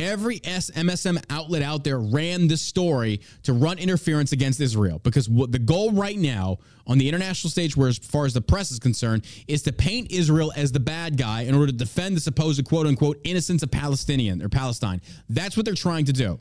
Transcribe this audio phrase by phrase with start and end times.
[0.00, 5.58] Every MSM outlet out there ran this story to run interference against Israel because the
[5.58, 9.26] goal right now on the international stage, where as far as the press is concerned,
[9.46, 12.86] is to paint Israel as the bad guy in order to defend the supposed quote
[12.86, 15.02] unquote innocence of Palestinian or Palestine.
[15.28, 16.40] That's what they're trying to do.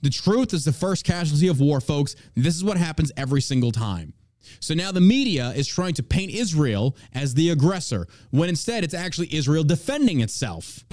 [0.00, 2.16] The truth is the first casualty of war, folks.
[2.34, 4.14] This is what happens every single time.
[4.60, 8.94] So now the media is trying to paint Israel as the aggressor, when instead it's
[8.94, 10.84] actually Israel defending itself.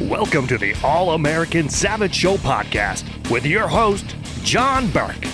[0.00, 5.24] Welcome to the All American Savage Show podcast with your host, John Burke,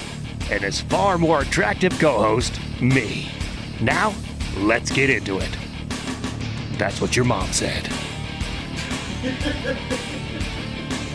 [0.51, 3.31] and his far more attractive co host, me.
[3.81, 4.15] Now,
[4.59, 5.57] let's get into it.
[6.79, 7.89] That's what your mom said.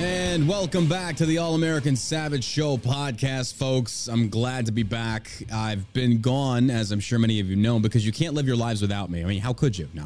[0.04, 4.10] And welcome back to the All American Savage Show podcast, folks.
[4.10, 5.32] I'm glad to be back.
[5.50, 8.58] I've been gone, as I'm sure many of you know, because you can't live your
[8.58, 9.24] lives without me.
[9.24, 9.88] I mean, how could you?
[9.94, 10.04] No.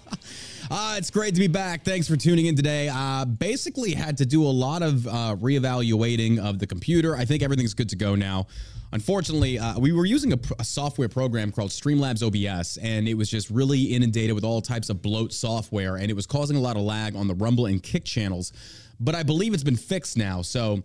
[0.70, 1.84] uh, it's great to be back.
[1.84, 2.88] Thanks for tuning in today.
[2.90, 7.14] Uh, basically, had to do a lot of uh, reevaluating of the computer.
[7.14, 8.46] I think everything's good to go now.
[8.92, 13.28] Unfortunately, uh, we were using a, a, software program called Streamlabs OBS, and it was
[13.28, 16.76] just really inundated with all types of bloat software, and it was causing a lot
[16.76, 18.52] of lag on the Rumble and Kick channels
[19.00, 20.42] but I believe it's been fixed now.
[20.42, 20.82] So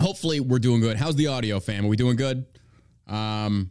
[0.00, 0.96] hopefully we're doing good.
[0.96, 1.84] How's the audio, fam?
[1.84, 2.46] Are we doing good?
[3.06, 3.70] Um,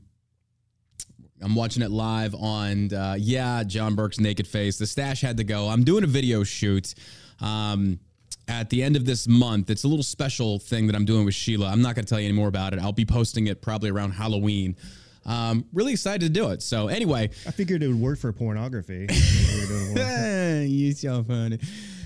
[1.42, 4.78] I'm watching it live on, uh, yeah, John Burke's naked face.
[4.78, 5.68] The stash had to go.
[5.68, 6.94] I'm doing a video shoot
[7.40, 8.00] um,
[8.48, 9.70] at the end of this month.
[9.70, 11.68] It's a little special thing that I'm doing with Sheila.
[11.68, 12.80] I'm not going to tell you any more about it.
[12.80, 14.76] I'll be posting it probably around Halloween.
[15.26, 16.62] Um, really excited to do it.
[16.62, 19.08] So anyway, I figured it would work for pornography.
[20.68, 21.60] You're so funny.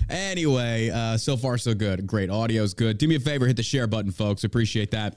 [0.08, 2.06] Anyway, uh, so far so good.
[2.06, 2.98] Great audio's good.
[2.98, 4.44] Do me a favor, hit the share button, folks.
[4.44, 5.16] Appreciate that.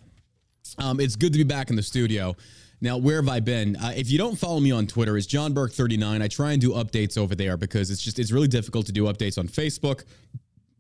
[0.78, 2.36] Um, it's good to be back in the studio.
[2.82, 3.76] Now, where have I been?
[3.76, 6.22] Uh, if you don't follow me on Twitter, it's John Burke 39.
[6.22, 9.04] I try and do updates over there because it's just it's really difficult to do
[9.04, 10.06] updates on Facebook.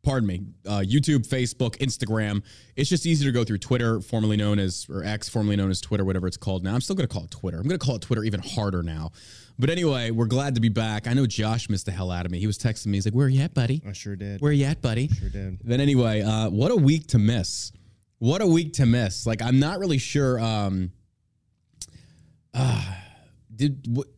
[0.01, 2.41] Pardon me, uh, YouTube, Facebook, Instagram.
[2.77, 5.81] It's just easier to go through Twitter, formerly known as or X, formerly known as
[5.81, 6.73] Twitter, whatever it's called now.
[6.73, 7.57] I'm still going to call it Twitter.
[7.57, 9.11] I'm going to call it Twitter even harder now
[9.59, 11.05] but anyway, we're glad to be back.
[11.05, 12.39] I know Josh missed the hell out of me.
[12.39, 12.97] He was texting me.
[12.97, 14.39] He's like, "Where are you at, buddy?" I sure did.
[14.41, 15.09] Where are you at, buddy?
[15.09, 15.59] Sure did.
[15.63, 17.71] Then anyway, uh, what a week to miss.
[18.19, 19.25] What a week to miss.
[19.25, 20.39] Like I'm not really sure.
[20.39, 20.91] Um,
[22.53, 22.95] uh,
[23.55, 24.09] did w-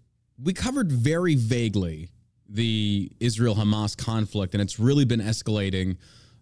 [0.41, 2.09] we covered very vaguely
[2.47, 5.97] the Israel Hamas conflict, and it's really been escalating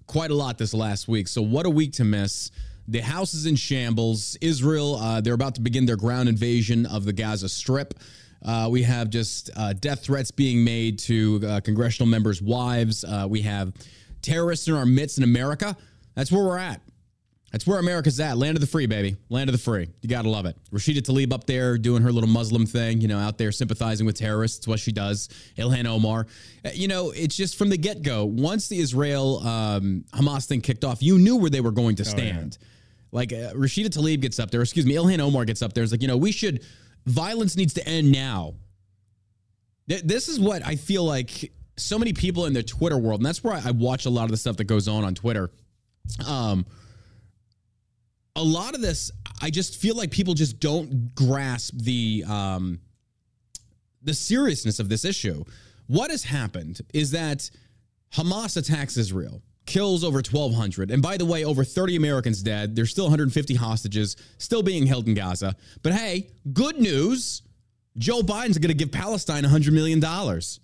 [0.07, 1.27] quite a lot this last week.
[1.27, 2.51] So what a week to miss.
[2.87, 4.35] The house is in shambles.
[4.41, 7.93] Israel, uh, they're about to begin their ground invasion of the Gaza Strip.
[8.43, 13.03] Uh, we have just uh, death threats being made to uh, congressional members' wives.
[13.03, 13.73] Uh, we have
[14.21, 15.75] terrorists in our midst in America.
[16.15, 16.81] That's where we're at.
[17.51, 18.37] That's where America's at.
[18.37, 19.15] Land of the free, baby.
[19.29, 19.89] Land of the free.
[20.01, 20.55] You got to love it.
[20.71, 24.15] Rashida Tlaib up there doing her little Muslim thing, you know, out there sympathizing with
[24.15, 24.59] terrorists.
[24.59, 25.29] It's what she does.
[25.57, 26.27] Ilhan Omar.
[26.63, 28.25] Uh, you know, it's just from the get go.
[28.25, 32.05] Once the Israel um, Hamas thing kicked off, you knew where they were going to
[32.05, 32.57] stand.
[32.61, 32.67] Oh, yeah.
[33.11, 35.83] Like uh, Rashida Tlaib gets up there, excuse me, Ilhan Omar gets up there.
[35.83, 36.63] It's like, you know, we should
[37.05, 38.53] Violence needs to end now.
[39.87, 43.43] This is what I feel like so many people in the Twitter world, and that's
[43.43, 45.49] where I watch a lot of the stuff that goes on on Twitter.
[46.27, 46.65] Um,
[48.35, 49.11] a lot of this,
[49.41, 52.79] I just feel like people just don't grasp the um,
[54.03, 55.43] the seriousness of this issue.
[55.87, 57.49] What has happened is that
[58.13, 60.89] Hamas attacks Israel kills over 1,200.
[60.91, 62.75] And by the way, over 30 Americans dead.
[62.75, 65.55] There's still 150 hostages still being held in Gaza.
[65.83, 67.43] But hey, good news.
[67.97, 70.03] Joe Biden's going to give Palestine $100 million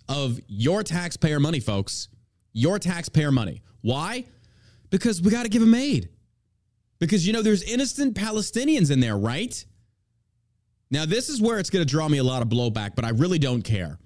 [0.08, 2.08] of your taxpayer money, folks.
[2.52, 3.62] Your taxpayer money.
[3.80, 4.24] Why?
[4.90, 6.08] Because we got to give them aid.
[6.98, 9.64] Because, you know, there's innocent Palestinians in there, right?
[10.90, 13.10] Now, this is where it's going to draw me a lot of blowback, but I
[13.10, 13.98] really don't care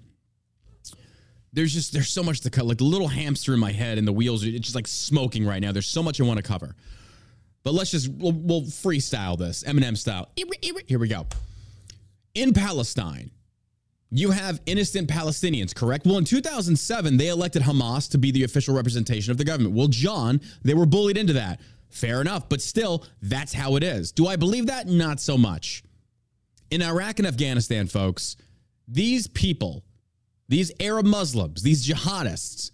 [1.53, 2.65] there's just there's so much to cut.
[2.65, 5.61] Like the little hamster in my head and the wheels, it's just like smoking right
[5.61, 5.71] now.
[5.71, 6.75] There's so much I want to cover.
[7.63, 10.29] But let's just we'll, we'll freestyle this Eminem style.
[10.87, 11.27] Here we go.
[12.33, 13.31] In Palestine,
[14.09, 16.05] you have innocent Palestinians, correct?
[16.05, 19.75] Well, in 2007, they elected Hamas to be the official representation of the government.
[19.75, 21.59] Well, John, they were bullied into that.
[21.89, 24.11] Fair enough, but still, that's how it is.
[24.13, 24.87] Do I believe that?
[24.87, 25.83] Not so much.
[26.71, 28.37] In Iraq and Afghanistan, folks,
[28.87, 29.83] these people
[30.51, 32.71] these Arab Muslims, these jihadists,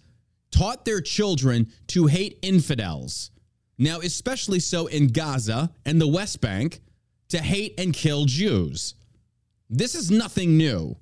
[0.50, 3.30] taught their children to hate infidels.
[3.78, 6.80] Now, especially so in Gaza and the West Bank,
[7.28, 8.94] to hate and kill Jews.
[9.70, 10.96] This is nothing new.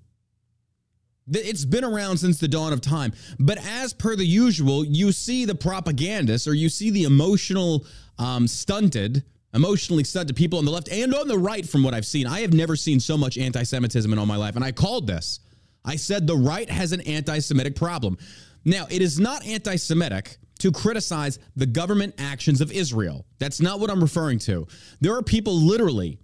[1.32, 3.14] It's been around since the dawn of time.
[3.38, 7.86] But as per the usual, you see the propagandists or you see the emotional
[8.18, 9.24] um, stunted,
[9.54, 12.26] emotionally stunted people on the left and on the right, from what I've seen.
[12.26, 14.56] I have never seen so much anti Semitism in all my life.
[14.56, 15.40] And I called this.
[15.86, 18.18] I said the right has an anti Semitic problem.
[18.64, 23.24] Now, it is not anti Semitic to criticize the government actions of Israel.
[23.38, 24.66] That's not what I'm referring to.
[25.00, 26.18] There are people literally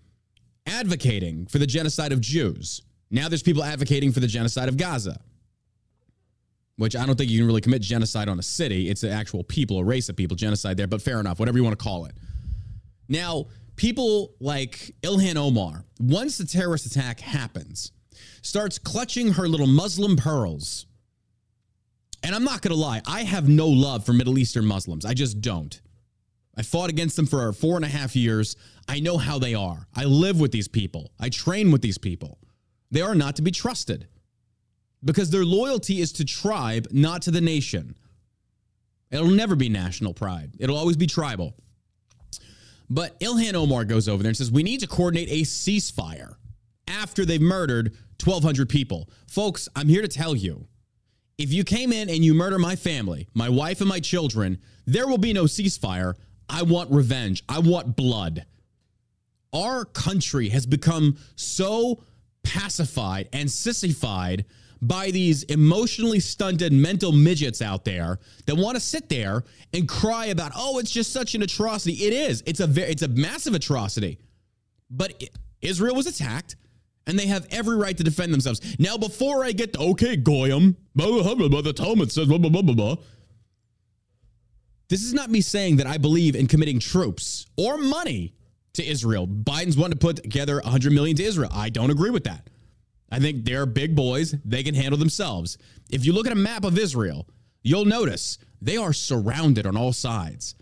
[0.66, 2.82] advocating for the genocide of Jews.
[3.10, 5.20] Now there's people advocating for the genocide of Gaza,
[6.76, 8.88] which I don't think you can really commit genocide on a city.
[8.88, 11.64] It's an actual people, a race of people, genocide there, but fair enough, whatever you
[11.64, 12.14] want to call it.
[13.08, 17.92] Now, people like Ilhan Omar, once the terrorist attack happens,
[18.42, 20.86] starts clutching her little Muslim pearls.
[22.22, 25.04] And I'm not going to lie, I have no love for Middle Eastern Muslims.
[25.04, 25.80] I just don't.
[26.56, 28.56] I fought against them for four and a half years.
[28.88, 29.86] I know how they are.
[29.94, 32.38] I live with these people, I train with these people.
[32.90, 34.06] They are not to be trusted
[35.02, 37.96] because their loyalty is to tribe, not to the nation.
[39.10, 41.54] It'll never be national pride, it'll always be tribal.
[42.88, 46.34] But Ilhan Omar goes over there and says, We need to coordinate a ceasefire
[46.86, 49.08] after they've murdered 1,200 people.
[49.26, 50.66] Folks, I'm here to tell you
[51.38, 55.08] if you came in and you murder my family, my wife, and my children, there
[55.08, 56.14] will be no ceasefire.
[56.48, 57.42] I want revenge.
[57.48, 58.44] I want blood.
[59.52, 62.04] Our country has become so
[62.42, 64.44] pacified and sissified
[64.80, 70.26] by these emotionally stunted mental midgets out there that want to sit there and cry
[70.26, 71.94] about, oh, it's just such an atrocity.
[72.04, 72.42] It is.
[72.46, 74.18] It's a very, it's a massive atrocity.
[74.90, 75.22] But
[75.60, 76.56] Israel was attacked
[77.06, 78.60] and they have every right to defend themselves.
[78.78, 82.50] Now, before I get to, okay, Goyim, blah, blah, blah, the Talmud says, blah, blah,
[82.50, 82.96] blah, blah, blah.
[84.88, 88.34] This is not me saying that I believe in committing troops or money
[88.74, 89.26] to Israel.
[89.26, 91.50] Biden's wanting to put together 100 million to Israel.
[91.52, 92.48] I don't agree with that.
[93.10, 94.34] I think they're big boys.
[94.44, 95.58] They can handle themselves.
[95.90, 97.26] If you look at a map of Israel,
[97.62, 100.54] you'll notice they are surrounded on all sides.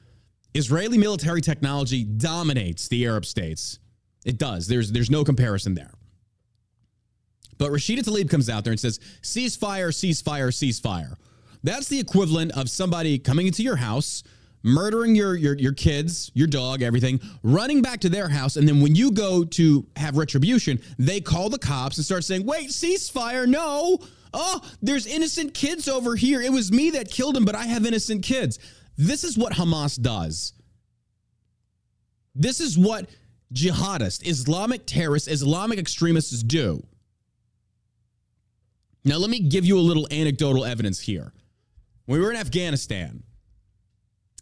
[0.55, 3.79] Israeli military technology dominates the Arab states.
[4.25, 4.67] It does.
[4.67, 5.93] There's there's no comparison there.
[7.61, 11.17] But Rashida Tlaib comes out there and says, ceasefire, ceasefire, ceasefire.
[11.63, 14.23] That's the equivalent of somebody coming into your house,
[14.63, 18.81] murdering your, your your kids, your dog, everything, running back to their house, and then
[18.81, 23.47] when you go to have retribution, they call the cops and start saying, "Wait, ceasefire,
[23.47, 23.99] no."
[24.33, 26.41] Oh, there's innocent kids over here.
[26.41, 28.59] It was me that killed him, but I have innocent kids.
[28.97, 30.55] This is what Hamas does.
[32.35, 33.11] This is what
[33.53, 36.87] jihadists, Islamic terrorists, Islamic extremists do.
[39.05, 41.33] Now, let me give you a little anecdotal evidence here.
[42.07, 43.23] When we were in Afghanistan,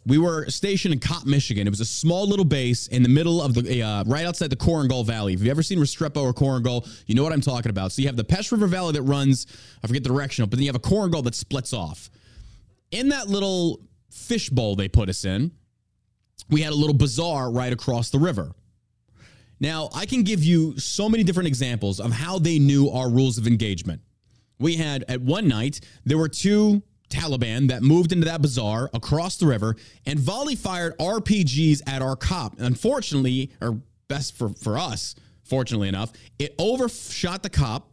[0.06, 1.66] we were stationed in COP, Michigan.
[1.66, 4.56] It was a small little base in the middle of the, uh, right outside the
[4.56, 5.34] Korengal Valley.
[5.34, 7.92] If you've ever seen Restrepo or Korengal, you know what I'm talking about.
[7.92, 9.46] So you have the Pech River Valley that runs,
[9.82, 12.10] I forget the direction, but then you have a Korengal that splits off.
[12.90, 15.52] In that little fishbowl they put us in,
[16.48, 18.54] we had a little bazaar right across the river.
[19.60, 23.36] Now, I can give you so many different examples of how they knew our rules
[23.36, 24.00] of engagement.
[24.58, 29.36] We had at one night, there were two Taliban that moved into that bazaar across
[29.36, 29.76] the river
[30.06, 32.58] and volley fired RPGs at our cop.
[32.58, 37.88] Unfortunately, or best for, for us, fortunately enough, it overshot the cop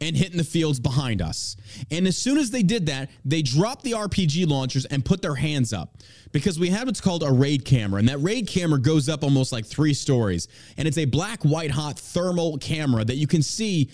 [0.00, 1.56] and hit in the fields behind us.
[1.90, 5.34] And as soon as they did that, they dropped the RPG launchers and put their
[5.34, 5.96] hands up
[6.32, 7.98] because we have what's called a raid camera.
[7.98, 10.48] And that raid camera goes up almost like three stories.
[10.76, 13.90] And it's a black, white hot thermal camera that you can see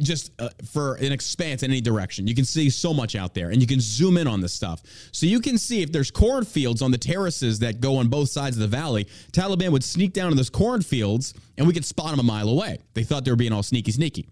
[0.00, 2.26] just uh, for an expanse in any direction.
[2.26, 4.82] You can see so much out there and you can zoom in on this stuff.
[5.12, 8.56] So you can see if there's cornfields on the terraces that go on both sides
[8.56, 12.20] of the valley, Taliban would sneak down in those cornfields and we could spot them
[12.20, 12.78] a mile away.
[12.94, 14.28] They thought they were being all sneaky, sneaky.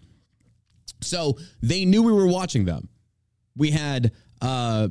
[1.01, 2.89] So they knew we were watching them.
[3.55, 4.11] We had
[4.41, 4.89] uh,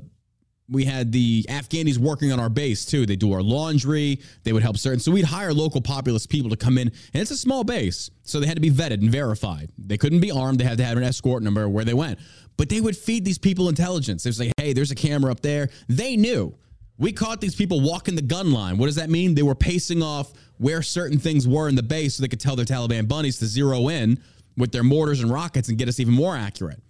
[0.70, 3.06] we had the Afghanis working on our base too.
[3.06, 4.20] They do our laundry.
[4.44, 5.00] They would help certain.
[5.00, 8.38] So we'd hire local populous people to come in, and it's a small base, so
[8.38, 9.70] they had to be vetted and verified.
[9.78, 10.60] They couldn't be armed.
[10.60, 12.18] They had to have an escort number where they went.
[12.56, 14.24] But they would feed these people intelligence.
[14.24, 16.54] They would say, "Hey, there's a camera up there." They knew.
[16.98, 18.76] We caught these people walking the gun line.
[18.76, 19.36] What does that mean?
[19.36, 22.56] They were pacing off where certain things were in the base so they could tell
[22.56, 24.18] their Taliban bunnies to zero in
[24.56, 26.82] with their mortars and rockets and get us even more accurate.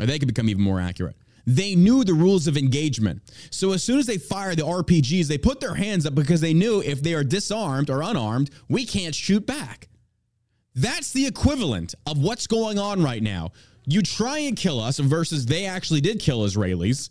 [0.00, 1.16] Or they could become even more accurate.
[1.46, 3.22] They knew the rules of engagement.
[3.50, 6.54] So as soon as they fire the RPGs, they put their hands up because they
[6.54, 9.88] knew if they are disarmed or unarmed, we can't shoot back.
[10.74, 13.50] That's the equivalent of what's going on right now.
[13.86, 17.10] You try and kill us versus they actually did kill Israelis.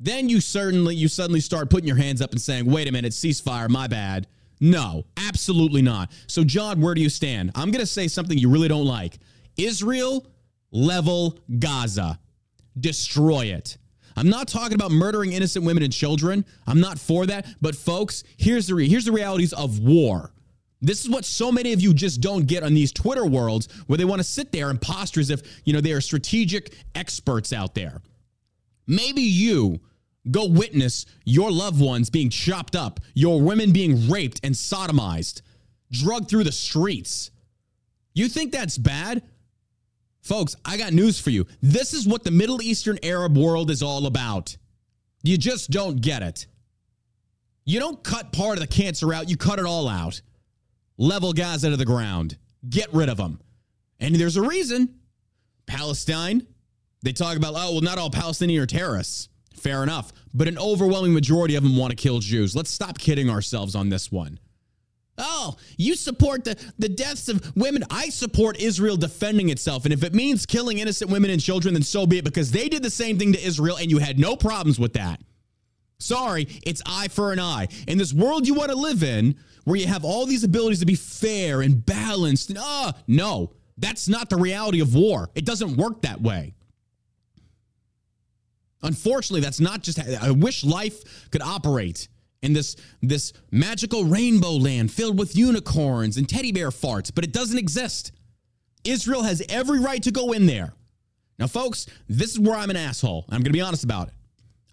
[0.00, 3.12] Then you certainly you suddenly start putting your hands up and saying, "Wait a minute,
[3.12, 4.26] ceasefire, my bad."
[4.60, 6.10] No, absolutely not.
[6.26, 7.52] So John, where do you stand?
[7.54, 9.18] I'm going to say something you really don't like.
[9.56, 10.26] Israel
[10.70, 12.18] level Gaza
[12.78, 13.78] destroy it.
[14.16, 16.44] I'm not talking about murdering innocent women and children.
[16.66, 17.46] I'm not for that.
[17.60, 20.32] But folks, here's the re- here's the realities of war.
[20.80, 23.96] This is what so many of you just don't get on these Twitter worlds where
[23.96, 27.52] they want to sit there and posture as if, you know, they are strategic experts
[27.52, 28.02] out there.
[28.86, 29.80] Maybe you
[30.30, 35.40] go witness your loved ones being chopped up, your women being raped and sodomized,
[35.90, 37.30] drugged through the streets.
[38.12, 39.22] You think that's bad?
[40.24, 41.46] Folks, I got news for you.
[41.60, 44.56] This is what the Middle Eastern Arab world is all about.
[45.22, 46.46] You just don't get it.
[47.66, 50.22] You don't cut part of the cancer out, you cut it all out.
[50.96, 52.38] Level guys out of the ground.
[52.68, 53.38] Get rid of them.
[54.00, 54.94] And there's a reason.
[55.66, 56.46] Palestine,
[57.02, 59.28] they talk about, oh, well, not all Palestinians are terrorists.
[59.56, 60.10] Fair enough.
[60.32, 62.56] But an overwhelming majority of them want to kill Jews.
[62.56, 64.38] Let's stop kidding ourselves on this one.
[65.16, 67.84] Oh, you support the, the deaths of women.
[67.90, 69.84] I support Israel defending itself.
[69.84, 72.68] And if it means killing innocent women and children, then so be it, because they
[72.68, 75.20] did the same thing to Israel and you had no problems with that.
[75.98, 77.68] Sorry, it's eye for an eye.
[77.86, 80.86] In this world you want to live in, where you have all these abilities to
[80.86, 85.30] be fair and balanced, and uh, no, that's not the reality of war.
[85.34, 86.54] It doesn't work that way.
[88.82, 89.98] Unfortunately, that's not just.
[89.98, 92.08] I wish life could operate
[92.44, 97.32] in this this magical rainbow land filled with unicorns and teddy bear farts, but it
[97.32, 98.12] doesn't exist.
[98.84, 100.74] Israel has every right to go in there.
[101.38, 103.24] Now, folks, this is where I'm an asshole.
[103.28, 104.14] I'm going to be honest about it.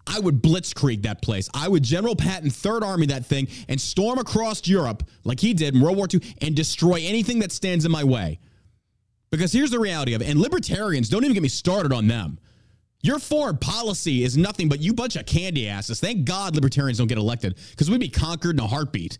[0.06, 1.48] I would blitzkrieg that place.
[1.54, 5.74] I would General Patton Third Army that thing and storm across Europe like he did
[5.74, 8.38] in World War II and destroy anything that stands in my way.
[9.30, 12.38] Because here's the reality of it, and libertarians, don't even get me started on them.
[13.02, 15.98] Your foreign policy is nothing but you bunch of candy asses.
[15.98, 19.18] Thank God libertarians don't get elected because we'd be conquered in a heartbeat.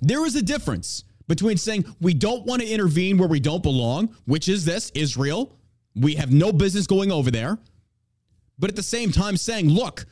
[0.00, 4.14] There is a difference between saying we don't want to intervene where we don't belong,
[4.26, 5.56] which is this Israel.
[5.96, 7.58] We have no business going over there.
[8.58, 10.06] But at the same time, saying, look,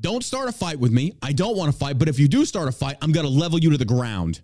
[0.00, 1.14] don't start a fight with me.
[1.20, 1.98] I don't want to fight.
[1.98, 4.40] But if you do start a fight, I'm going to level you to the ground.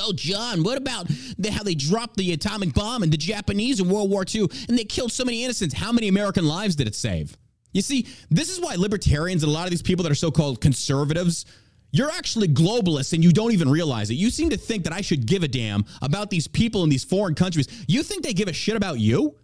[0.00, 1.06] Oh, John, what about
[1.38, 4.76] the, how they dropped the atomic bomb and the Japanese in World War II and
[4.76, 5.74] they killed so many innocents?
[5.74, 7.36] How many American lives did it save?
[7.72, 10.30] You see, this is why libertarians and a lot of these people that are so
[10.30, 11.44] called conservatives,
[11.92, 14.14] you're actually globalists and you don't even realize it.
[14.14, 17.04] You seem to think that I should give a damn about these people in these
[17.04, 17.68] foreign countries.
[17.86, 19.36] You think they give a shit about you?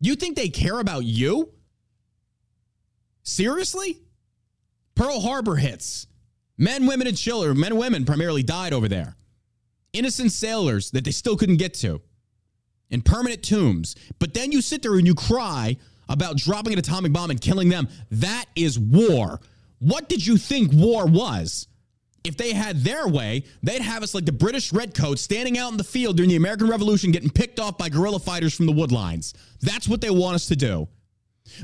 [0.00, 1.50] You think they care about you?
[3.22, 4.00] Seriously?
[4.94, 6.06] Pearl Harbor hits.
[6.56, 9.16] Men, women, and children, men and women primarily died over there
[9.92, 12.00] innocent sailors that they still couldn't get to
[12.90, 13.96] in permanent tombs.
[14.18, 15.76] But then you sit there and you cry
[16.08, 17.88] about dropping an atomic bomb and killing them.
[18.10, 19.40] That is war.
[19.78, 21.68] What did you think war was?
[22.22, 25.78] If they had their way, they'd have us like the British redcoats standing out in
[25.78, 29.32] the field during the American Revolution getting picked off by guerrilla fighters from the woodlines.
[29.62, 30.86] That's what they want us to do.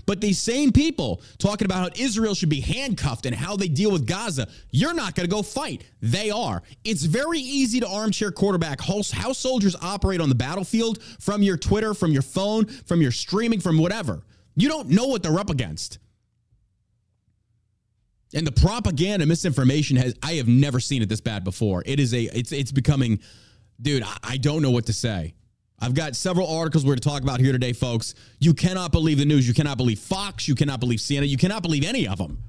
[0.07, 3.91] But these same people talking about how Israel should be handcuffed and how they deal
[3.91, 5.85] with Gaza, you're not going to go fight.
[6.01, 6.63] They are.
[6.85, 11.95] It's very easy to armchair quarterback how soldiers operate on the battlefield from your Twitter,
[11.95, 14.23] from your phone, from your streaming, from whatever.
[14.55, 15.99] You don't know what they're up against.
[18.35, 21.83] And the propaganda misinformation has I have never seen it this bad before.
[21.87, 23.21] It is a it's it's becoming
[23.81, 25.35] dude, I don't know what to say.
[25.79, 28.15] I've got several articles we're to talk about here today, folks.
[28.39, 29.47] You cannot believe the news.
[29.47, 30.49] You cannot believe Fox.
[30.49, 31.29] You cannot believe CNN.
[31.29, 32.43] You cannot believe any of them.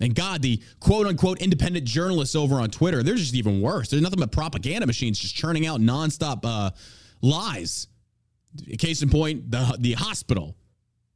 [0.00, 3.88] And God, the quote unquote independent journalists over on Twitter, they're just even worse.
[3.88, 6.70] They're nothing but propaganda machines just churning out nonstop uh,
[7.22, 7.86] lies.
[8.78, 10.56] Case in point, the, the hospital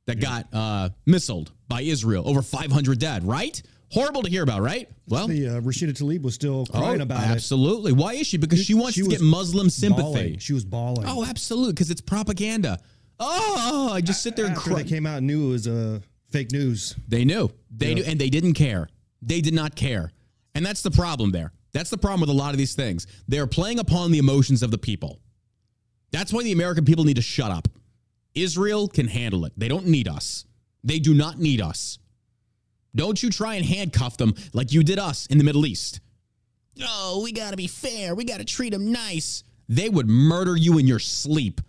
[0.06, 0.28] that yeah.
[0.28, 3.60] got uh, missiled by Israel, over 500 dead, right?
[3.94, 4.88] Horrible to hear about, right?
[5.06, 7.30] Well, the uh, Rashida Tlaib was still crying oh, about absolutely.
[7.30, 7.36] it.
[7.36, 7.92] Absolutely.
[7.92, 8.38] Why is she?
[8.38, 10.02] Because she wants she to get Muslim sympathy.
[10.02, 10.38] Bawling.
[10.38, 11.06] She was bawling.
[11.06, 11.74] Oh, absolutely.
[11.74, 12.80] Because it's propaganda.
[13.20, 14.82] Oh, I just sit there and cry.
[14.82, 16.96] They came out and knew it was uh, fake news.
[17.06, 17.50] They knew.
[17.70, 17.94] They yeah.
[17.94, 18.88] knew, and they didn't care.
[19.22, 20.12] They did not care,
[20.56, 21.52] and that's the problem there.
[21.72, 23.06] That's the problem with a lot of these things.
[23.28, 25.20] They're playing upon the emotions of the people.
[26.10, 27.68] That's why the American people need to shut up.
[28.34, 29.52] Israel can handle it.
[29.56, 30.44] They don't need us.
[30.82, 31.98] They do not need us.
[32.94, 36.00] Don't you try and handcuff them like you did us in the Middle East.
[36.82, 38.14] Oh, we got to be fair.
[38.14, 39.44] We got to treat them nice.
[39.68, 41.60] They would murder you in your sleep.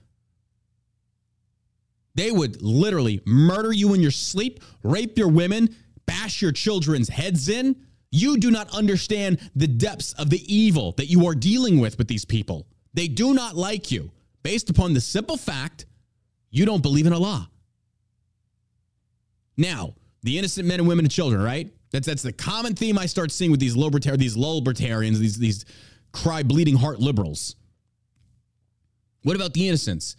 [2.15, 7.49] They would literally murder you in your sleep, rape your women, bash your children's heads
[7.49, 7.75] in.
[8.11, 12.07] You do not understand the depths of the evil that you are dealing with with
[12.07, 12.67] these people.
[12.93, 14.11] They do not like you
[14.43, 15.85] based upon the simple fact
[16.49, 17.49] you don't believe in Allah.
[19.57, 21.71] Now, the innocent men and women and children, right?
[21.91, 25.65] That's that's the common theme I start seeing with these libertarians, these libertarians, these these
[26.11, 27.55] cry bleeding heart liberals.
[29.21, 30.17] What about the innocents?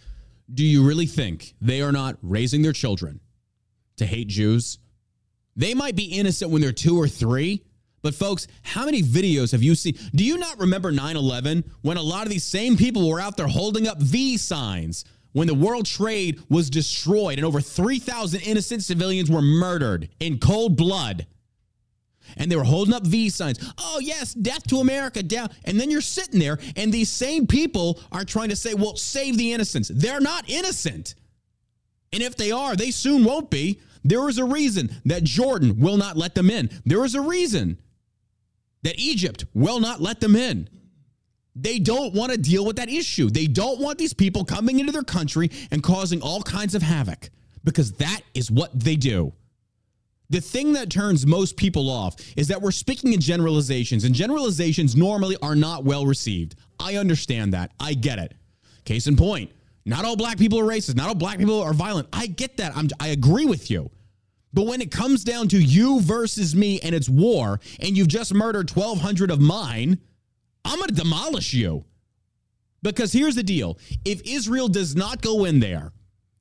[0.52, 3.20] Do you really think they are not raising their children
[3.96, 4.78] to hate Jews?
[5.56, 7.64] They might be innocent when they're two or three,
[8.02, 9.98] but folks, how many videos have you seen?
[10.14, 13.36] Do you not remember 9 11 when a lot of these same people were out
[13.36, 15.04] there holding up V signs
[15.36, 20.78] when the World Trade was destroyed and over 3,000 innocent civilians were murdered in cold
[20.78, 21.26] blood.
[22.38, 23.58] And they were holding up V signs.
[23.76, 25.50] Oh, yes, death to America, down.
[25.66, 29.36] And then you're sitting there, and these same people are trying to say, well, save
[29.36, 29.90] the innocents.
[29.94, 31.14] They're not innocent.
[32.14, 33.82] And if they are, they soon won't be.
[34.04, 36.70] There is a reason that Jordan will not let them in.
[36.86, 37.78] There is a reason
[38.84, 40.70] that Egypt will not let them in.
[41.58, 43.30] They don't want to deal with that issue.
[43.30, 47.30] They don't want these people coming into their country and causing all kinds of havoc
[47.64, 49.32] because that is what they do.
[50.28, 54.96] The thing that turns most people off is that we're speaking in generalizations, and generalizations
[54.96, 56.56] normally are not well received.
[56.78, 57.70] I understand that.
[57.80, 58.34] I get it.
[58.84, 59.50] Case in point,
[59.84, 60.96] not all black people are racist.
[60.96, 62.08] Not all black people are violent.
[62.12, 62.76] I get that.
[62.76, 63.90] I'm, I agree with you.
[64.52, 68.34] But when it comes down to you versus me and it's war, and you've just
[68.34, 69.98] murdered 1,200 of mine,
[70.66, 71.84] I'm going to demolish you.
[72.82, 75.92] Because here's the deal if Israel does not go in there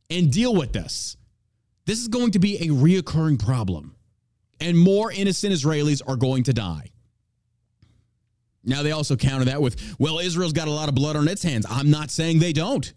[0.09, 1.17] and deal with this,
[1.85, 3.95] this is going to be a reoccurring problem.
[4.59, 6.91] And more innocent Israelis are going to die.
[8.63, 11.43] Now, they also counter that with, well, Israel's got a lot of blood on its
[11.43, 11.65] hands.
[11.69, 12.93] I'm not saying they don't.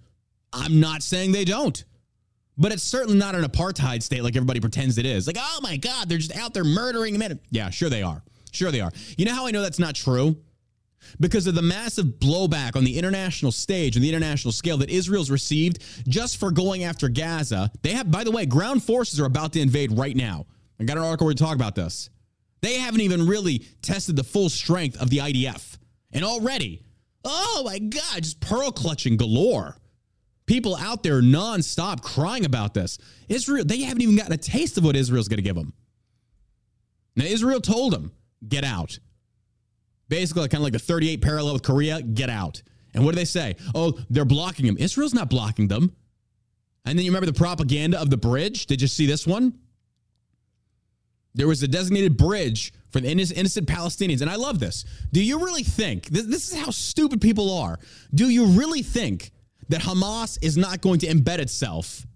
[0.53, 1.85] I'm not saying they don't.
[2.57, 5.27] But it's certainly not an apartheid state like everybody pretends it is.
[5.27, 7.39] Like, oh my God, they're just out there murdering men.
[7.51, 8.23] Yeah, sure they are.
[8.51, 8.91] Sure they are.
[9.17, 10.37] You know how I know that's not true?
[11.21, 15.31] Because of the massive blowback on the international stage and the international scale that Israel's
[15.31, 17.71] received just for going after Gaza.
[17.83, 20.47] They have, by the way, ground forces are about to invade right now.
[20.81, 22.11] I got an article where to talk about this.
[22.61, 25.79] They haven't even really tested the full strength of the IDF.
[26.13, 26.83] And already,
[27.25, 29.77] oh my God, just pearl clutching galore.
[30.47, 32.99] People out there nonstop crying about this.
[33.29, 35.75] Israel, they haven't even gotten a taste of what Israel's going to give them.
[37.17, 38.13] Now, Israel told them,
[38.49, 38.99] get out
[40.09, 42.63] basically kind of like the 38 parallel with Korea, get out.
[42.95, 43.57] And what do they say?
[43.75, 44.77] Oh, they're blocking them.
[44.79, 45.95] Israel's not blocking them.
[46.85, 48.67] And then you remember the propaganda of the bridge?
[48.67, 49.59] Did you see this one?
[51.35, 54.23] There was a designated bridge for the innocent Palestinians.
[54.23, 54.85] And I love this.
[55.13, 57.79] Do you really think, this, this is how stupid people are.
[58.15, 59.31] Do you really think
[59.69, 62.07] that Hamas is not going to embed itself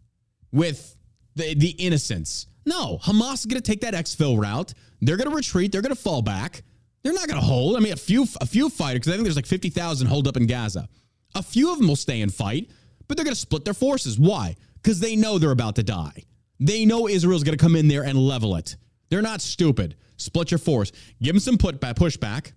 [0.50, 0.96] with
[1.36, 2.46] the, the innocents?
[2.64, 4.72] No, Hamas is going to take that exfil route.
[5.02, 5.72] They're going to retreat.
[5.72, 6.62] They're going to fall back.
[7.02, 7.76] They're not going to hold.
[7.76, 10.28] I mean, a few a few fighters because I think there's like fifty thousand hold
[10.28, 10.88] up in Gaza.
[11.34, 12.70] A few of them will stay and fight,
[13.08, 14.18] but they're going to split their forces.
[14.18, 14.56] Why?
[14.74, 16.24] Because they know they're about to die.
[16.60, 18.76] They know Israel's going to come in there and level it.
[19.08, 19.96] They're not stupid.
[20.16, 20.92] Split your force.
[21.20, 22.52] Give them some pushback.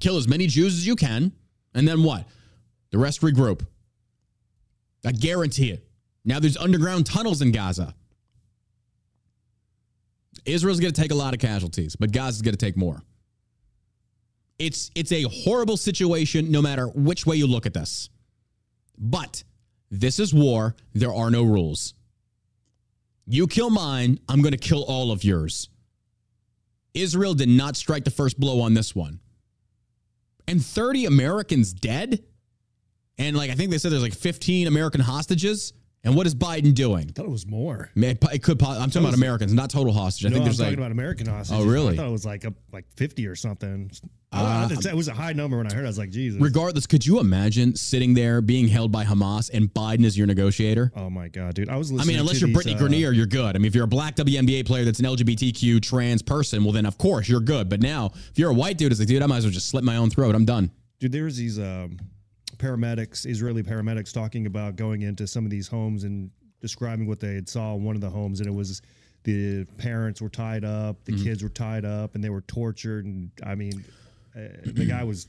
[0.00, 1.32] Kill as many Jews as you can,
[1.74, 2.26] and then what?
[2.90, 3.64] The rest regroup.
[5.04, 5.86] I guarantee it.
[6.24, 7.94] Now there's underground tunnels in Gaza.
[10.44, 13.02] Israel's going to take a lot of casualties, but Gaza's going to take more.
[14.62, 18.10] It's it's a horrible situation no matter which way you look at this.
[18.96, 19.42] But
[19.90, 20.76] this is war.
[20.94, 21.94] There are no rules.
[23.26, 25.68] You kill mine, I'm going to kill all of yours.
[26.94, 29.18] Israel did not strike the first blow on this one.
[30.46, 32.22] And 30 Americans dead?
[33.18, 35.72] And like I think they said there's like 15 American hostages.
[36.04, 37.06] And what is Biden doing?
[37.08, 37.90] I thought it was more.
[37.94, 38.60] Man, it could.
[38.62, 40.26] I'm talking about Americans, not total hostage.
[40.26, 40.86] I no, think there's I'm talking like.
[40.86, 41.64] about American hostages.
[41.64, 41.94] Oh, really?
[41.94, 43.90] I thought it was like like 50 or something.
[44.32, 45.82] Uh, it was a high number when I heard.
[45.82, 45.86] it.
[45.86, 46.40] I was like, Jesus.
[46.40, 50.90] Regardless, could you imagine sitting there being held by Hamas and Biden is your negotiator?
[50.96, 51.68] Oh my god, dude!
[51.68, 51.92] I was.
[51.92, 53.54] I mean, unless you're these, Brittney uh, Griner, you're good.
[53.54, 56.86] I mean, if you're a black WNBA player that's an LGBTQ trans person, well, then
[56.86, 57.68] of course you're good.
[57.68, 59.68] But now, if you're a white dude, it's like, dude, I might as well just
[59.68, 60.34] slit my own throat.
[60.34, 60.72] I'm done.
[60.98, 61.98] Dude, there was these um,
[62.62, 67.34] paramedics, Israeli paramedics, talking about going into some of these homes and describing what they
[67.34, 68.80] had saw in one of the homes, and it was
[69.24, 71.24] the parents were tied up, the Mm-hmm.
[71.24, 73.04] kids were tied up, and they were tortured.
[73.04, 73.84] And I mean,
[74.36, 75.26] uh, the guy was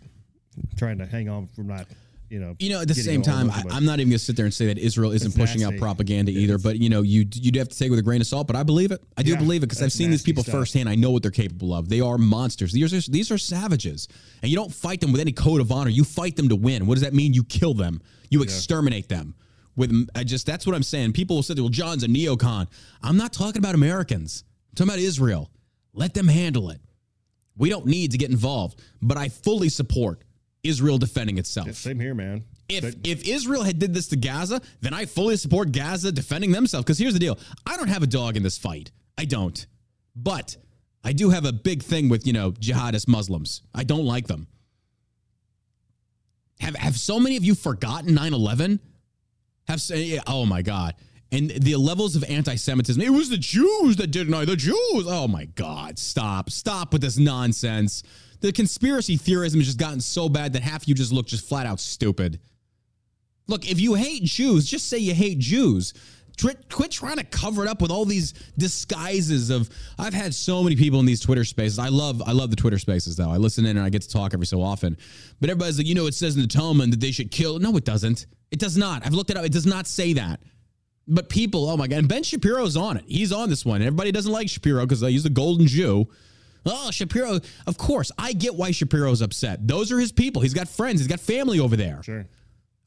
[0.77, 1.87] trying to hang on from not,
[2.33, 2.55] you know.
[2.59, 4.53] You know, at the same time, I, i'm not even going to sit there and
[4.53, 6.55] say that Israel isn't It's pushing out propaganda It either.
[6.55, 6.63] is.
[6.63, 8.47] But you know, you you'd have to take it with a grain of salt.
[8.47, 9.01] But I believe it.
[9.15, 10.53] I do Yeah, believe it because I've seen these people stuff.
[10.55, 10.89] firsthand.
[10.89, 11.87] I know what they're capable of.
[11.89, 12.71] They are monsters.
[12.73, 14.07] These are these are savages,
[14.41, 15.91] and you don't fight them with any code of honor.
[15.91, 16.87] You fight them to win.
[16.87, 17.33] What does that mean?
[17.33, 18.01] You kill them.
[18.31, 19.35] You exterminate them.
[19.75, 21.13] With I just that's what I'm saying.
[21.13, 22.67] People will say, "Well, John's a neocon."
[23.01, 24.43] I'm not talking about Americans.
[24.71, 25.49] I'm talking about Israel.
[25.93, 26.79] Let them handle it.
[27.57, 28.81] We don't need to get involved.
[29.01, 30.23] But I fully support
[30.63, 31.67] Israel defending itself.
[31.67, 32.43] Yeah, same here, man.
[32.69, 36.51] If But- if Israel had did this to Gaza, then I fully support Gaza defending
[36.51, 36.85] themselves.
[36.85, 38.91] Because here's the deal: I don't have a dog in this fight.
[39.17, 39.65] I don't.
[40.15, 40.57] But
[41.03, 43.61] I do have a big thing with you know jihadist Muslims.
[43.73, 44.47] I don't like them.
[46.59, 48.79] Have have so many of you forgotten 9-11?
[49.67, 49.81] Have
[50.27, 50.95] oh my god.
[51.31, 53.01] And the levels of anti-Semitism.
[53.01, 54.45] It was the Jews that didn't I.
[54.45, 54.75] The Jews.
[55.07, 55.97] Oh my God.
[55.97, 56.51] Stop.
[56.51, 58.03] Stop with this nonsense.
[58.43, 61.65] The conspiracy theorism has just gotten so bad that half you just look just flat
[61.65, 62.41] out stupid.
[63.47, 65.93] Look, if you hate Jews, just say you hate Jews.
[66.37, 69.69] Quit trying to cover it up with all these disguises of.
[69.97, 71.79] I've had so many people in these Twitter spaces.
[71.79, 73.31] I love, I love the Twitter spaces though.
[73.31, 74.97] I listen in and I get to talk every so often.
[75.39, 77.59] But everybody's like, you know, it says in the Talmud that they should kill.
[77.59, 78.25] No, it doesn't.
[78.51, 79.05] It does not.
[79.05, 79.45] I've looked it up.
[79.45, 80.41] It does not say that.
[81.07, 83.05] But people, oh my god, and Ben Shapiro's on it.
[83.07, 83.81] He's on this one.
[83.81, 86.09] Everybody doesn't like Shapiro because he's the golden Jew.
[86.65, 87.39] Oh, Shapiro.
[87.67, 89.67] Of course, I get why Shapiro's upset.
[89.67, 90.41] Those are his people.
[90.41, 91.01] He's got friends.
[91.01, 92.01] He's got family over there.
[92.03, 92.25] Sure.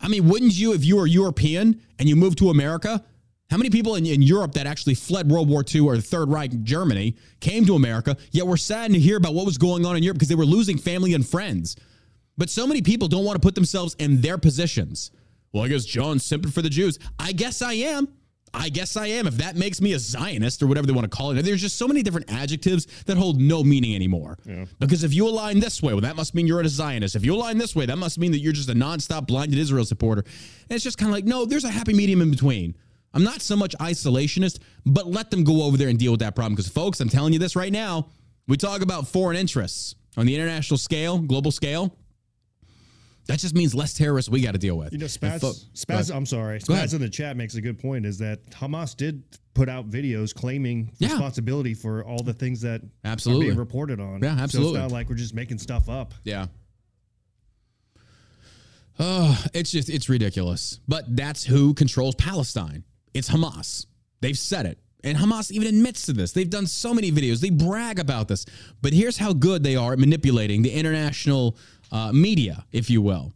[0.01, 3.05] I mean, wouldn't you if you were European and you moved to America?
[3.51, 6.29] How many people in, in Europe that actually fled World War II or the Third
[6.29, 9.97] Reich Germany came to America, yet were saddened to hear about what was going on
[9.97, 11.77] in Europe because they were losing family and friends?
[12.37, 15.11] But so many people don't want to put themselves in their positions.
[15.53, 16.99] Well, I guess John's simping for the Jews.
[17.19, 18.09] I guess I am.
[18.57, 19.27] I guess I am.
[19.27, 21.77] If that makes me a Zionist or whatever they want to call it, there's just
[21.77, 24.39] so many different adjectives that hold no meaning anymore.
[24.79, 27.15] Because if you align this way, well, that must mean you're a Zionist.
[27.15, 29.85] If you align this way, that must mean that you're just a nonstop blinded Israel
[29.85, 30.23] supporter.
[30.23, 32.75] And it's just kind of like, no, there's a happy medium in between.
[33.13, 36.35] I'm not so much isolationist, but let them go over there and deal with that
[36.35, 36.55] problem.
[36.55, 38.09] Because, folks, I'm telling you this right now.
[38.49, 41.97] We talk about foreign interests on the international scale, global scale.
[43.27, 44.93] That just means less terrorists we got to deal with.
[44.93, 46.61] You know, Spaz, fo- Spaz I'm sorry.
[46.61, 49.23] Spaz in the chat makes a good point is that Hamas did
[49.55, 51.09] put out videos claiming Yeah.
[51.11, 53.47] responsibility for all the things that Absolutely.
[53.47, 54.21] are being reported on.
[54.23, 54.81] Yeah, So absolutely.
[54.81, 56.15] it's not like we're just making stuff up.
[56.25, 56.47] Yeah.
[58.99, 60.81] Oh, it's just it's ridiculous.
[60.89, 62.85] But that's who controls Palestine.
[63.13, 63.87] It's Hamas.
[64.21, 64.79] They've said it.
[65.05, 66.33] And Hamas even admits to this.
[66.33, 67.41] They've done so many videos.
[67.41, 68.45] They brag about this.
[68.83, 71.57] But here's how good they are at manipulating the international
[71.93, 73.33] uh, media, if you will.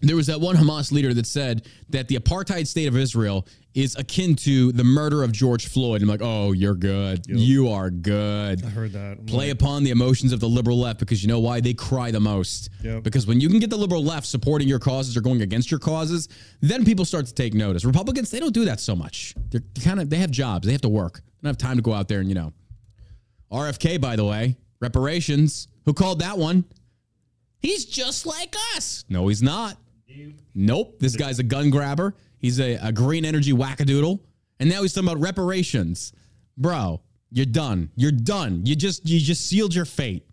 [0.00, 3.96] There was that one Hamas leader that said that the apartheid state of Israel is
[3.96, 6.02] akin to the murder of George Floyd.
[6.02, 7.26] I'm like, oh, you're good.
[7.26, 8.64] You are good.
[8.64, 9.26] I heard that.
[9.26, 11.60] play upon the emotions of the liberal left because you know why?
[11.60, 12.70] They cry the most.
[12.82, 13.02] Yep.
[13.02, 15.80] because when you can get the liberal left supporting your causes or going against your
[15.80, 16.28] causes
[16.60, 17.84] then people start to take notice.
[17.84, 19.34] Republicans they don't do that so much.
[19.50, 20.66] They're kind of they have jobs.
[20.66, 21.14] They have to work.
[21.14, 22.52] They don't have time to go out there and you know.
[23.50, 25.66] Rfk by the way reparations.
[25.84, 26.64] Who called that one
[27.60, 29.76] he's just like us no he's not
[30.54, 30.98] Nope.
[30.98, 32.14] This guy's a gun grabber.
[32.38, 34.20] He's a, a green energy wackadoodle.
[34.60, 36.12] And now he's talking about reparations.
[36.56, 37.90] Bro, you're done.
[37.94, 38.66] You're done.
[38.66, 40.27] You just you just sealed your fate.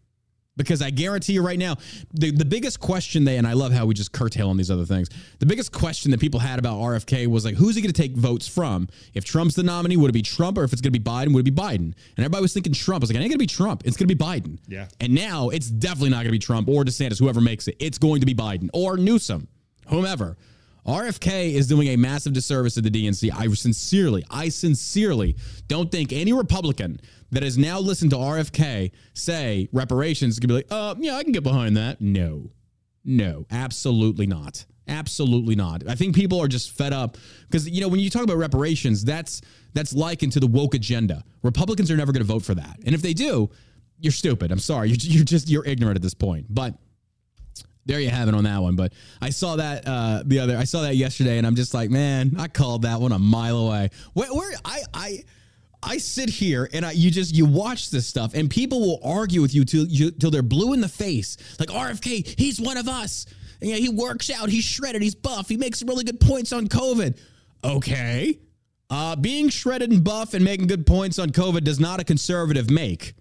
[0.57, 1.75] Because I guarantee you right now,
[2.13, 4.85] the, the biggest question they, and I love how we just curtail on these other
[4.85, 5.09] things.
[5.39, 8.15] The biggest question that people had about RFK was like, who's he going to take
[8.15, 8.87] votes from?
[9.13, 10.57] If Trump's the nominee, would it be Trump?
[10.57, 11.93] Or if it's going to be Biden, would it be Biden?
[11.93, 13.01] And everybody was thinking Trump.
[13.01, 13.83] I was like, it ain't going to be Trump.
[13.85, 14.59] It's going to be Biden.
[14.67, 14.87] Yeah.
[15.01, 17.75] And now it's definitely not going to be Trump or DeSantis, whoever makes it.
[17.79, 19.47] It's going to be Biden or Newsom,
[19.87, 20.37] whomever.
[20.85, 23.31] RFK is doing a massive disservice to the DNC.
[23.35, 25.35] I sincerely, I sincerely
[25.67, 26.99] don't think any Republican
[27.31, 31.31] that has now listened to RFK say reparations gonna be like, uh, yeah, I can
[31.31, 32.01] get behind that.
[32.01, 32.51] No,
[33.03, 34.65] no, absolutely not.
[34.87, 35.87] Absolutely not.
[35.87, 37.17] I think people are just fed up
[37.49, 39.41] because you know when you talk about reparations, that's
[39.73, 41.23] that's likened to the woke agenda.
[41.41, 43.49] Republicans are never going to vote for that, and if they do,
[43.99, 44.51] you're stupid.
[44.51, 46.45] I'm sorry, you're, you're just you're ignorant at this point.
[46.49, 46.75] But
[47.85, 48.75] there you have it on that one.
[48.75, 51.89] But I saw that uh, the other, I saw that yesterday, and I'm just like,
[51.89, 53.89] man, I called that one a mile away.
[54.13, 55.23] Where, where I, I,
[55.83, 59.41] I sit here and I, you just you watch this stuff, and people will argue
[59.41, 61.37] with you till you till they're blue in the face.
[61.59, 63.27] Like RFK, he's one of us.
[63.61, 66.67] And, yeah, he works out, he's shredded, he's buff, he makes really good points on
[66.67, 67.17] COVID.
[67.63, 68.39] Okay,
[68.89, 72.69] uh, being shredded and buff and making good points on COVID does not a conservative
[72.69, 73.13] make.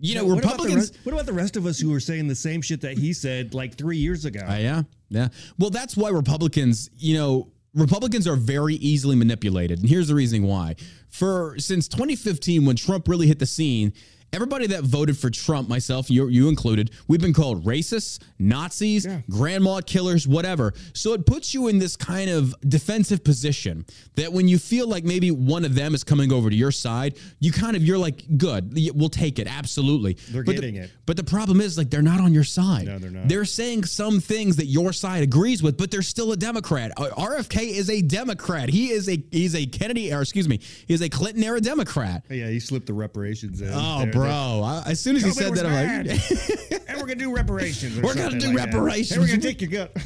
[0.00, 0.90] You know, What about, Republicans.
[0.92, 3.12] rest, what about the rest of us who were saying the same shit that he
[3.12, 4.40] said like three years ago?
[4.48, 5.28] Uh, yeah, yeah.
[5.58, 10.42] Well, that's why Republicans, you know, Republicans are very easily manipulated, and here's the reason
[10.42, 10.76] why.
[11.08, 13.92] For since 2015, when Trump really hit the scene,
[14.32, 19.80] everybody that voted for Trump, myself, you, you included, we've been called racists, Nazis, grandma
[19.80, 20.72] killers, whatever.
[20.94, 25.04] So it puts you in this kind of defensive position that when you feel like
[25.04, 28.22] maybe one of them is coming over to your side, you kind of you're like,
[28.38, 30.14] good, we'll take it, absolutely.
[30.30, 30.90] They're But the- getting it.
[31.06, 32.86] But the problem is, like, they're not on your side.
[32.86, 33.28] No, they're not.
[33.28, 36.92] They're saying some things that your side agrees with, but they're still a Democrat.
[36.96, 38.68] Uh, RFK is a Democrat.
[38.68, 42.24] He is a he's a Kennedy, or excuse me, he's a Clinton era Democrat.
[42.30, 43.70] Yeah, he slipped the reparations in.
[43.72, 44.62] Oh, There- bro!
[44.64, 48.00] I, as soon as he said that, I'm like, and we're gonna do reparations.
[48.00, 49.12] We're gonna do like reparations.
[49.12, 49.96] And we're gonna take your gut.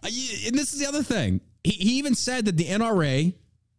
[0.00, 0.06] Uh,
[0.46, 1.40] and this is the other thing.
[1.64, 3.34] He, he even said that the NRA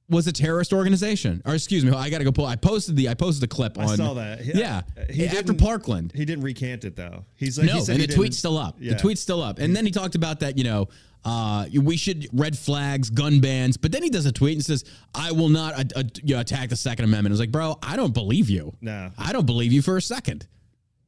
[0.09, 1.41] was a terrorist organization.
[1.45, 2.45] Or excuse me, I got to go pull.
[2.45, 3.95] I posted the I posted a clip I on.
[3.95, 4.41] saw that.
[4.41, 6.11] He- Yeah, he after Parkland.
[6.13, 7.23] He didn't recant it though.
[7.37, 8.75] He's like, no, he said and he the tweet's still up.
[8.81, 8.95] Yeah.
[8.95, 9.59] The tweet's still up.
[9.59, 10.89] And then he talked about that, you know,
[11.25, 13.77] uh, we should red flags, gun bans.
[13.77, 16.41] But then he does a tweet and says, "I will not uh, uh, you know,
[16.41, 18.73] attack the Second Amendment." It's like, bro, I don't believe you.
[18.81, 19.11] No.
[19.17, 20.47] I don't believe you for a second.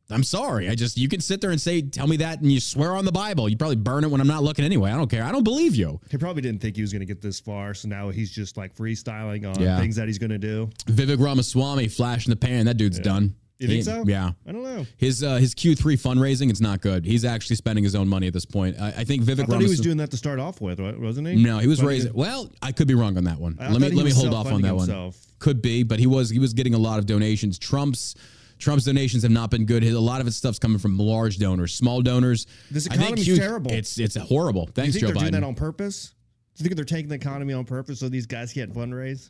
[0.10, 0.68] I'm sorry.
[0.70, 3.06] I just you can sit there and say, tell me that, and you swear on
[3.06, 3.48] the Bible.
[3.48, 4.92] You probably burn it when I'm not looking anyway.
[4.92, 5.24] I don't care.
[5.24, 6.02] I don't believe you.
[6.10, 8.58] He probably didn't think he was going to get this far, so now he's just
[8.58, 9.80] like freestyling on Yeah.
[9.80, 10.70] things that he's going to do.
[10.88, 12.66] Vivek Ramaswamy, flash in the pan.
[12.66, 13.36] That dude's done.
[13.62, 14.04] You think He- so?
[14.08, 14.32] Yeah.
[14.48, 14.88] I don't know.
[14.98, 17.06] His uh, his Q3 fundraising, it's not good.
[17.06, 18.76] He's actually spending his own money at this point.
[18.82, 20.94] I, I think Vivek I thought he was doing that to start off with, wa-
[20.98, 21.36] wasn't he?
[21.36, 22.12] no, he was raising.
[22.14, 23.58] Well, I could be wrong on that one.
[23.60, 25.14] I let me let me hold off on that one.
[25.38, 27.60] Could be, but he was he was getting a lot of donations.
[27.60, 28.16] Trump's
[28.58, 29.84] Trump's donations have not been good.
[29.84, 32.48] His, a lot of his stuff's coming from large donors, small donors.
[32.72, 33.72] This I think economy's huge- terrible.
[33.72, 34.66] It's it's horrible.
[34.68, 36.14] Do you think Joe they're doing that on purpose?
[36.56, 39.30] Do you think they're taking the economy on purpose so these guys can't fundraise?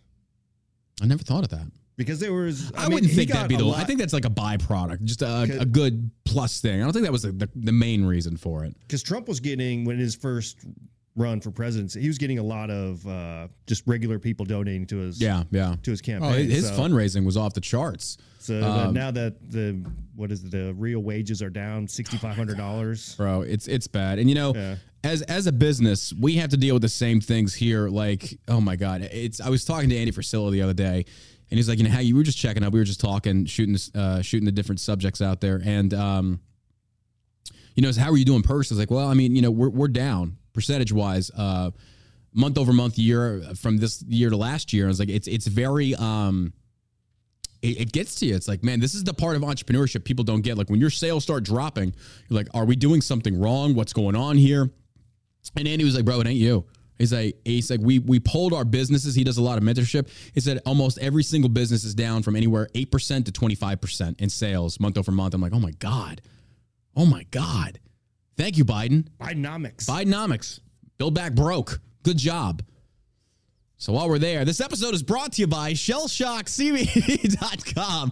[1.02, 1.65] I never thought of that.
[2.06, 3.68] Because there was, I, I, mean, wouldn't think that'd be the.
[3.70, 6.82] I think that's like a byproduct, just a, a good plus thing.
[6.82, 8.76] I don't think that was the, the, the main reason for it.
[8.82, 10.60] because Trump was getting when his first
[11.18, 14.98] run for presidency, he was getting a lot of uh, just regular people donating to
[14.98, 15.76] his Yeah, yeah.
[15.84, 16.50] to his Oh, campaign.
[16.50, 18.18] his so, fundraising was off the charts.
[18.40, 19.84] So um, now that the
[20.16, 23.16] what is it, the real wages are down sixty five hundred dollars.
[23.16, 23.42] bro.
[23.42, 24.18] It's it's bad.
[24.20, 24.76] And you know, Yeah.
[25.04, 27.88] as as a business, we have to deal with the same things here.
[27.90, 29.40] Like, oh my god, it's.
[29.42, 31.06] I was talking to Andy Frisella the other day,
[31.52, 32.72] and he's like, you know, how you were just checking up.
[32.72, 36.40] We were just talking, shooting, uh, shooting the different subjects out there, and um,
[37.76, 38.82] you know, so how are you doing personally?
[38.82, 41.72] It's like, well, I mean, you know, we're we're down percentage wise, uh,
[42.34, 44.86] month over month, year from this year to last year.
[44.86, 46.54] I was like, it's it's very um
[47.62, 48.36] it, it gets to you.
[48.36, 50.58] It's like, man, this is the part of entrepreneurship people don't get.
[50.58, 51.94] Like when your sales start dropping,
[52.30, 53.76] you're like, are we doing something wrong?
[53.76, 54.70] What's going on here?
[55.58, 56.66] And Andy was like, bro, it ain't you.
[57.02, 59.16] He's like, he's like, we we pulled our businesses.
[59.16, 60.08] He does a lot of mentorship.
[60.34, 63.82] He said almost every single business is down from anywhere eight percent to twenty five
[63.82, 65.34] percent in sales month over month.
[65.34, 66.22] I'm like, oh my god,
[66.96, 67.80] oh my god,
[68.38, 69.08] thank you, Biden.
[69.20, 69.88] Bidenomics.
[69.88, 70.60] Bidenomics.
[71.00, 71.82] Build back broke.
[72.04, 72.62] Good job.
[73.82, 78.12] So while we're there, this episode is brought to you by shellshockcbd.com.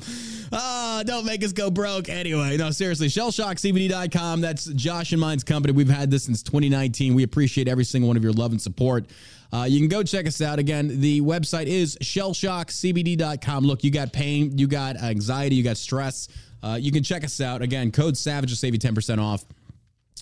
[0.52, 2.10] Ah, don't make us go broke.
[2.10, 4.42] Anyway, no, seriously, shellshockcbd.com.
[4.42, 5.74] That's Josh and mine's company.
[5.74, 7.14] We've had this since 2019.
[7.14, 9.06] We appreciate every single one of your love and support.
[9.54, 10.58] Uh, you can go check us out.
[10.58, 13.64] Again, the website is shellshockcbd.com.
[13.64, 16.30] Look, you got pain, you got anxiety, you got stress.
[16.64, 17.62] Uh, you can check us out.
[17.62, 19.46] Again, code SAVAGE will save you 10% off.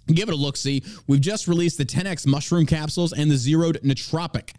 [0.07, 0.83] Give it a look see.
[1.07, 4.51] We've just released the 10x mushroom capsules and the zeroed nootropic.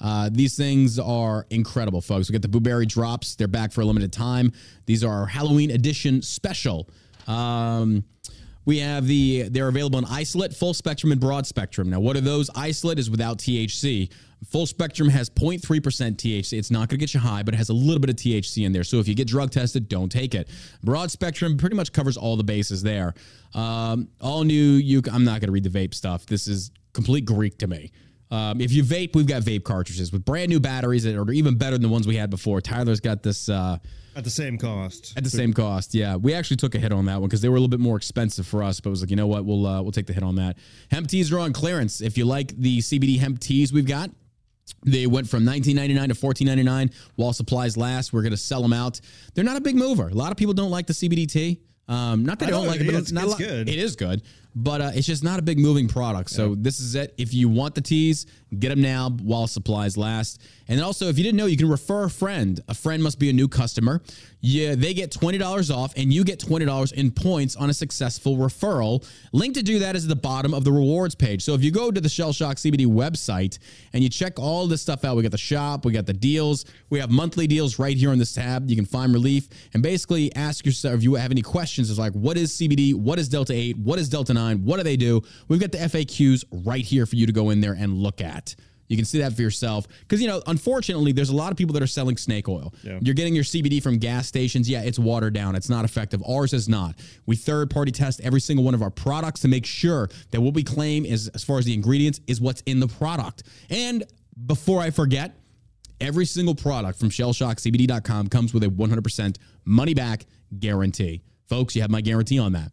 [0.00, 2.28] Uh, these things are incredible, folks.
[2.28, 3.34] We got the blueberry drops.
[3.34, 4.52] They're back for a limited time.
[4.86, 6.88] These are our Halloween edition special.
[7.26, 8.04] Um,
[8.66, 11.90] we have the they're available in isolate, full spectrum, and broad spectrum.
[11.90, 12.50] Now, what are those?
[12.54, 14.10] Isolate is without THC.
[14.50, 15.60] Full spectrum has 0.3%
[16.16, 16.58] THC.
[16.58, 18.66] It's not going to get you high, but it has a little bit of THC
[18.66, 18.84] in there.
[18.84, 20.48] So if you get drug tested, don't take it.
[20.82, 23.14] Broad spectrum pretty much covers all the bases there.
[23.54, 24.54] Um, all new.
[24.54, 26.26] You, I'm not going to read the vape stuff.
[26.26, 27.90] This is complete Greek to me.
[28.34, 31.56] Um, if you vape, we've got vape cartridges with brand new batteries that are even
[31.56, 32.60] better than the ones we had before.
[32.60, 33.48] Tyler's got this.
[33.48, 33.78] Uh,
[34.16, 35.12] at the same cost.
[35.16, 36.14] at the same cost, yeah.
[36.16, 37.96] We actually took a hit on that one because they were a little bit more
[37.96, 38.78] expensive for us.
[38.80, 40.56] But it was like, you know what, we'll uh, we'll take the hit on that.
[40.90, 42.00] Hemp teas are on clearance.
[42.00, 44.10] If you like the CBD hemp teas we've got,
[44.84, 48.12] they went from 19.99 to 14.99 while supplies last.
[48.12, 49.00] We're gonna sell them out.
[49.34, 50.08] They're not a big mover.
[50.08, 51.60] A lot of people don't like the CBD tea.
[51.88, 53.00] Um, not that I, I don't know like it but is.
[53.02, 53.68] it's not a It's lot- good.
[53.68, 54.22] It is good,
[54.54, 56.30] but uh, it's just not a big moving product.
[56.30, 57.14] So this is it.
[57.18, 58.26] If you want the teas,
[58.58, 60.40] get them now while supplies last.
[60.68, 62.60] And then also, if you didn't know, you can refer a friend.
[62.68, 64.00] A friend must be a new customer.
[64.40, 67.74] Yeah, they get twenty dollars off, and you get twenty dollars in points on a
[67.74, 69.06] successful referral.
[69.32, 71.42] Link to do that is at the bottom of the rewards page.
[71.42, 73.58] So if you go to the Shell Shock CBD website
[73.92, 76.64] and you check all this stuff out, we got the shop, we got the deals,
[76.90, 78.68] we have monthly deals right here on this tab.
[78.68, 81.90] You can find relief and basically ask yourself if you have any questions.
[81.90, 82.94] It's like, what is CBD?
[82.94, 83.78] What is Delta 8?
[83.78, 84.43] What is Delta 9?
[84.52, 85.22] What do they do?
[85.48, 88.54] We've got the FAQs right here for you to go in there and look at.
[88.88, 89.88] You can see that for yourself.
[90.00, 92.74] Because, you know, unfortunately, there's a lot of people that are selling snake oil.
[92.82, 92.98] Yeah.
[93.00, 94.68] You're getting your CBD from gas stations.
[94.68, 95.56] Yeah, it's watered down.
[95.56, 96.22] It's not effective.
[96.28, 96.96] Ours is not.
[97.26, 100.54] We third party test every single one of our products to make sure that what
[100.54, 103.44] we claim is, as far as the ingredients, is what's in the product.
[103.70, 104.04] And
[104.46, 105.34] before I forget,
[106.00, 110.26] every single product from shellshockcbd.com comes with a 100% money back
[110.58, 111.22] guarantee.
[111.48, 112.70] Folks, you have my guarantee on that.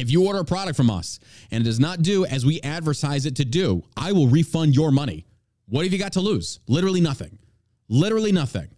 [0.00, 3.26] If you order a product from us and it does not do as we advertise
[3.26, 5.26] it to do, I will refund your money.
[5.68, 6.58] What have you got to lose?
[6.66, 7.38] Literally nothing.
[7.88, 8.68] Literally nothing.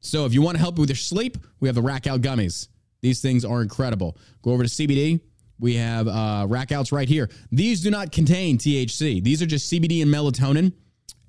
[0.00, 2.68] So if you want to help with your sleep, we have the Rack Out Gummies.
[3.00, 4.16] These things are incredible.
[4.42, 5.20] Go over to CBD.
[5.58, 7.30] We have uh, Rack Outs right here.
[7.50, 9.22] These do not contain THC.
[9.22, 10.72] These are just CBD and melatonin,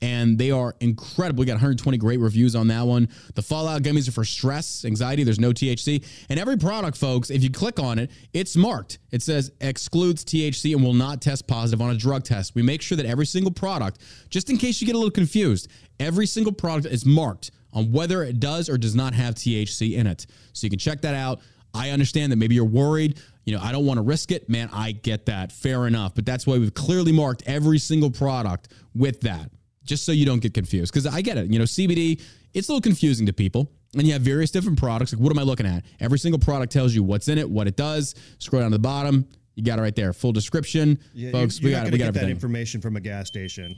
[0.06, 1.40] and they are incredible.
[1.40, 3.10] We got 120 great reviews on that one.
[3.34, 5.24] The Fallout Gummies are for stress, anxiety.
[5.24, 6.06] There's no THC.
[6.30, 9.00] And every product, folks, if you click on it, it's marked.
[9.10, 12.54] It says excludes THC and will not test positive on a drug test.
[12.54, 15.70] We make sure that every single product, just in case you get a little confused,
[16.00, 20.06] every single product is marked on whether it does or does not have THC in
[20.06, 20.28] it.
[20.54, 21.40] So you can check that out.
[21.74, 23.20] I understand that maybe you're worried.
[23.44, 24.48] You know, I don't want to risk it.
[24.50, 25.52] Man, I get that.
[25.52, 26.14] Fair enough.
[26.14, 29.50] But that's why we've clearly marked every single product with that,
[29.86, 30.92] just so you don't get confused.
[30.94, 31.50] Because I get it.
[31.50, 32.22] You know, CBD,
[32.54, 33.72] it's a little confusing to people.
[33.94, 35.14] And you have various different products.
[35.14, 35.86] Like, what am I looking at?
[36.02, 38.14] Every single product tells you what's in it, what it does.
[38.40, 39.26] Scroll down to the bottom.
[39.56, 40.12] You got it right there.
[40.12, 41.00] Full description.
[41.14, 41.94] Yeah, Folks, you're, we you're got it.
[41.94, 42.36] We got get that everything.
[42.36, 43.74] information from a gas station.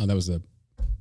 [0.00, 0.42] Oh, that was the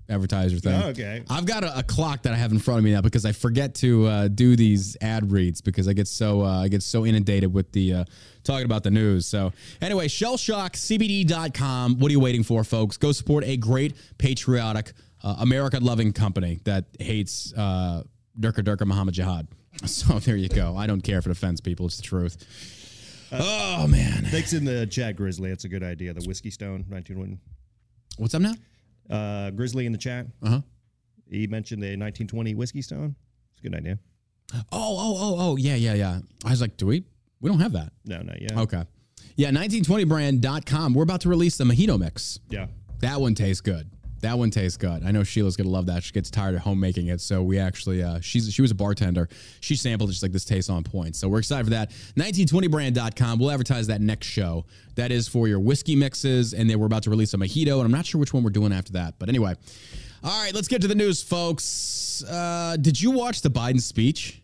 [0.09, 0.81] advertiser thing.
[0.81, 1.23] Oh, okay.
[1.29, 3.31] I've got a, a clock that I have in front of me now because I
[3.31, 7.05] forget to uh, do these ad reads because I get so uh, I get so
[7.05, 8.03] inundated with the uh,
[8.43, 9.25] talking about the news.
[9.27, 11.99] So anyway, shellshockcbd.com.
[11.99, 12.97] What are you waiting for, folks?
[12.97, 14.93] Go support a great patriotic,
[15.23, 18.03] uh, America-loving company that hates uh,
[18.39, 19.47] Durka Durka Muhammad Jihad.
[19.85, 20.75] So there you go.
[20.75, 21.85] I don't care if it offends people.
[21.85, 22.35] It's the truth.
[23.31, 25.49] oh man, Thanks in the chat, Grizzly.
[25.51, 26.13] That's a good idea.
[26.13, 27.39] The Whiskey Stone, 1901.
[28.17, 28.55] what's up now?
[29.09, 30.27] Uh, Grizzly in the chat.
[30.43, 30.61] Uh huh.
[31.29, 33.15] He mentioned the 1920 Whiskey Stone.
[33.51, 33.99] It's a good idea.
[34.53, 36.19] Oh oh oh oh yeah yeah yeah.
[36.45, 37.03] I was like, do we?
[37.41, 37.91] We don't have that.
[38.05, 38.57] No, not yet.
[38.57, 38.83] Okay.
[39.35, 40.93] Yeah, 1920brand.com.
[40.93, 42.39] We're about to release the mojito mix.
[42.49, 42.67] Yeah.
[42.99, 43.89] That one tastes good.
[44.21, 45.03] That one tastes good.
[45.03, 46.03] I know Sheila's gonna love that.
[46.03, 48.75] She gets tired of home making it, so we actually uh, she's she was a
[48.75, 49.29] bartender.
[49.61, 51.15] She sampled it, just like this tastes on point.
[51.15, 51.91] So we're excited for that.
[52.17, 53.39] 1920brand.com.
[53.39, 54.65] We'll advertise that next show.
[54.95, 57.85] That is for your whiskey mixes, and then we're about to release a mojito, and
[57.85, 59.15] I'm not sure which one we're doing after that.
[59.19, 59.55] But anyway,
[60.23, 62.23] all right, let's get to the news, folks.
[62.23, 64.41] Uh, did you watch the Biden speech?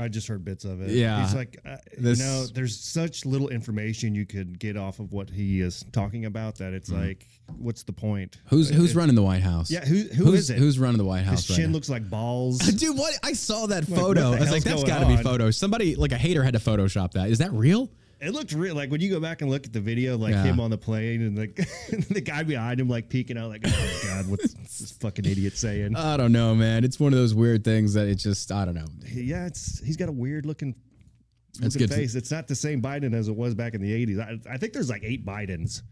[0.00, 0.90] I just heard bits of it.
[0.90, 1.22] Yeah.
[1.24, 5.12] He's like, uh, This- you know, there's such little information you could get off of
[5.12, 7.26] what he is talking about that it's like,
[7.58, 8.38] what's the point?
[8.38, 8.56] Mm-hmm.
[8.56, 9.70] Who's who's it- running the White House?
[9.70, 10.58] Yeah, who who who's, is it?
[10.58, 11.46] Who's running the White House?
[11.46, 11.74] His chin now?
[11.74, 12.58] looks like balls.
[12.58, 13.18] Dude, what?
[13.22, 14.32] I saw that Like, photo.
[14.32, 15.50] I was like, that's got to be photo.
[15.50, 17.30] Somebody, like a hater, had to Photoshop that.
[17.30, 17.90] Is that real?
[18.20, 18.74] It looked real.
[18.74, 20.42] Like when you go back and look at the video, like Yeah.
[20.44, 21.54] him on the plane and like
[22.10, 25.96] the guy behind him, like peeking out, like, oh god, what's this fucking idiot saying?
[25.96, 26.84] I don't know, man.
[26.84, 28.84] It's one of those weird things that it just, I don't know.
[29.10, 30.74] yeah, it's he's got a weird looking.
[31.58, 31.90] That's good.
[31.90, 32.14] face.
[32.14, 34.20] It's not the same Biden as it was back in the '80s.
[34.20, 35.82] I, I think there's like eight Bidens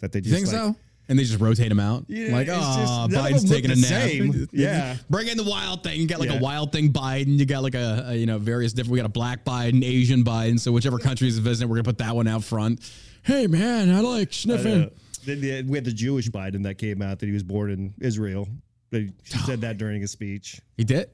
[0.00, 0.76] that they You just think like, so?
[1.10, 2.04] And they just rotate them out.
[2.08, 4.48] Yeah, like, oh, just- Biden's taking a nap.
[4.52, 4.96] Yeah.
[5.08, 6.00] Bring in the wild thing.
[6.00, 7.38] You got like a wild thing Biden.
[7.38, 8.92] You got like a, a, you know, various different.
[8.92, 10.60] We got a black Biden, Asian Biden.
[10.60, 12.80] So whichever country is visiting, we're going to put that one out front.
[13.22, 14.90] Hey, man, I like sniffing.
[15.24, 17.94] then the, we had the Jewish Biden that came out that he was born in
[18.00, 18.46] Israel.
[18.90, 20.60] They she said that during his speech.
[20.76, 21.10] he did?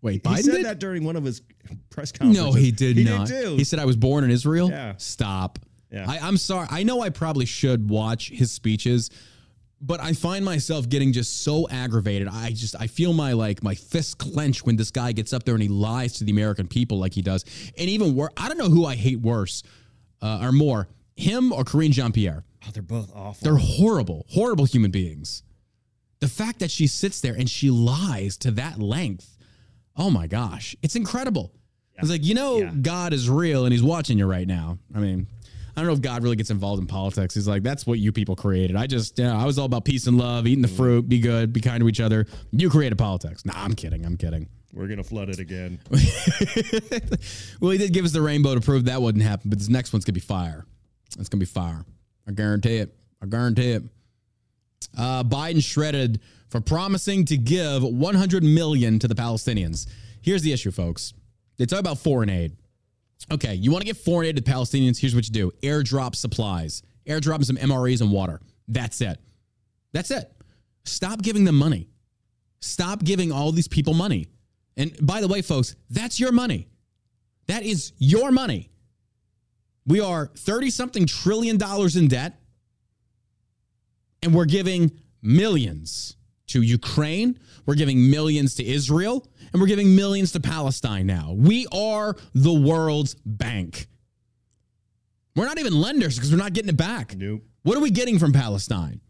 [0.00, 0.66] Wait, He Biden said did?
[0.66, 1.42] that during one of his
[1.90, 2.42] press conferences.
[2.44, 3.26] No, he did he not.
[3.26, 3.58] Did.
[3.58, 4.70] He said I was born in Israel.
[4.70, 4.94] Yeah.
[4.98, 5.58] Stop.
[5.90, 6.04] Yeah.
[6.08, 6.68] I, I'm sorry.
[6.70, 9.10] I know I probably should watch his speeches,
[9.80, 12.28] but I find myself getting just so aggravated.
[12.28, 15.54] I just I feel my like my fists clench when this guy gets up there
[15.54, 17.44] and he lies to the American people like he does.
[17.78, 19.62] And even worse, I don't know who I hate worse
[20.20, 22.44] uh, or more, him or Karine Jean Pierre.
[22.66, 23.44] oh, they're both awful.
[23.44, 25.42] They're horrible, horrible human beings.
[26.20, 29.36] The fact that she sits there and she lies to that length,
[29.96, 31.52] oh my gosh, it's incredible.
[32.00, 32.72] It's like, you know, Yeah.
[32.80, 34.78] God is real and he's watching you right now.
[34.94, 35.26] I mean,
[35.78, 37.34] I don't know if God really gets involved in politics.
[37.34, 38.74] He's like, that's what you people created.
[38.74, 41.52] I just, yeah, I was all about peace and love, eating the fruit, be good,
[41.52, 42.26] be kind to each other.
[42.50, 43.46] You created politics.
[43.46, 44.04] Nah, I'm kidding.
[44.04, 44.48] I'm kidding.
[44.72, 45.78] We're gonna flood it again.
[47.60, 49.92] well, he did give us the rainbow to prove that wouldn't happen, but this next
[49.92, 50.66] one's gonna be fire.
[51.16, 51.84] It's gonna be fire.
[52.26, 52.92] I guarantee it.
[53.22, 53.84] I guarantee it.
[54.96, 59.86] Uh, Biden shredded for promising to give 100 million to the Palestinians.
[60.22, 61.14] Here's the issue, folks.
[61.56, 62.56] They talk about foreign aid.
[63.30, 64.98] Okay, you want to get foreign aid to Palestinians?
[64.98, 68.40] Here's what you do: airdrop supplies, airdrop some MREs and water.
[68.68, 69.18] That's it.
[69.92, 70.32] That's it.
[70.84, 71.88] Stop giving them money.
[72.60, 74.28] Stop giving all these people money.
[74.76, 76.68] And by the way, folks, that's your money.
[77.46, 78.70] That is your money.
[79.86, 82.38] We are 30 something trillion dollars in debt,
[84.22, 86.16] and we're giving millions
[86.48, 87.38] to Ukraine.
[87.68, 91.34] We're giving millions to Israel, and we're giving millions to Palestine now.
[91.36, 93.88] We are the world's bank.
[95.36, 97.14] We're not even lenders because we're not getting it back.
[97.14, 97.42] Nope.
[97.64, 99.02] What are we getting from Palestine?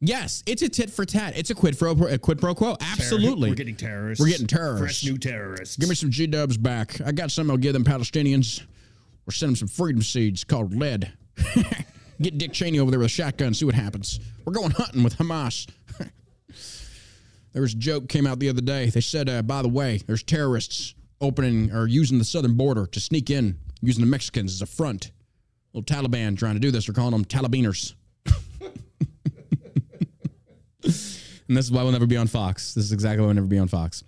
[0.00, 1.34] Yes, it's a tit for tat.
[1.36, 2.78] It's a quid pro a quid pro quo.
[2.80, 3.50] Absolutely.
[3.50, 4.24] We're getting terrorists.
[4.24, 5.02] We're getting terrorists.
[5.02, 5.76] Fresh new terrorists.
[5.76, 6.98] Give me some G dubs back.
[7.02, 8.62] I got something I'll give them Palestinians.
[9.26, 11.12] We're sending some freedom seeds called lead.
[12.22, 14.18] Get Dick Cheney over there with a shotgun, see what happens.
[14.46, 15.68] We're going hunting with Hamas.
[17.52, 18.86] there was a joke came out the other day.
[18.86, 23.00] They said, uh, by the way, there's terrorists opening or using the southern border to
[23.00, 25.12] sneak in, using the Mexicans as a front.
[25.72, 26.86] Little Taliban trying to do this.
[26.86, 27.94] They're calling them Talibaners.
[30.82, 32.74] and this is why we'll never be on Fox.
[32.74, 34.04] This is exactly why we'll never be on Fox.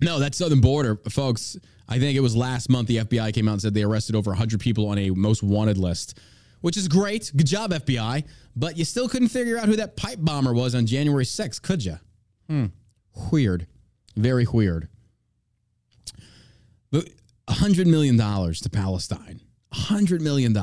[0.00, 1.56] No, that southern border, folks.
[1.88, 4.30] I think it was last month the FBI came out and said they arrested over
[4.30, 6.18] 100 people on a most wanted list,
[6.60, 7.30] which is great.
[7.34, 8.24] Good job, FBI.
[8.56, 11.84] But you still couldn't figure out who that pipe bomber was on January 6th, could
[11.84, 11.98] you?
[12.48, 12.66] Hmm.
[13.32, 13.66] Weird.
[14.16, 14.88] Very weird.
[16.90, 17.08] But
[17.48, 19.40] $100 million to Palestine.
[19.74, 20.54] $100 million.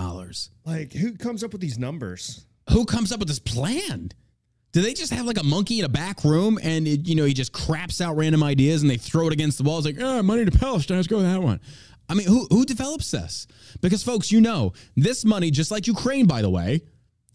[0.65, 2.45] Like, who comes up with these numbers?
[2.71, 4.11] Who comes up with this plan?
[4.71, 7.25] Do they just have like a monkey in a back room and it, you know
[7.25, 9.77] he just craps out random ideas and they throw it against the wall?
[9.77, 11.59] It's like, oh, money to Palestine, let's go with that one.
[12.09, 13.47] I mean, who who develops this?
[13.81, 16.81] Because folks, you know, this money, just like Ukraine, by the way,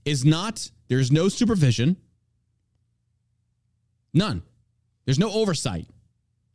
[0.04, 0.68] is not.
[0.88, 1.96] There's no supervision.
[4.18, 4.42] None.
[5.04, 5.86] There's no oversight.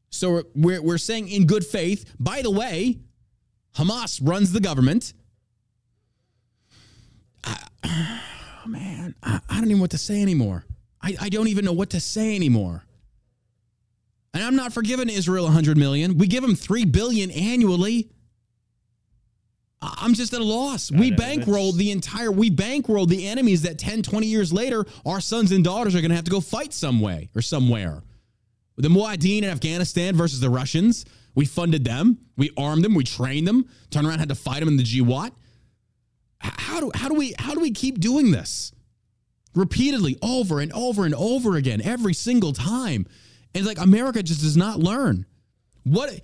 [0.09, 2.13] So we're we're saying in good faith.
[2.19, 2.99] By the way,
[3.75, 5.13] Hamas runs the government.
[7.43, 10.65] I, oh man, I, I don't even know what to say anymore.
[11.01, 12.83] I, I don't even know what to say anymore.
[14.33, 16.17] And I'm not forgiving Israel 100 million.
[16.17, 18.09] We give them 3 billion annually.
[19.83, 20.91] I- I'm just at a loss.
[20.91, 25.19] We know, bankrolled the entire we bankrolled the enemies that 10, 20 years later our
[25.21, 28.01] sons and daughters are going to have to go fight some way or somewhere.
[28.77, 31.05] The Mujahideen in Afghanistan versus the Russians,
[31.35, 34.69] we funded them, we armed them, we trained them, turned around had to fight them
[34.69, 35.31] in the GWOT.
[36.39, 38.71] How do how do we how do we keep doing this?
[39.55, 43.05] repeatedly over and over and over again every single time.
[43.53, 45.25] And like America just does not learn.
[45.83, 46.21] What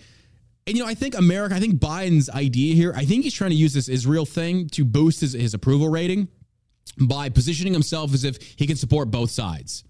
[0.69, 3.49] and you know, I think America, I think Biden's idea here, I think he's trying
[3.49, 6.27] to use this Israel thing to boost his, his approval rating
[7.01, 9.83] by positioning himself as if he can support both sides.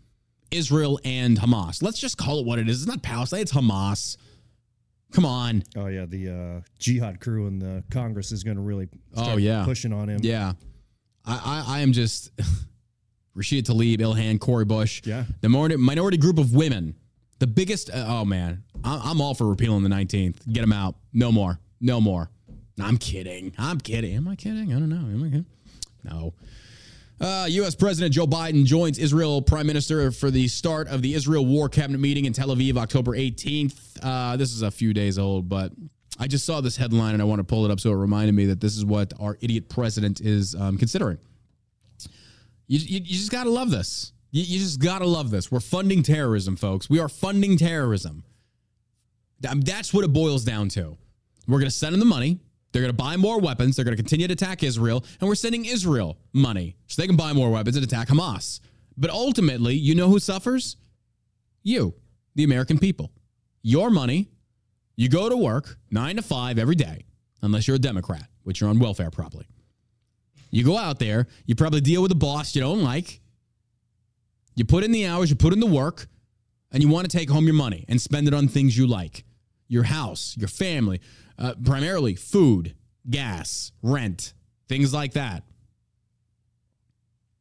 [0.51, 1.83] Israel and Hamas.
[1.83, 2.81] Let's just call it what it is.
[2.81, 4.17] It's not Palestine, it's Hamas.
[5.11, 5.63] Come on.
[5.75, 9.65] Oh yeah, the uh, jihad crew in the Congress is going to really Oh, yeah.
[9.65, 10.19] pushing on him.
[10.23, 10.53] Yeah.
[11.25, 12.31] I, I, I am just
[13.37, 15.01] Rashida Tlaib, Ilhan, Cori Bush.
[15.05, 15.25] Yeah.
[15.41, 16.95] The minority, minority group of women.
[17.39, 20.51] The biggest, uh, oh man, I, I'm all for repealing the 19th.
[20.51, 20.95] Get them out.
[21.13, 21.59] No more.
[21.81, 22.29] No more.
[22.81, 23.53] I'm kidding.
[23.57, 24.15] I'm kidding.
[24.15, 24.73] Am I kidding?
[24.73, 24.95] I don't know.
[24.95, 25.45] Am I kidding?
[26.03, 26.33] No.
[27.19, 27.75] Uh, U.S.
[27.75, 31.99] President Joe Biden joins Israel Prime Minister for the start of the Israel War Cabinet
[31.99, 33.99] meeting in Tel Aviv, October 18th.
[34.01, 35.73] Uh, this is a few days old, but
[36.17, 38.35] I just saw this headline and I want to pull it up so it reminded
[38.35, 41.17] me that this is what our idiot president is um, considering.
[42.67, 44.13] You, you, you just got to love this.
[44.31, 45.51] You, you just got to love this.
[45.51, 46.89] We're funding terrorism, folks.
[46.89, 48.23] We are funding terrorism.
[49.47, 50.97] Um, that's what it boils down to.
[51.47, 52.39] We're going to send them the money.
[52.71, 53.75] They're going to buy more weapons.
[53.75, 55.03] They're going to continue to attack Israel.
[55.19, 58.59] And we're sending Israel money so they can buy more weapons and attack Hamas.
[58.95, 60.77] But ultimately, you know who suffers?
[61.63, 61.95] You,
[62.35, 63.11] the American people.
[63.63, 64.29] Your money.
[64.95, 67.05] You go to work nine to five every day,
[67.41, 69.47] unless you're a Democrat, which you're on welfare probably.
[70.51, 73.21] You go out there, you probably deal with a boss you don't like.
[74.55, 76.07] You put in the hours, you put in the work,
[76.71, 79.23] and you want to take home your money and spend it on things you like
[79.67, 80.99] your house, your family,
[81.37, 82.75] uh, primarily food,
[83.09, 84.33] gas, rent,
[84.67, 85.43] things like that.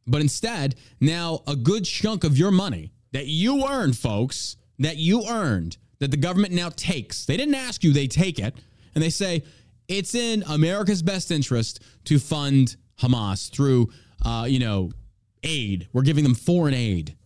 [0.07, 5.27] But instead, now a good chunk of your money that you earned, folks, that you
[5.27, 8.55] earned, that the government now takes, they didn't ask you, they take it,
[8.95, 9.43] and they say
[9.89, 13.89] it's in America's best interest to fund Hamas through,
[14.25, 14.91] uh, you know,
[15.43, 15.89] aid.
[15.93, 17.17] We're giving them foreign aid.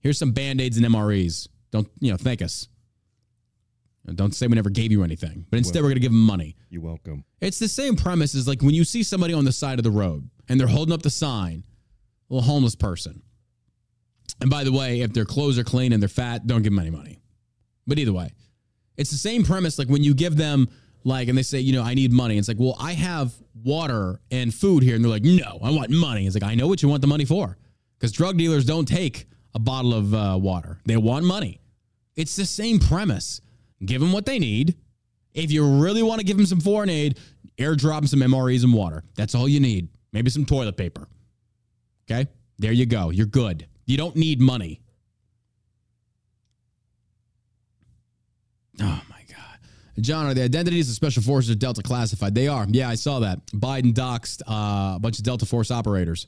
[0.00, 1.48] Here's some band aids and MREs.
[1.70, 2.68] Don't, you know, thank us.
[4.14, 6.56] Don't say we never gave you anything, but instead we're going to give them money.
[6.68, 7.24] You're welcome.
[7.40, 9.90] It's the same premise as like when you see somebody on the side of the
[9.90, 11.64] road and they're holding up the sign,
[12.28, 13.22] a little homeless person.
[14.40, 16.78] And by the way, if their clothes are clean and they're fat, don't give them
[16.78, 17.20] any money.
[17.86, 18.32] But either way,
[18.96, 20.68] it's the same premise like when you give them
[21.04, 22.38] like and they say, you know, I need money.
[22.38, 23.32] It's like, well, I have
[23.64, 26.26] water and food here, and they're like, no, I want money.
[26.26, 27.56] It's like, I know what you want the money for,
[27.98, 31.60] because drug dealers don't take a bottle of uh, water; they want money.
[32.16, 33.40] It's the same premise.
[33.84, 34.76] Give them what they need.
[35.32, 37.18] If you really want to give them some foreign aid,
[37.58, 39.04] airdrop them some MREs and water.
[39.14, 39.88] That's all you need.
[40.12, 41.08] Maybe some toilet paper.
[42.10, 42.28] Okay,
[42.58, 43.10] there you go.
[43.10, 43.66] You're good.
[43.86, 44.82] You don't need money.
[48.82, 49.02] Oh.
[49.98, 52.34] John, are the identities of special forces of Delta classified?
[52.34, 52.66] They are.
[52.68, 53.44] Yeah, I saw that.
[53.48, 56.26] Biden doxed uh, a bunch of Delta Force operators.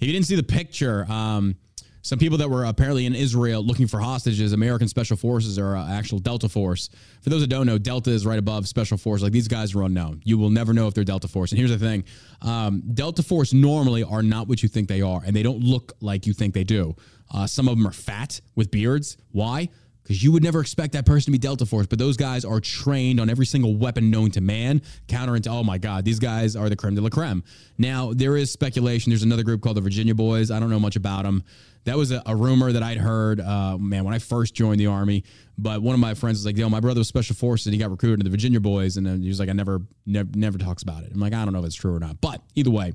[0.00, 1.56] If you didn't see the picture, um,
[2.02, 5.90] some people that were apparently in Israel looking for hostages, American Special Forces are uh,
[5.90, 6.88] actual Delta Force.
[7.22, 9.22] For those that don't know, Delta is right above Special Force.
[9.22, 10.22] Like these guys are unknown.
[10.24, 11.52] You will never know if they're Delta Force.
[11.52, 12.04] And here's the thing
[12.40, 15.92] um, Delta Force normally are not what you think they are, and they don't look
[16.00, 16.96] like you think they do.
[17.32, 19.18] Uh, some of them are fat with beards.
[19.32, 19.68] Why?
[20.08, 22.60] Because you would never expect that person to be Delta Force, but those guys are
[22.60, 24.80] trained on every single weapon known to man.
[25.06, 27.44] Counter into, oh my God, these guys are the creme de la creme.
[27.76, 29.10] Now, there is speculation.
[29.10, 30.50] There's another group called the Virginia Boys.
[30.50, 31.44] I don't know much about them.
[31.84, 34.86] That was a, a rumor that I'd heard, uh, man, when I first joined the
[34.86, 35.24] Army.
[35.58, 37.78] But one of my friends was like, yo, my brother was Special Forces and he
[37.78, 38.96] got recruited to the Virginia Boys.
[38.96, 41.12] And then he was like, I never, never, never talks about it.
[41.12, 42.18] I'm like, I don't know if it's true or not.
[42.22, 42.94] But either way,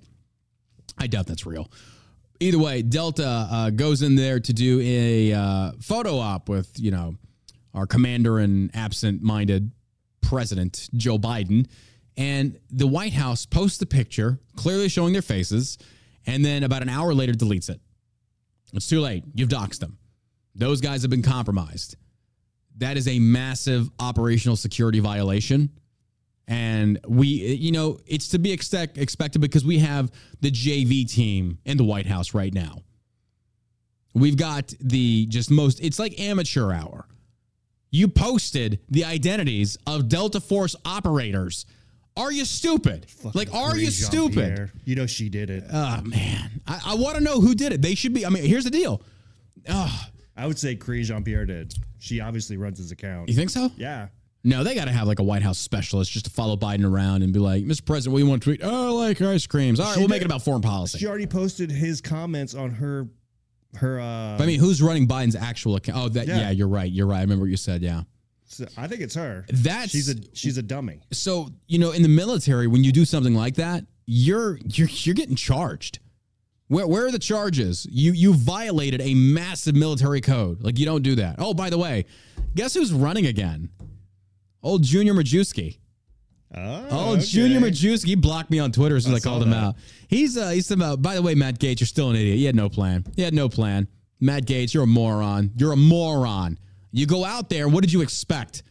[0.97, 1.69] I doubt that's real
[2.43, 6.91] either way, Delta uh, goes in there to do a uh, photo op with you
[6.91, 7.15] know
[7.73, 9.71] our commander and absent-minded
[10.21, 11.67] president, Joe Biden.
[12.15, 15.79] And the White House posts the picture, clearly showing their faces,
[16.27, 17.79] and then about an hour later deletes it.
[18.73, 19.23] It's too late.
[19.33, 19.97] You've doxed them.
[20.53, 21.95] Those guys have been compromised.
[22.77, 25.71] That is a massive operational security violation.
[26.47, 31.59] And we, you know, it's to be expect, expected because we have the JV team
[31.65, 32.81] in the White House right now.
[34.13, 37.07] We've got the just most, it's like amateur hour.
[37.91, 41.65] You posted the identities of Delta Force operators.
[42.17, 43.07] Are you stupid?
[43.33, 44.33] like, are you stupid?
[44.33, 44.71] Jean-Pierre.
[44.85, 45.63] You know she did it.
[45.71, 46.61] Oh, man.
[46.67, 47.81] I, I want to know who did it.
[47.81, 49.01] They should be, I mean, here's the deal.
[49.69, 51.73] Oh, I would say Cree Jean Pierre did.
[51.99, 53.29] She obviously runs his account.
[53.29, 53.71] you think so?
[53.77, 54.07] Yeah.
[54.45, 57.21] No, they got to have like a White House specialist just to follow Biden around
[57.23, 57.85] and be like, Mr.
[57.85, 58.59] President, what do you want to tweet?
[58.61, 59.79] Oh, I like ice creams.
[59.79, 60.97] All right, She we'll did- make it about foreign policy.
[60.97, 63.07] She already posted his comments on her
[63.77, 65.97] her uh But I mean, who's running Biden's actual account?
[65.97, 66.37] Oh, that yeah.
[66.39, 66.49] Yeah.
[66.51, 66.91] you're right.
[66.91, 67.19] You're right.
[67.19, 67.81] I remember what you said.
[67.81, 68.03] Yeah.
[68.45, 69.45] so I think it's her.
[69.49, 70.99] That's she's a she's a dummy.
[71.11, 75.15] so you know in the military when you do something like that, you're you're you're
[75.15, 75.99] getting charged.
[76.67, 77.87] Where where are the charges?
[77.89, 80.61] You you violated a massive military code.
[80.63, 81.37] Like you don't do that.
[81.39, 82.05] Oh, by the way,
[82.55, 83.69] guess who's running again?
[84.63, 85.77] Old Junior Majewski.
[86.55, 87.69] Oh, Oh, Junior okay.
[87.71, 88.05] Majewski.
[88.05, 89.63] He blocked me on Twitter as soon as I, saw called him that.
[89.63, 89.75] out.
[90.07, 92.37] He's uh he's about by the way, Matt Gaetz, you're still an idiot.
[92.37, 93.05] You had no plan.
[93.15, 93.87] You had no plan.
[94.19, 95.51] Matt Gaetz, you're a moron.
[95.57, 96.57] You're a moron.
[96.91, 98.63] You go out there, what did you expect?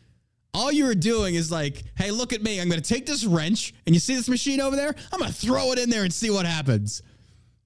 [0.54, 2.60] All you were doing is like, hey, look at me.
[2.60, 4.94] I'm gonna take this wrench, and you see this machine over there?
[5.12, 7.02] I'm gonna throw it in there and see what happens.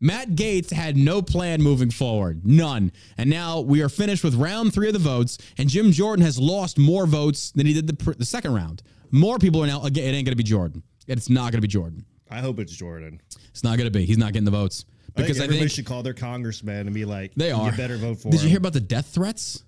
[0.01, 2.93] Matt Gaetz had no plan moving forward, none.
[3.17, 6.39] And now we are finished with round three of the votes, and Jim Jordan has
[6.39, 8.83] lost more votes than he did the, pr- the second round.
[9.11, 10.83] More people are now, again, it ain't going to be Jordan.
[11.07, 12.05] It's not going to be Jordan.
[12.31, 13.21] I hope it's Jordan.
[13.51, 14.05] It's not going to be.
[14.05, 14.85] He's not getting the votes.
[15.15, 17.71] Because I everybody think should call their congressman and be like, they are.
[17.71, 19.63] You better vote for Did you hear about the death threats?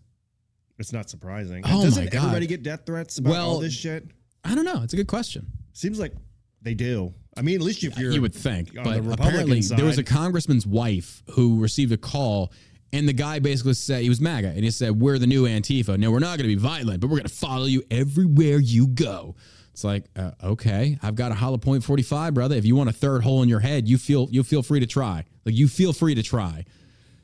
[0.78, 1.62] It's not surprising.
[1.64, 2.18] Oh, Doesn't my God.
[2.24, 4.06] everybody get death threats about Well, all this shit?
[4.44, 4.82] I don't know.
[4.82, 5.46] It's a good question.
[5.72, 6.12] Seems like
[6.60, 7.14] they do.
[7.38, 8.74] I mean, at least if you're you would think.
[8.74, 12.52] But the apparently, there was a congressman's wife who received a call,
[12.92, 15.98] and the guy basically said he was MAGA, and he said, "We're the new Antifa.
[15.98, 18.88] No, we're not going to be violent, but we're going to follow you everywhere you
[18.88, 19.36] go."
[19.72, 22.56] It's like, uh, okay, I've got a hollow point forty five, brother.
[22.56, 24.86] If you want a third hole in your head, you feel you feel free to
[24.86, 25.24] try.
[25.44, 26.64] Like you feel free to try.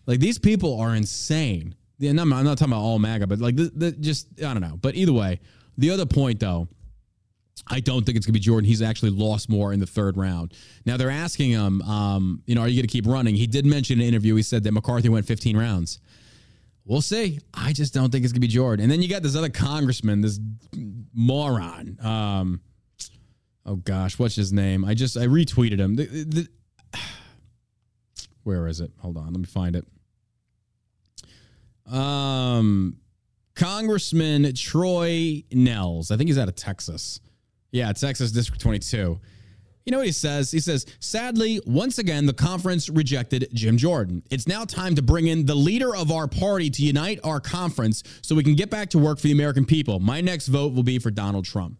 [0.06, 1.74] Like these people are insane.
[1.98, 4.60] Yeah, I'm, I'm not talking about all MAGA, but like the, the, just I don't
[4.60, 4.78] know.
[4.80, 5.40] But either way,
[5.76, 6.68] the other point though.
[7.68, 8.66] I don't think it's going to be Jordan.
[8.68, 10.52] He's actually lost more in the third round.
[10.84, 13.34] Now they're asking him, um, you know, are you going to keep running?
[13.34, 14.34] He did mention in an interview.
[14.34, 16.00] He said that McCarthy went 15 rounds.
[16.84, 17.38] We'll see.
[17.54, 18.82] I just don't think it's going to be Jordan.
[18.82, 20.38] And then you got this other congressman, this
[21.14, 21.98] moron.
[22.02, 22.60] Um,
[23.64, 24.84] oh gosh, what's his name?
[24.84, 25.94] I just I retweeted him.
[25.96, 26.48] The- the-
[28.42, 28.90] where is it?
[28.98, 29.86] Hold on, let me find it.
[31.90, 32.98] Um,
[33.54, 36.10] Congressman Troy Nehls.
[36.10, 37.20] I think he's out of Texas.
[37.74, 39.18] Yeah, Texas District 22.
[39.84, 40.52] You know what he says?
[40.52, 44.22] He says, sadly, once again, the conference rejected Jim Jordan.
[44.30, 48.04] It's now time to bring in the leader of our party to unite our conference
[48.22, 49.98] so we can get back to work for the American people.
[49.98, 51.76] My next vote will be for Donald Trump.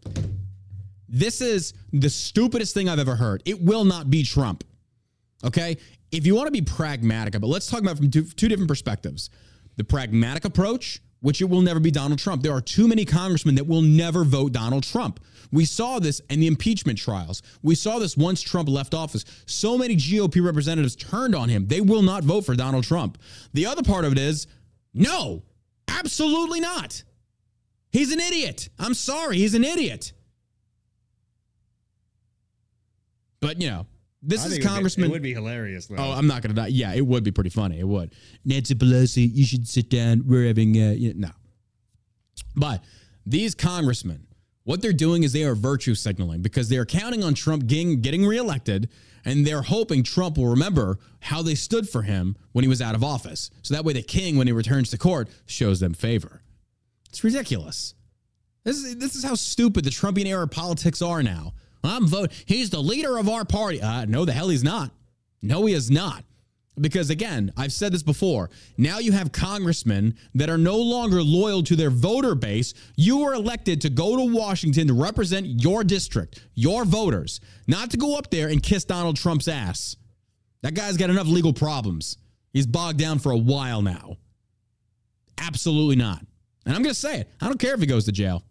[1.09, 3.45] This is the stupidest thing I've ever heard.
[3.45, 4.65] It will not be Trump.
[5.45, 5.77] Okay?
[6.11, 9.31] If you want to be pragmatic about let's talk about from two, two different perspectives.
[9.77, 12.43] The pragmatic approach, which it will never be Donald Trump.
[12.43, 15.21] There are too many congressmen that will never vote Donald Trump.
[15.51, 17.41] We saw this in the impeachment trials.
[17.63, 19.25] We saw this once Trump left office.
[19.47, 21.67] So many GOP representatives turned on him.
[21.67, 23.17] They will not vote for Donald Trump.
[23.55, 24.47] The other part of it is
[24.93, 25.43] no,
[25.89, 27.03] absolutely not.
[27.91, 28.69] He's an idiot.
[28.79, 30.13] I'm sorry, he's an idiot.
[33.41, 33.87] But, you know,
[34.27, 35.07] this is think it would be- Congressman.
[35.07, 35.97] It would be hilarious though.
[35.99, 36.69] Oh, I'm not gonna die.
[36.69, 37.79] Yeah, it would be pretty funny.
[37.79, 38.15] It would.
[38.45, 40.25] Nancy Pelosi, you should sit down.
[40.27, 41.35] We're having uh, you know, no.
[42.57, 42.85] But
[43.27, 44.27] these congressmen,
[44.65, 48.01] what they're doing is they are virtue signaling because they are counting on Trump getting,
[48.01, 48.89] getting reelected,
[49.25, 52.95] and they're hoping Trump will remember how they stood for him when he was out
[52.95, 53.51] of office.
[53.63, 56.43] So that way, the king, when he returns to court, shows them favor.
[57.09, 57.95] It's ridiculous.
[58.65, 61.53] This is this is how stupid the Trumpian era politics are now.
[61.85, 62.33] I'm vote.
[62.47, 63.81] He's the leader of our party.
[63.81, 64.91] Uh, no, the hell he's not.
[65.43, 66.25] No, he is not.
[66.81, 68.51] Because again, I've said this before.
[68.77, 72.75] Now you have congressmen that are no longer loyal to their voter base.
[72.97, 77.97] You were elected to go to Washington to represent your district, your voters, not to
[77.97, 79.97] go up there and kiss Donald Trump's ass.
[80.63, 82.17] That guy's got enough legal problems.
[82.53, 84.17] He's bogged down for a while now.
[85.39, 86.25] Absolutely not.
[86.67, 87.31] And I'm going to say it.
[87.41, 88.43] I don't care if he goes to jail.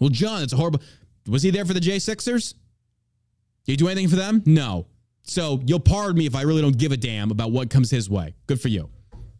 [0.00, 0.80] Well, John, it's a horrible.
[1.28, 2.54] Was he there for the J6ers?
[3.64, 4.42] Did he do anything for them?
[4.44, 4.86] No.
[5.22, 8.10] So you'll pardon me if I really don't give a damn about what comes his
[8.10, 8.34] way.
[8.46, 8.90] Good for you.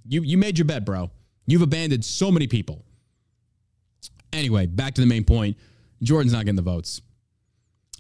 [0.07, 1.11] You you made your bet, bro.
[1.47, 2.85] You've abandoned so many people.
[4.33, 5.57] Anyway, back to the main point.
[6.03, 7.03] Jordan's not getting the votes.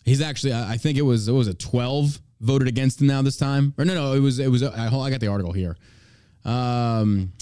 [0.04, 3.22] He's actually, I I think it was, it was a 12 voted against him now
[3.22, 3.74] this time.
[3.78, 5.76] Or no, no, it was, it was, I, I got the article here.
[6.44, 7.32] Um,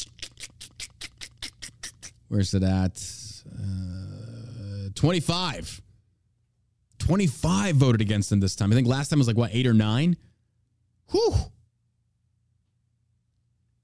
[2.29, 3.03] where's it at?
[3.53, 5.82] Uh, 25.
[7.03, 8.71] 25 voted against him this time.
[8.71, 10.17] I think last time was like, what, eight or nine?
[11.11, 11.35] Whew.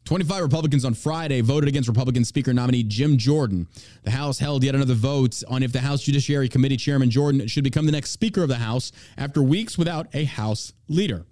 [0.04, 3.66] 25 Republicans on Friday voted against Republican Speaker nominee Jim Jordan.
[4.04, 7.64] The House held yet another vote on if the House Judiciary Committee Chairman Jordan should
[7.64, 11.26] become the next Speaker of the House after weeks without a House leader.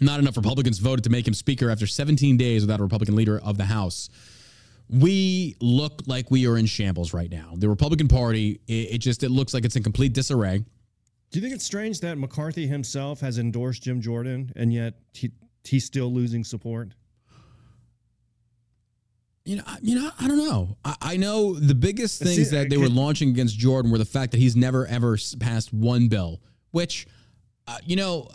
[0.00, 3.40] Not enough Republicans voted to make him Speaker after 17 days without a Republican leader
[3.40, 4.10] of the House.
[4.90, 7.54] We look like we are in shambles right now.
[7.56, 10.62] The Republican Party, it, just it looks like it's in complete disarray.
[11.34, 15.32] Do you think it's strange that McCarthy himself has endorsed Jim Jordan and yet he,
[15.64, 16.90] he's still losing support?
[19.44, 20.76] You know, I- you know, I don't know.
[20.84, 24.04] I, I know the biggest See, things that they were launching against Jordan were the
[24.04, 27.08] fact that he's never ever passed one bill, which,
[27.66, 28.28] uh, you know,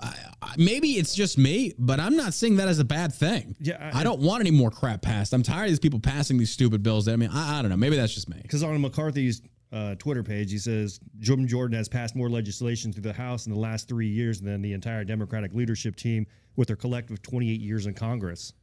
[0.58, 3.56] maybe it's just me, but I'm not seeing that as a bad thing.
[3.62, 5.32] Yeah, I, I- don't want any more crap passed.
[5.32, 7.06] I'm tired of these people passing these stupid bills.
[7.06, 7.78] That I mean, I, I don't know.
[7.78, 8.40] Maybe that's just me.
[8.42, 9.42] Because on McCarthy's
[9.72, 13.54] uh, Twitter page, he says Jim Jordan has passed more legislation through the House in
[13.54, 17.86] the last three years than the entire Democratic leadership team with their collective 28 years
[17.86, 18.54] in Congress.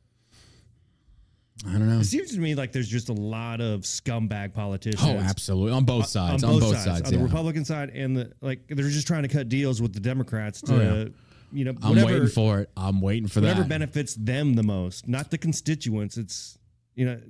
[1.66, 2.00] I don't know.
[2.00, 5.02] It seems to me like there's just a lot of scumbag politicians.
[5.02, 5.72] Oh, absolutely.
[5.72, 6.44] On both sides.
[6.44, 7.02] On, both, sides.
[7.06, 7.22] on the yeah.
[7.24, 8.66] Republican side and the like.
[8.68, 11.04] They're just trying to cut deals with the Democrats to, Oh, yeah.
[11.52, 12.70] you know, I'm whatever waiting for it.
[12.76, 13.68] I'm waiting for whatever that.
[13.70, 16.18] benefits them the most, not the constituents.
[16.18, 16.58] It's
[16.94, 17.20] you know,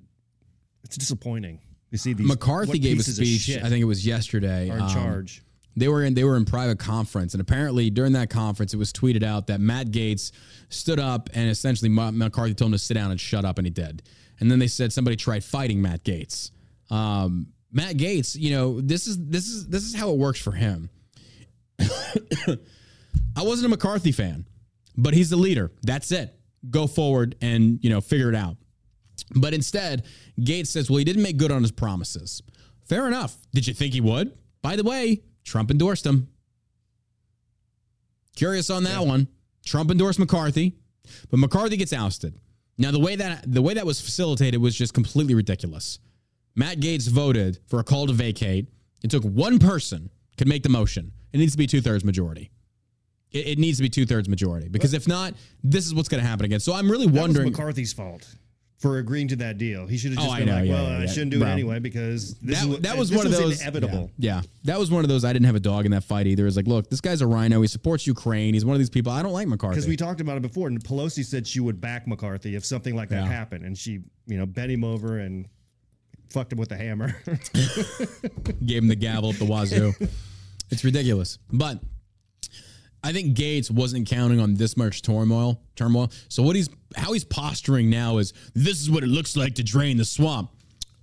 [0.83, 1.61] it's disappointing.
[1.91, 3.51] You see these McCarthy gave a speech.
[3.57, 4.70] I think it was yesterday.
[4.70, 5.43] are in um, charge.
[5.76, 8.93] they were in they were in private conference and apparently during that conference it was
[8.93, 10.32] tweeted out that Matt Gaetz
[10.68, 13.70] stood up and essentially McCarthy told him to sit down and shut up and he
[13.70, 14.03] did
[14.41, 16.51] and then they said somebody tried fighting Matt Gaetz
[16.91, 20.53] um, Matt Gaetz you know this is this is this is how it works for
[20.53, 20.91] him
[21.80, 24.47] I wasn't a McCarthy fan
[24.97, 26.34] but he's the leader that's it
[26.68, 28.57] go forward and you know figure it out
[29.35, 30.05] but instead,
[30.41, 32.43] Gaetz says, well, he didn't make good on his promises.
[32.85, 33.37] Fair enough.
[33.53, 34.37] Did you think he would?
[34.62, 36.29] By the way, Trump endorsed him.
[38.37, 39.29] Curious on that one.
[39.64, 40.77] Trump endorsed McCarthy,
[41.31, 42.39] but McCarthy gets ousted.
[42.79, 45.99] Now, the way that the way that was facilitated was just completely ridiculous.
[46.55, 48.69] Matt Gaetz voted for a call to vacate.
[49.03, 51.12] It took one person could make the motion.
[51.33, 52.51] It needs to be two thirds majority.
[53.33, 56.23] It, it needs to be two thirds majority because if not, this is what's going
[56.23, 56.61] to happen again.
[56.61, 57.51] So I'm really That wondering.
[57.51, 58.27] McCarthy's fault
[58.79, 59.87] for agreeing to that deal.
[59.87, 61.49] He should have Oh, just I been like, yeah, "Well, yeah, I shouldn't do Bro.
[61.49, 64.43] it anyway because this that, is, that was one of those inevitable." Yeah, yeah.
[64.64, 65.24] that was one of those.
[65.24, 66.47] I didn't have a dog in that fight either.
[66.47, 67.62] It's like, look, this guy's a rhino.
[67.62, 68.53] He supports Ukraine.
[68.53, 69.12] He's one of these people.
[69.12, 69.77] I don't like McCarthy.
[69.77, 72.95] Because we talked about it before, and Pelosi said she would back McCarthy if something
[72.95, 73.33] like that Yeah.
[73.33, 75.47] happened, and she, you know, bent him over and
[76.29, 77.16] fucked him with a hammer.
[78.66, 79.95] gave him the gavel up the wazoo.
[80.70, 81.39] it's ridiculous.
[81.51, 81.81] But
[83.07, 85.61] I think Gaetz wasn't counting on this much turmoil.
[85.76, 86.11] Turmoil.
[86.28, 89.62] So what he's how he's posturing now is this is what it looks like to
[89.62, 90.50] drain the swamp.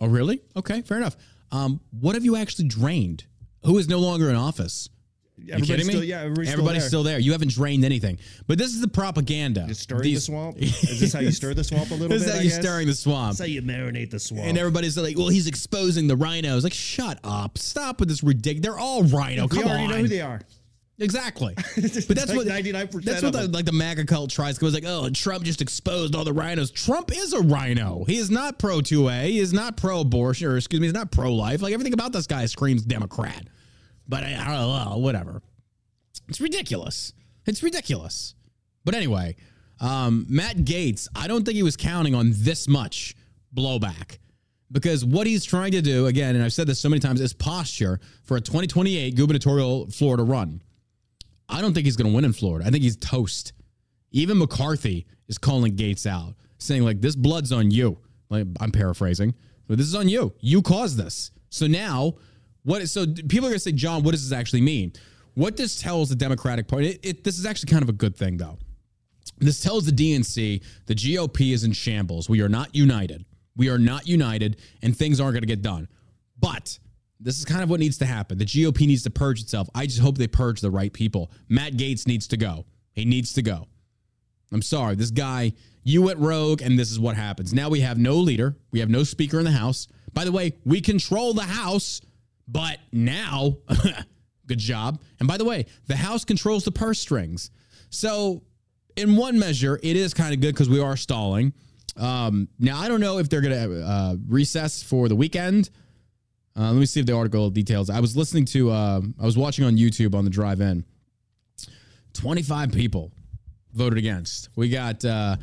[0.02, 0.42] Oh, really?
[0.56, 1.16] Okay, fair enough.
[1.52, 3.26] Um, what have you actually drained?
[3.64, 4.90] Who is no longer in office?
[5.38, 5.94] You Everybody's kidding me?
[5.94, 7.18] still- yeah, everybody's still there.
[7.20, 8.20] You haven't drained anything.
[8.48, 9.66] But this is the propaganda.
[9.68, 10.58] Just stirring These- the swamp.
[10.62, 12.20] Is this how you stir the swamp a little bit?
[12.20, 12.62] This is how I you're guess?
[12.62, 13.30] stirring the swamp.
[13.38, 14.46] That's how you marinate the swamp.
[14.46, 16.64] And everybody's like, well, he's exposing the rhinos.
[16.64, 17.58] Like, shut up.
[17.58, 18.62] Stop with this ridiculous.
[18.64, 19.44] They're all rhino.
[19.48, 19.90] we Come already on.
[19.90, 20.40] know who they are.
[21.04, 21.54] Exactly.
[21.76, 24.68] But that's what 99% That's what the, like the MAGA cult tries to go.
[24.68, 26.72] It's like, oh, Trump just exposed all the rhinos.
[26.72, 28.04] Trump is a rhino.
[28.06, 29.26] He is not pro 2A.
[29.26, 31.62] He is not pro abortion, or excuse me, he's not pro life.
[31.62, 33.48] Like everything about this guy screams Democrat.
[34.08, 35.42] But I, I don't know, whatever.
[36.30, 37.14] It's ridiculous.
[37.46, 38.36] It's ridiculous.
[38.86, 39.36] But anyway,
[39.80, 43.16] um, Matt Gaetz, I don't think he was counting on this much
[43.56, 44.20] blowback
[44.72, 47.34] because what he's trying to do, again, and I've said this so many times, is
[47.34, 50.62] posture for a 2028 gubernatorial Florida run.
[51.54, 52.68] I don't think he's going to win in Florida.
[52.68, 53.54] I think he's toast.
[54.12, 57.98] Even McCarthy is calling Gaetz out, saying like, "This blood's on you."
[58.30, 59.36] Like I'm paraphrasing,
[59.68, 60.34] but this is on you.
[60.40, 61.32] You caused this.
[61.50, 62.16] So now,
[62.64, 62.88] what?
[62.90, 64.94] So people are going to say, John, what does this actually mean?
[65.36, 68.16] What this tells the Democratic Party, it, it, this is actually kind of a good
[68.16, 68.58] thing, though.
[69.40, 72.30] This tells the DNC the GOP is in shambles.
[72.30, 73.26] We are not united.
[73.56, 75.88] We are not united, and things aren't going to get done.
[76.40, 76.78] But
[77.20, 78.38] this is kind of what needs to happen.
[78.38, 79.70] The GOP needs to purge itself.
[79.74, 81.32] I just hope they purge the right people.
[81.48, 82.66] Matt Gaetz needs to go.
[82.92, 83.68] He needs to go.
[84.52, 84.96] I'm sorry.
[84.96, 85.54] This guy,
[85.84, 87.54] you went rogue, and this is what happens.
[87.54, 88.56] Now we have no leader.
[88.72, 89.88] We have no speaker in the House.
[90.14, 92.02] By the way, we control the House,
[92.48, 93.58] but now,
[94.46, 95.02] good job.
[95.20, 97.52] And by the way, the House controls the purse strings.
[97.90, 98.44] So,
[98.96, 101.54] in one measure, it is kind of good because we are stalling.
[101.98, 105.70] Um, now, I don't know if they're going to uh, recess for the weekend.
[106.56, 107.90] Uh, let me see if the article details.
[107.90, 110.86] I was listening to, uh, I was watching on YouTube on the drive in.
[112.14, 113.12] 25 people
[113.74, 114.50] voted against.
[114.56, 115.38] We got uh,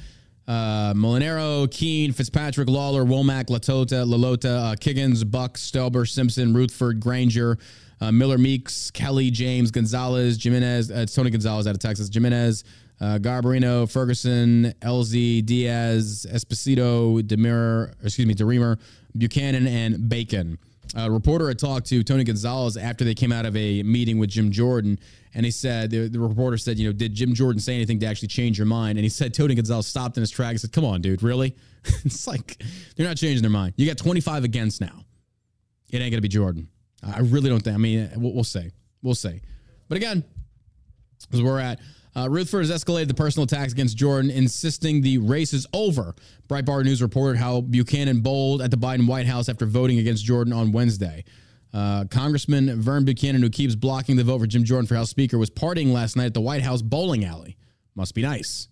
[0.46, 7.58] uh, Molinaro, Kean, Fitzpatrick, Lawler, Womack, Latota, Lalota, uh, Kiggans, Buck, Stelber, Simpson, Rutherford, Granger,
[8.00, 12.64] uh, Miller, Meeks, Kelly, James, Gonzales, Gimenez, uh, Tony Gonzales out of Texas, Gimenez,
[13.00, 18.78] uh, Garbarino, Ferguson, Ellzey, Diaz, Esposito, Demir, excuse me, DeRemer,
[19.14, 20.58] Buchanan, and Bacon.
[20.96, 24.30] A reporter had talked to Tony Gonzales after they came out of a meeting with
[24.30, 24.98] Jim Jordan,
[25.34, 28.06] and he said the, the reporter said, you know, did Jim Jordan say anything to
[28.06, 28.98] actually change your mind?
[28.98, 31.56] And he said Tony Gonzales stopped in his track and said, "Come on, dude, really?
[32.04, 32.62] it's like
[32.96, 33.74] they're not changing their mind.
[33.76, 35.04] You got 25 against now.
[35.90, 36.68] It ain't gonna be Jordan.
[37.02, 37.74] I really don't think.
[37.74, 38.70] I mean, we'll, we'll see.
[39.02, 39.40] We'll see.
[39.88, 40.24] But again,
[41.30, 41.80] where we're at.
[42.16, 46.14] Uh, Rutherford has escalated the personal attacks against Jordan, insisting the race is over.
[46.48, 50.52] Breitbart News reported how Buchanan bowled at the Biden White House after voting against Jordan
[50.52, 51.24] on Wednesday.
[51.72, 55.38] Uh, Congressman Vern Buchanan, who keeps blocking the vote for Jim Jordan for House Speaker,
[55.38, 57.56] was partying last night at the White House bowling alley.
[57.94, 58.68] Must be nice.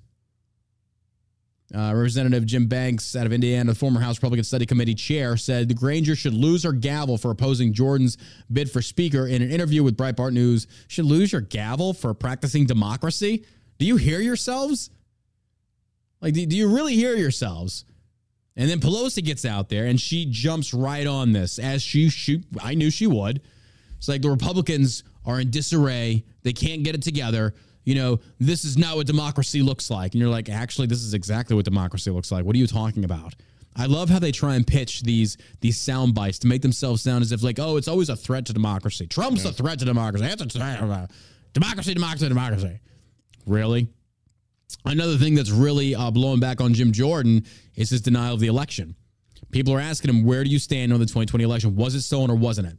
[1.74, 5.68] Uh, Representative Jim Banks out of Indiana, the former House Republican Study Committee chair, said
[5.68, 8.16] the Granger should lose her gavel for opposing Jordan's
[8.50, 10.66] bid for Speaker in an interview with Breitbart News.
[10.86, 13.44] Should lose your gavel for practicing democracy?
[13.76, 14.88] Do you hear yourselves?
[16.22, 17.84] Like, do, do you really hear yourselves?
[18.56, 22.44] And then Pelosi gets out there and she jumps right on this, as she, she
[22.62, 23.42] I knew she would.
[23.98, 26.24] It's like the Republicans are in disarray.
[26.44, 27.54] They can't get it together
[27.88, 30.12] you know, this is not what democracy looks like.
[30.12, 32.44] And you're like, actually, this is exactly what democracy looks like.
[32.44, 33.34] What are you talking about?
[33.74, 37.22] I love how they try and pitch these these sound bites to make themselves sound
[37.22, 39.06] as if like, oh, it's always a threat to democracy.
[39.06, 39.50] Trump's yeah.
[39.50, 40.26] a threat to democracy.
[40.26, 41.10] That's a threat.
[41.54, 42.78] Democracy, democracy, democracy.
[43.46, 43.88] Really?
[44.84, 48.48] Another thing that's really uh, blowing back on Jim Jordan is his denial of the
[48.48, 48.96] election.
[49.50, 51.74] People are asking him, where do you stand on the 2020 election?
[51.74, 52.76] Was it stolen or wasn't it?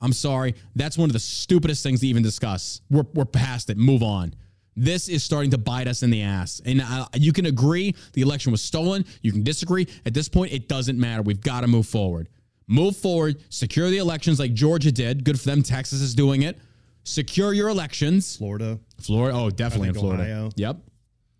[0.00, 0.54] I'm sorry.
[0.74, 2.80] That's one of the stupidest things to even discuss.
[2.90, 3.76] We're, we're past it.
[3.76, 4.34] Move on.
[4.76, 6.60] This is starting to bite us in the ass.
[6.64, 9.06] And uh, you can agree the election was stolen.
[9.22, 9.88] You can disagree.
[10.04, 11.22] At this point, it doesn't matter.
[11.22, 12.28] We've got to move forward.
[12.66, 13.42] Move forward.
[13.48, 15.24] Secure the elections like Georgia did.
[15.24, 15.62] Good for them.
[15.62, 16.58] Texas is doing it.
[17.04, 18.36] Secure your elections.
[18.36, 18.78] Florida.
[19.00, 19.38] Florida.
[19.38, 20.24] Oh, definitely in Florida.
[20.24, 20.50] Ohio.
[20.56, 20.76] Yep.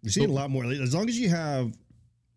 [0.02, 0.64] You're seeing a lot more.
[0.64, 1.76] As long as you have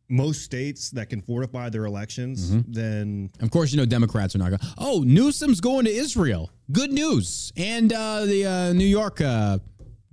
[0.10, 2.72] most states that can fortify their elections, mm-hmm.
[2.72, 4.60] then of course you know Democrats are not going.
[4.78, 6.50] Oh, Newsom's going to Israel.
[6.72, 7.54] Good news.
[7.56, 9.60] And uh, the uh, New York uh,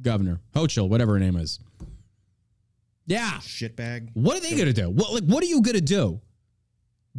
[0.01, 1.59] governor Hochul, whatever her name is.
[3.07, 4.11] Yeah, shitbag.
[4.14, 4.90] What are they going to do?
[4.90, 6.20] What like what are you going to do?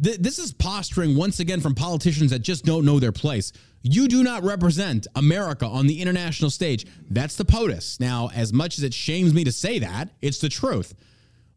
[0.02, 3.52] Th- this is posturing once again from politicians that just don't know their place.
[3.82, 6.86] You do not represent America on the international stage.
[7.10, 8.00] That's the POTUS.
[8.00, 10.94] Now, as much as it shames me to say that, it's the truth.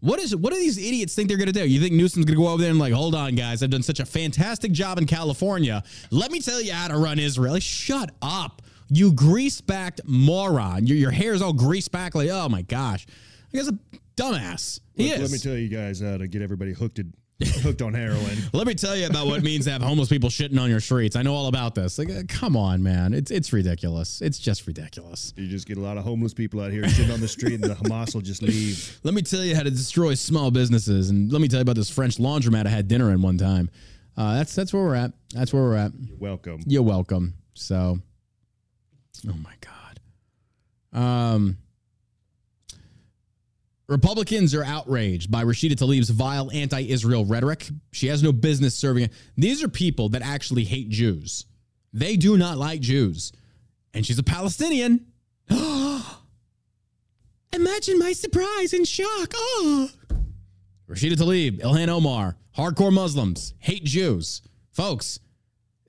[0.02, 1.66] What is what do these idiots think they're going to do?
[1.66, 3.84] You think Newsom's going to go over there and like, hold on, guys, I've done
[3.84, 5.84] such a fantastic job in California.
[6.10, 7.54] Let me tell you how to run Israel.
[7.54, 10.88] Like, shut up, you grease-backed moron.
[10.88, 12.16] Your your hair's all greased back.
[12.16, 13.06] Like, oh my gosh,
[13.54, 13.78] I guess a
[14.16, 14.80] dumbass.
[14.96, 15.22] He Look, is.
[15.22, 17.00] Let me tell you guys how to get everybody hooked
[17.62, 18.38] hooked on heroin.
[18.54, 20.80] Let me tell you about what it means to have homeless people shitting on your
[20.80, 21.16] streets.
[21.16, 21.98] I know all about this.
[21.98, 23.14] Like, uh, come on, man.
[23.14, 24.22] It's it's ridiculous.
[24.22, 25.34] It's just ridiculous.
[25.36, 27.64] You just get a lot of homeless people out here shitting on the street, and
[27.64, 29.00] the Hamas will just leave.
[29.04, 31.76] Let me tell you how to destroy small businesses, and let me tell you about
[31.76, 33.70] this French laundromat I had dinner in one time.
[34.18, 35.12] Uh, that's that's where we're at.
[35.34, 35.92] That's where we're at.
[36.00, 36.62] You're welcome.
[36.66, 37.34] You're welcome.
[37.54, 38.00] So,
[39.28, 41.00] oh my god.
[41.00, 41.58] Um.
[43.92, 47.68] Republicans are outraged by Rashida Tlaib's vile anti Israel rhetoric.
[47.92, 49.10] She has no business serving.
[49.36, 51.46] These are people that actually hate Jews.
[51.92, 53.34] They do not like Jews.
[53.94, 55.08] And she's a Palestinian.
[55.50, 56.06] Imagine
[58.00, 59.34] my surprise and shock.
[59.36, 59.90] Oh.
[60.90, 64.42] Rashida Tlaib, Ilhan Omar, hardcore Muslims, hate Jews.
[64.72, 65.20] Folks,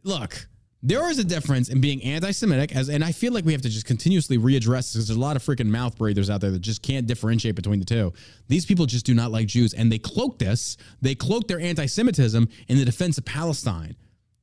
[0.03, 0.49] look,
[0.83, 3.69] there is a difference in being anti-Semitic, as and I feel like we have to
[3.69, 6.83] just continuously readdress because there's a lot of freaking mouth breathers out there that just
[6.83, 8.13] can't differentiate between the two.
[8.49, 12.49] These people just do not like Jews, and they cloak this, they cloak their anti-Semitism
[12.69, 13.97] in the defense of Palestine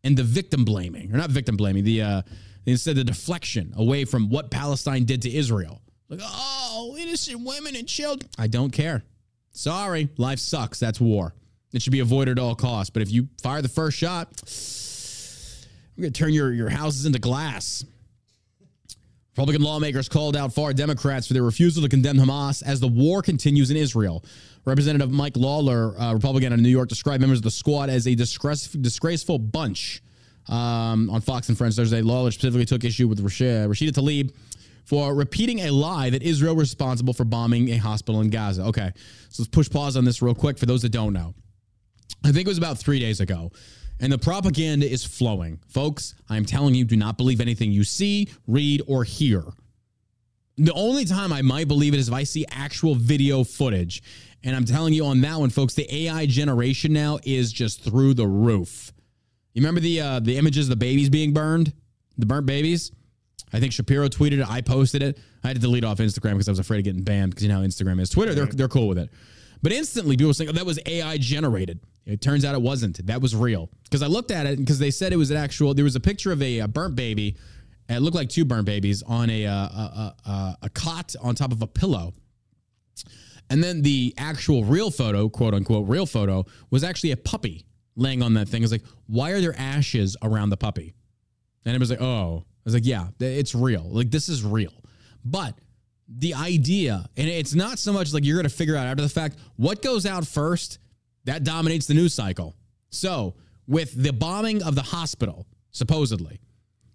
[0.04, 2.22] and the victim blaming, or not victim blaming, the uh,
[2.66, 5.82] instead the deflection away from what Palestine did to Israel.
[6.08, 8.30] Like, oh, innocent women and children.
[8.38, 9.04] I don't care.
[9.52, 10.80] Sorry, life sucks.
[10.80, 11.36] That's war.
[11.74, 12.90] It should be avoided at all costs.
[12.90, 14.42] But if you fire the first shot
[16.00, 17.84] we're going to turn your, your houses into glass.
[19.32, 23.22] Republican lawmakers called out far Democrats for their refusal to condemn Hamas as the war
[23.22, 24.24] continues in Israel.
[24.64, 28.16] Representative Mike Lawler, uh, Republican of New York, described members of the squad as a
[28.16, 30.02] disgrace, disgraceful bunch.
[30.48, 34.34] Um, on Fox and Friends Thursday, Lawler specifically took issue with Rashida, Rashida Tlaib
[34.86, 38.64] for repeating a lie that Israel was responsible for bombing a hospital in Gaza.
[38.64, 38.92] Okay,
[39.30, 41.36] so let's push pause on this real quick for those that don't know.
[42.24, 43.52] I think it was about three days ago
[44.00, 45.60] and the propaganda is flowing.
[45.68, 49.44] Folks, I'm telling you, do not believe anything you see, read, or hear.
[50.58, 54.04] The only time I might believe it is if I see actual video footage.
[54.44, 58.14] And I'm telling you on that one, folks, the AI generation now is just through
[58.14, 58.92] the roof.
[59.54, 61.74] You remember the uh, the images of the babies being burned,
[62.18, 62.92] the burnt babies?
[63.52, 64.50] I think Shapiro tweeted it.
[64.50, 65.18] I posted it.
[65.44, 67.50] I had to delete off Instagram because I was afraid of getting banned because you
[67.50, 68.10] know how Instagram is.
[68.10, 69.10] Twitter, they're they're cool with it.
[69.62, 71.80] But instantly, people were saying, oh, that was AI generated.
[72.10, 73.06] It turns out it wasn't.
[73.06, 73.70] That was real.
[73.84, 76.00] Because I looked at it because they said it was an actual, there was a
[76.00, 77.38] picture of a, a burnt baby.
[77.88, 81.52] It looked like two burnt babies on a, uh, a, a, a cot on top
[81.52, 82.14] of a pillow.
[83.52, 88.24] And then the actual real photo, quote unquote, real photo, was actually a puppy laying
[88.24, 88.64] on that thing.
[88.64, 90.96] It's like, why are there ashes around the puppy?
[91.66, 93.88] And it was like, oh, I was like, yeah, it's real.
[93.88, 94.74] Like, this is real.
[95.24, 95.56] But
[96.08, 99.10] the idea, and it's not so much like you're going to figure out after the
[99.10, 100.80] fact what goes out first,
[101.30, 102.56] that dominates the news cycle.
[102.90, 103.36] So,
[103.68, 106.42] with the bombing of the hospital, supposedly,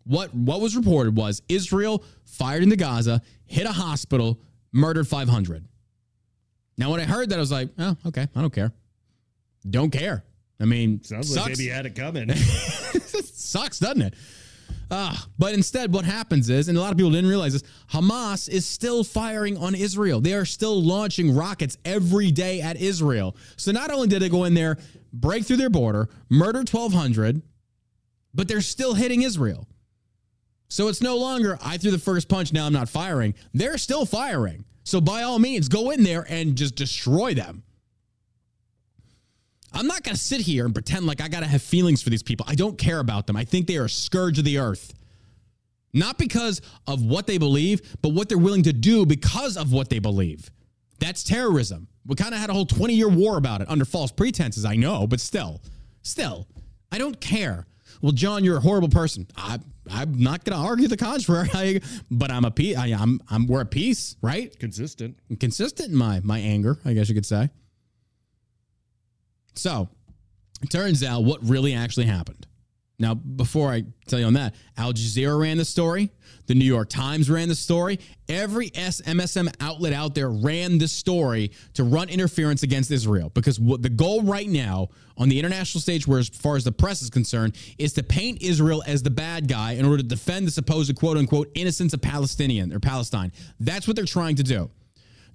[0.05, 4.41] what what was reported was Israel fired into Gaza, hit a hospital,
[4.73, 5.65] murdered 500.
[6.77, 8.73] Now, when I heard that, I was like, oh, okay, I don't care.
[9.71, 10.25] Don't care.
[10.61, 11.47] I mean, sounds sucks.
[11.47, 12.35] like maybe had it coming.
[12.35, 14.15] sucks, doesn't it?
[14.91, 18.49] Uh, but instead, what happens is, and a lot of people didn't realize this, Hamas
[18.49, 20.21] is still firing on Israel.
[20.21, 23.37] They are still launching rockets every day at Israel.
[23.57, 24.79] So not only did they go in there,
[25.13, 27.43] break through their border, murder 1,200,
[28.35, 29.67] but they're still hitting Israel.
[30.69, 33.35] So it's no longer, I threw the first punch, now I'm not firing.
[33.53, 34.65] They're still firing.
[34.83, 37.63] So by all means, go in there and just destroy them.
[39.75, 42.11] I'm not going to sit here and pretend like I got to have feelings for
[42.11, 42.47] these people.
[42.49, 43.37] I don't care about them.
[43.37, 44.95] I think they are a scourge of the earth.
[45.93, 49.91] Not because of what they believe, but what they're willing to do because of what
[49.91, 50.51] they believe.
[50.99, 51.89] That's terrorism.
[52.07, 54.77] We kind of had a whole 20 year war about it under false pretenses, I
[54.77, 55.61] know, but still,
[56.03, 56.47] still,
[56.91, 57.67] I don't care.
[58.03, 59.27] Well, John, you're a horrible person.
[59.37, 59.59] I,
[59.91, 62.77] I'm not going to argue the contrary, but I'm a peace.
[62.77, 64.57] I, am I'm we're at peace, right?
[64.59, 65.19] Consistent.
[65.41, 67.51] Consistent in my my anger, I guess you could say.
[69.55, 69.89] So
[70.63, 72.47] it turns out what really actually happened.
[72.99, 76.13] Now, before I tell you on that, Al Jazeera ran the story.
[76.47, 77.99] The New York Times ran the story.
[78.29, 83.83] Every MSM outlet out there ran the story to run interference against Israel because what
[83.83, 87.11] the goal right now on the international stage, where as far as the press is
[87.11, 90.95] concerned, is to paint Israel as the bad guy in order to defend the supposed
[90.95, 93.33] quote unquote innocence of Palestinian or Palestine.
[93.59, 94.71] That's what they're trying to do.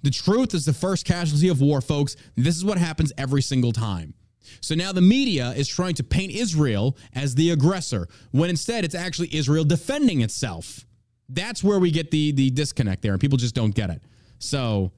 [0.02, 2.16] The truth is the first casualty of war, folks.
[2.36, 4.14] This is what happens every single time.
[4.60, 8.94] So now the media is trying to paint Israel as the aggressor when instead it's
[8.94, 10.86] actually Israel defending itself.
[11.28, 14.02] That's where we get the the disconnect there and people just don't get it.
[14.38, 14.92] So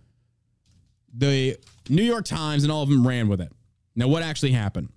[1.12, 3.53] the New York Times and all of them ran with it.
[3.94, 4.88] Now what actually happened?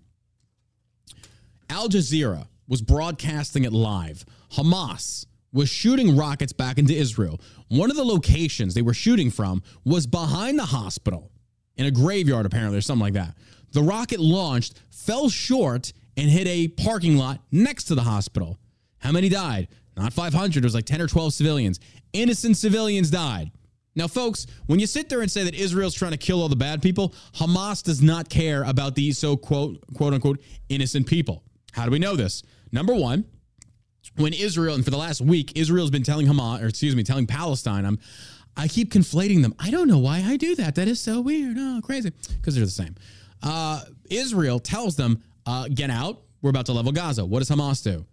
[1.69, 4.25] Al Jazeera was broadcasting it live.
[4.53, 5.25] Hamas
[5.55, 7.39] was shooting rockets back into Israel.
[7.69, 11.31] One of the locations they were shooting from was behind the hospital
[11.77, 13.35] in a graveyard, apparently, or something like that.
[13.71, 18.59] The rocket launched, fell short, and hit a parking lot next to the hospital.
[18.99, 19.69] How many died?
[19.97, 21.79] Not 500, it was like 10 or 12 civilians.
[22.11, 23.51] Innocent civilians died.
[23.95, 26.55] Now, folks, when you sit there and say that Israel's trying to kill all the
[26.57, 31.43] bad people, Hamas does not care about these so quote, quote unquote innocent people.
[31.71, 32.43] How do we know this?
[32.73, 33.23] Number one,
[34.15, 37.27] when Israel, and for the last week, Israel's been telling Hamas, or excuse me, telling
[37.27, 37.99] Palestine, I'm,
[38.57, 39.53] I keep conflating them.
[39.59, 40.75] I don't know why I do that.
[40.75, 41.57] That is so weird.
[41.59, 42.11] Oh, crazy.
[42.37, 42.95] Because they're the same.
[43.43, 46.21] Uh, Israel tells them, uh, get out.
[46.41, 47.25] We're about to level Gaza.
[47.25, 48.05] What does Hamas do?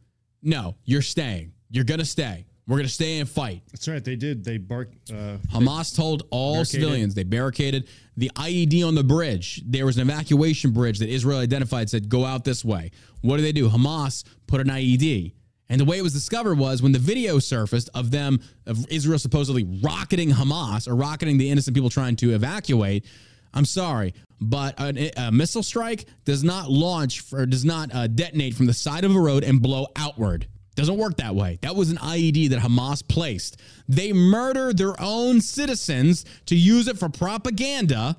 [0.42, 1.52] No, you're staying.
[1.70, 2.46] You're going to stay.
[2.66, 3.62] We're going to stay and fight.
[3.72, 4.04] That's right.
[4.04, 4.44] They did.
[4.44, 5.10] They barked.
[5.10, 9.62] Uh, Hamas they told all civilians they barricaded the IED on the bridge.
[9.66, 12.92] There was an evacuation bridge that Israel identified, said, go out this way.
[13.20, 13.68] What do they do?
[13.68, 15.32] Hamas put an IED.
[15.72, 19.18] And the way it was discovered was when the video surfaced of them, of Israel
[19.18, 23.06] supposedly rocketing Hamas or rocketing the innocent people trying to evacuate.
[23.54, 28.52] I'm sorry, but a, a missile strike does not launch or does not uh, detonate
[28.54, 30.46] from the side of a road and blow outward.
[30.74, 31.58] Doesn't work that way.
[31.62, 33.58] That was an IED that Hamas placed.
[33.88, 38.18] They murder their own citizens to use it for propaganda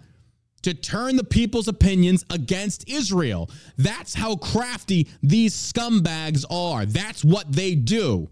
[0.64, 3.50] to turn the people's opinions against Israel.
[3.78, 6.86] That's how crafty these scumbags are.
[6.86, 8.30] That's what they do.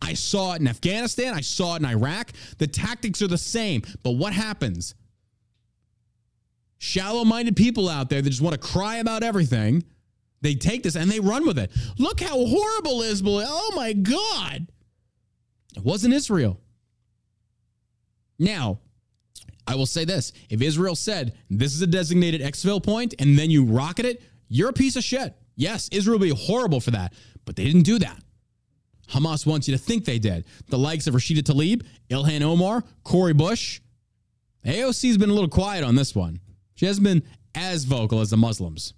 [0.00, 2.32] I saw it in Afghanistan, I saw it in Iraq.
[2.58, 4.94] The tactics are the same, but what happens?
[6.78, 9.84] Shallow minded people out there that just want to cry about everything,
[10.40, 11.70] they take this and they run with it.
[11.98, 14.66] Look how horrible Israel Oh my God.
[15.76, 16.60] It wasn't Israel.
[18.38, 18.80] Now,
[19.66, 23.50] I will say this if Israel said this is a designated exfil point and then
[23.50, 25.34] you rocket it, you're a piece of shit.
[25.56, 28.18] Yes, Israel would be horrible for that, but they didn't do that.
[29.08, 30.46] Hamas wants you to think they did.
[30.68, 33.80] The likes of Rashida Tlaib, Ilhan Omar, Cori Bush.
[34.64, 36.40] AOC's been a little quiet on this one.
[36.74, 37.22] She hasn't been
[37.54, 38.94] as vocal as the Muslims.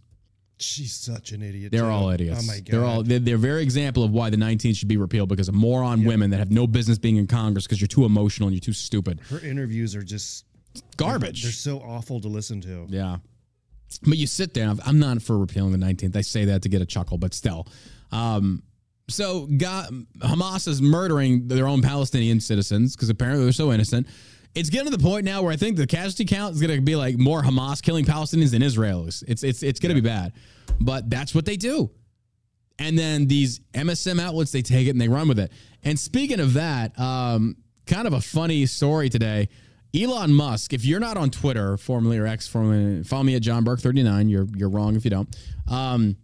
[0.59, 1.73] She's such an idiot.
[1.73, 1.89] They're too.
[1.89, 2.41] all idiots.
[2.43, 2.67] Oh my god.
[2.67, 5.55] They're all they're, they're very example of why the 19th should be repealed because of
[5.55, 8.61] moron women that have no business being in Congress because you're too emotional and you're
[8.61, 9.21] too stupid.
[9.31, 10.45] Her interviews are just
[10.97, 11.43] Garbage.
[11.43, 12.87] They're so awful to listen to.
[12.89, 13.19] Yeah.
[14.03, 16.17] But you sit there, I'm not for repealing the 19th.
[16.17, 17.69] I say that to get a chuckle, but still.
[18.11, 18.63] Um,
[19.09, 19.89] so God,
[20.19, 24.07] Hamas is murdering their own Palestinian citizens because apparently they're so innocent.
[24.55, 26.81] It's getting to the point now where I think the casualty count is going to
[26.81, 29.23] be like more Hamas killing Palestinians than Israelis.
[29.27, 30.33] It's it's it's going to be bad,
[30.81, 31.91] but that's what they do.
[32.79, 35.53] And then these MSM outlets they take it and they run with it.
[35.83, 39.49] And speaking of that, um, kind of a funny story today.
[39.95, 43.63] Elon Musk, if you're not on Twitter, formerly or ex formerly, follow me at John
[43.63, 44.29] Burke 39.
[44.29, 45.37] You're you're wrong if you don't.
[45.71, 46.17] Um,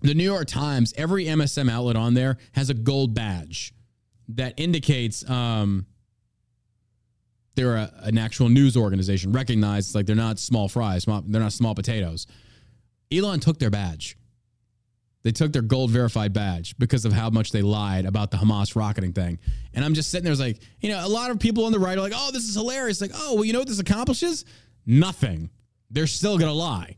[0.00, 3.72] the New York Times, every MSM outlet on there has a gold badge
[4.28, 5.86] that indicates um,
[7.56, 11.74] they're a, an actual news organization, recognized like they're not small fries, they're not small
[11.74, 12.26] potatoes.
[13.12, 14.16] Elon took their badge.
[15.24, 18.76] They took their gold verified badge because of how much they lied about the Hamas
[18.76, 19.38] rocketing thing.
[19.72, 21.96] And I'm just sitting there, like, you know, a lot of people on the right
[21.96, 23.00] are like, oh, this is hilarious.
[23.00, 24.44] Like, oh, well, you know what this accomplishes?
[24.84, 25.48] Nothing.
[25.90, 26.96] They're still going to lie.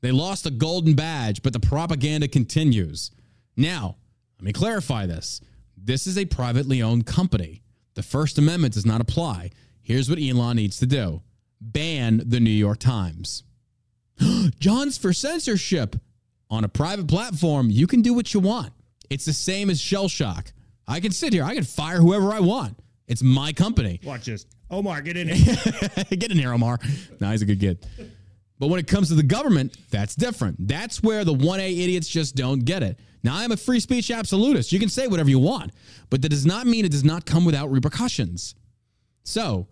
[0.00, 3.10] They lost a golden badge, but the propaganda continues.
[3.58, 3.96] Now,
[4.38, 5.42] let me clarify this.
[5.76, 7.62] This is a privately owned company.
[7.94, 9.50] The First Amendment does not apply.
[9.82, 11.22] Here's what Elon needs to do
[11.60, 13.44] ban the New York Times.
[14.58, 15.96] John's for censorship.
[16.50, 18.72] On a private platform, you can do what you want.
[19.10, 20.52] It's the same as shell shock.
[20.86, 22.78] I can sit here, I can fire whoever I want.
[23.08, 24.00] It's my company.
[24.04, 24.46] Watch this.
[24.70, 25.56] Omar, get in here.
[26.10, 26.78] Get in here, Omar.
[27.20, 27.86] No, he's a good kid.
[28.58, 30.66] But when it comes to the government, that's different.
[30.66, 32.98] That's where the 1A idiots just don't get it.
[33.22, 34.72] Now, I'm a free speech absolutist.
[34.72, 35.72] You can say whatever you want,
[36.10, 38.54] but that does not mean it does not come without repercussions.
[39.24, 39.66] So,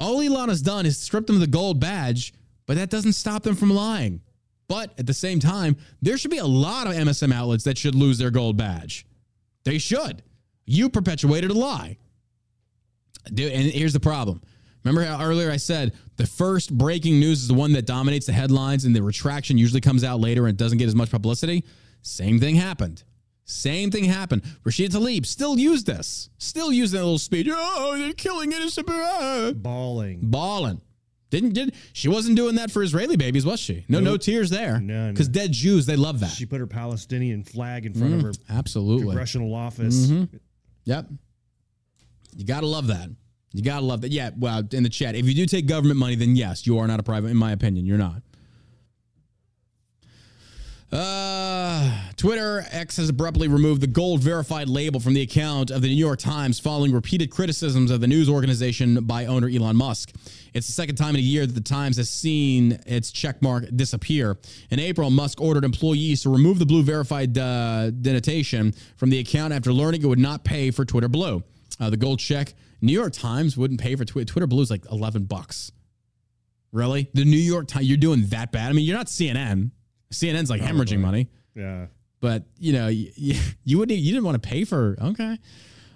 [0.00, 2.32] all Elon has done is strip them of the gold badge,
[2.66, 4.20] but that doesn't stop them from lying.
[4.68, 7.94] But at the same time, there should be a lot of MSM outlets that should
[7.94, 9.06] lose their gold badge.
[9.64, 10.22] They should.
[10.64, 11.98] You perpetuated a lie.
[13.32, 14.40] Dude, and here's the problem.
[14.84, 18.32] Remember how earlier I said the first breaking news is the one that dominates the
[18.32, 21.64] headlines and the retraction usually comes out later and doesn't get as much publicity?
[22.02, 23.04] Same thing happened.
[23.44, 24.42] Same thing happened.
[24.64, 26.30] Rashida Tlaib still used this.
[26.38, 27.48] Still used that little speech.
[27.50, 28.86] Oh, they're killing innocent.
[28.86, 30.20] people." Bawling.
[30.22, 30.80] Balling.
[31.32, 33.86] Didn't did she wasn't doing that for Israeli babies, was she?
[33.88, 34.78] No, no tears there.
[34.78, 35.14] None.
[35.14, 36.28] Because dead Jews, they love that.
[36.28, 38.52] She put her Palestinian flag in front of mm-hmm.
[38.52, 39.06] her Absolutely.
[39.06, 40.08] congressional office.
[40.08, 40.36] Mm-hmm.
[40.84, 41.06] Yep.
[42.36, 43.08] You gotta love that.
[43.54, 44.10] You gotta love that.
[44.10, 46.86] Yeah, well, in the chat, if you do take government money, then yes, you are
[46.86, 47.28] not a private.
[47.28, 48.20] In my opinion, you're not.
[50.92, 55.88] Uh, Twitter X has abruptly removed the gold verified label from the account of the
[55.88, 60.12] New York Times following repeated criticisms of the news organization by owner Elon Musk.
[60.52, 64.36] It's the second time in a year that the Times has seen its checkmark disappear.
[64.68, 69.54] In April, Musk ordered employees to remove the blue verified uh, denotation from the account
[69.54, 71.42] after learning it would not pay for Twitter Blue.
[71.80, 74.30] Uh, the gold check, New York Times wouldn't pay for Twitter.
[74.30, 75.72] Twitter Blue is like 11 bucks.
[76.70, 77.08] Really?
[77.14, 78.68] The New York Times, you're doing that bad?
[78.68, 79.70] I mean, you're not CNN.
[80.12, 81.86] CNN's like hemorrhaging money, Yeah.
[82.20, 83.10] but you know, you,
[83.64, 85.38] you wouldn't, you didn't want to pay for, okay.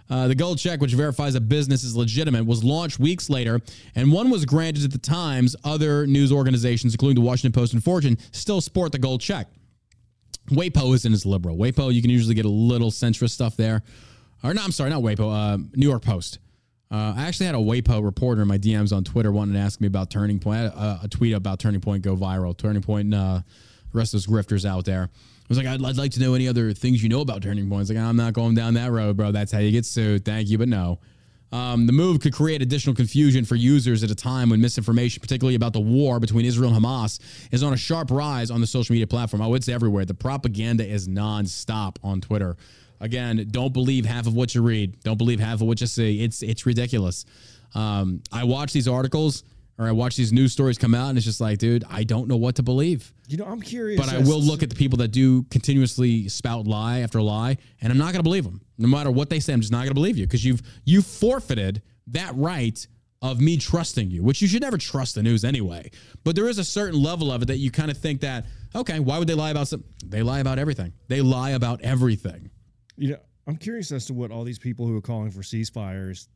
[0.08, 3.60] Uh, the gold check, which verifies a business is legitimate, was launched weeks later,
[3.96, 5.56] and one was granted at the Times.
[5.64, 9.48] Other news organizations, including the Washington Post and Fortune, still sport the gold check.
[10.50, 11.56] WAPO isn't as liberal.
[11.56, 13.82] WAPO, you can usually get a little centrist stuff there.
[14.44, 16.38] Or no, I'm sorry, not WAPO, uh, New York Post.
[16.88, 19.80] Uh, I actually had a WAPO reporter in my DMs on Twitter wanting to ask
[19.80, 20.58] me about Turning Point.
[20.60, 22.56] I had a, a tweet about Turning Point go viral.
[22.56, 23.40] Turning Point uh,
[23.96, 25.02] rest of those grifters out there.
[25.12, 27.68] I was like, I'd, I'd like to know any other things you know about Turning
[27.68, 27.88] points.
[27.88, 29.30] Like, I'm not going down that road, bro.
[29.32, 30.24] That's how you get sued.
[30.24, 30.98] Thank you, but no.
[31.52, 35.54] Um, the move could create additional confusion for users at a time when misinformation, particularly
[35.54, 37.20] about the war between Israel and Hamas,
[37.52, 39.40] is on a sharp rise on the social media platform.
[39.42, 40.04] Oh, it's everywhere.
[40.04, 42.56] The propaganda is nonstop on Twitter.
[43.00, 45.00] Again, don't believe half of what you read.
[45.02, 46.24] Don't believe half of what you see.
[46.24, 47.24] It's it's ridiculous.
[47.74, 49.44] Um, I watch these articles
[49.78, 52.28] or I watch these news stories come out, and it's just like, dude, I don't
[52.28, 53.12] know what to believe.
[53.28, 54.00] You know, I'm curious.
[54.00, 57.92] But I will look at the people that do continuously spout lie after lie, and
[57.92, 58.60] I'm not going to believe them.
[58.78, 61.02] No matter what they say, I'm just not going to believe you because you've you
[61.02, 62.86] forfeited that right
[63.22, 65.90] of me trusting you, which you should never trust the news anyway.
[66.24, 69.00] But there is a certain level of it that you kind of think that, okay,
[69.00, 69.88] why would they lie about something?
[70.04, 70.92] They lie about everything.
[71.08, 72.50] They lie about everything.
[72.96, 76.28] You know, I'm curious as to what all these people who are calling for ceasefires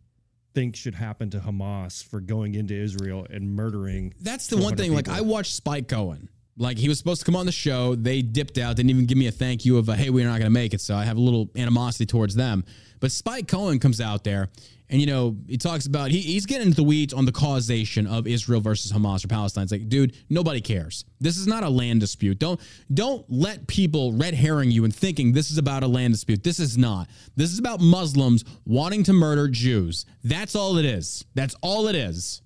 [0.55, 4.15] think should happen to Hamas for going into Israel and murdering.
[4.21, 4.95] That's the one 100 thing.
[4.95, 5.09] Like.
[5.09, 6.29] I watched Spike Cohen.
[6.57, 7.95] Like he was supposed to come on the show.
[7.95, 10.33] They dipped out, didn't even give me a thank you of a, hey, we're not
[10.39, 10.81] going to make it.
[10.81, 12.65] So I have a little animosity towards them.
[12.99, 14.51] But Spike Cohen comes out there
[14.91, 18.09] and, you know, he talks about, he, he's getting into the weeds on the causation
[18.09, 19.63] of Israel versus Hamas or Palestine.
[19.63, 21.05] It's like, dude, nobody cares.
[21.21, 22.41] This is not a land dispute.
[22.41, 22.61] Don't,
[22.93, 26.43] don't let people red herring you and thinking this is about a land dispute.
[26.43, 27.09] This is not.
[27.37, 30.07] This is about Muslims wanting to murder Jews.
[30.25, 31.25] That's all it is.
[31.35, 32.43] That's all it is.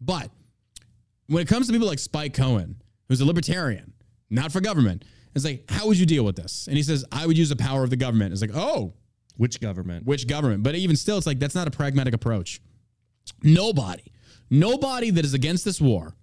[0.00, 0.28] But
[1.28, 3.92] when it comes to people like Spike Cohen, who's a libertarian,
[4.28, 5.04] not for government,
[5.36, 6.66] it's like, how would you deal with this?
[6.66, 8.32] And he says, I would use the power of the government.
[8.32, 8.94] It's like, oh,
[9.40, 10.04] Which government?
[10.04, 10.62] which government?
[10.62, 12.60] But even still, it's like, that's not a pragmatic approach.
[13.42, 14.02] Nobody,
[14.50, 16.14] nobody that is against this war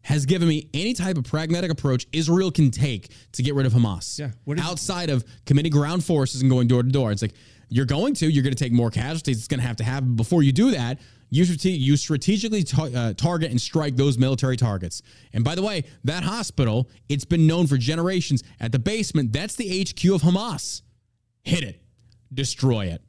[0.00, 3.74] has given me any type of pragmatic approach Israel can take to get rid of
[3.74, 4.18] Hamas.
[4.18, 4.30] Yeah.
[4.44, 7.12] What is- Outside of committing ground forces and going door to door.
[7.12, 7.34] It's like,
[7.68, 9.36] you're going to, you're going to take more casualties.
[9.36, 10.14] It's going to have to happen.
[10.16, 14.56] Before you do that, you, strate- you strategically ta- uh, target and strike those military
[14.56, 15.02] targets.
[15.34, 19.56] And by the way, that hospital, it's been known for generations at the basement, that's
[19.56, 20.80] the HQ of Hamas.
[21.42, 21.80] Hit it,
[22.32, 23.02] destroy it.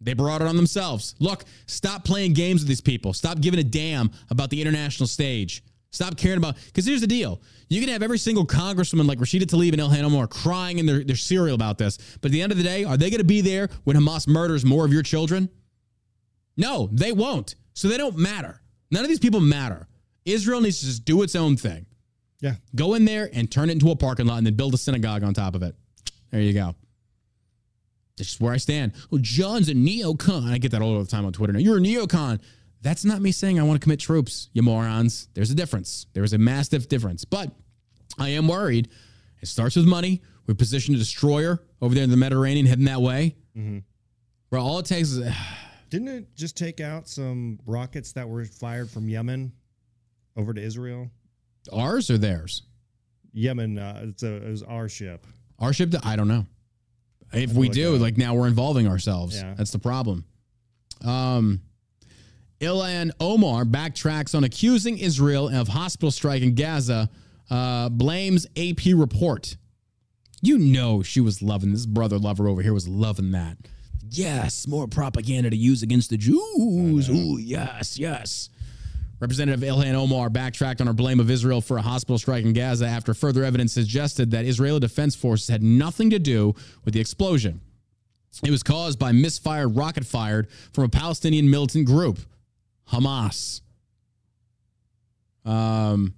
[0.00, 1.14] They brought it on themselves.
[1.18, 3.12] Look, stop playing games with these people.
[3.12, 5.64] Stop giving a damn about the international stage.
[5.90, 7.40] Stop caring about because here's the deal.
[7.68, 11.02] You can have every single congresswoman like Rashida Tlaib and Ilhan Omar crying in their,
[11.02, 11.98] their cereal about this.
[12.20, 14.28] But at the end of the day, are they going to be there when Hamas
[14.28, 15.48] murders more of your children?
[16.56, 17.54] No, they won't.
[17.72, 18.60] So they don't matter.
[18.90, 19.88] None of these people matter.
[20.24, 21.86] Israel needs to just do its own thing.
[22.40, 22.54] Yeah.
[22.74, 25.24] Go in there and turn it into a parking lot and then build a synagogue
[25.24, 25.74] on top of it.
[26.30, 26.74] There you go.
[28.18, 28.92] This is where I stand.
[29.10, 30.50] Well, John's a neocon.
[30.50, 31.52] I get that all the time on Twitter.
[31.52, 32.40] Now, you're a neocon.
[32.82, 35.28] That's not me saying I want to commit troops, you morons.
[35.34, 36.06] There's a difference.
[36.12, 37.24] There is a massive difference.
[37.24, 37.50] But
[38.18, 38.88] I am worried.
[39.40, 40.22] It starts with money.
[40.46, 43.36] We positioned a destroyer over there in the Mediterranean heading that way.
[44.50, 45.32] Bro, all it takes is
[45.90, 49.52] Didn't it just take out some rockets that were fired from Yemen
[50.36, 51.10] over to Israel?
[51.72, 52.62] ours or theirs.
[53.32, 55.26] Yemen, uh, it's a, it was our ship.
[55.58, 56.46] Our ship, I don't know.
[57.32, 59.36] If we do, like now we're involving ourselves.
[59.36, 59.54] Yeah.
[59.56, 60.24] That's the problem.
[61.04, 61.60] Um,
[62.60, 67.08] Ilhan Omar backtracks on accusing Israel of hospital strike in Gaza,
[67.50, 69.56] uh, blames AP report.
[70.40, 73.58] You know she was loving this brother lover over here was loving that.
[74.10, 77.10] Yes, more propaganda to use against the Jews.
[77.10, 78.48] Ooh, yes, yes.
[79.20, 82.86] Representative Ilhan Omar backtracked on her blame of Israel for a hospital strike in Gaza
[82.86, 86.54] after further evidence suggested that Israeli defense forces had nothing to do
[86.84, 87.60] with the explosion.
[88.44, 92.20] It was caused by misfired rocket fired from a Palestinian militant group,
[92.92, 93.62] Hamas.
[95.44, 96.14] Um,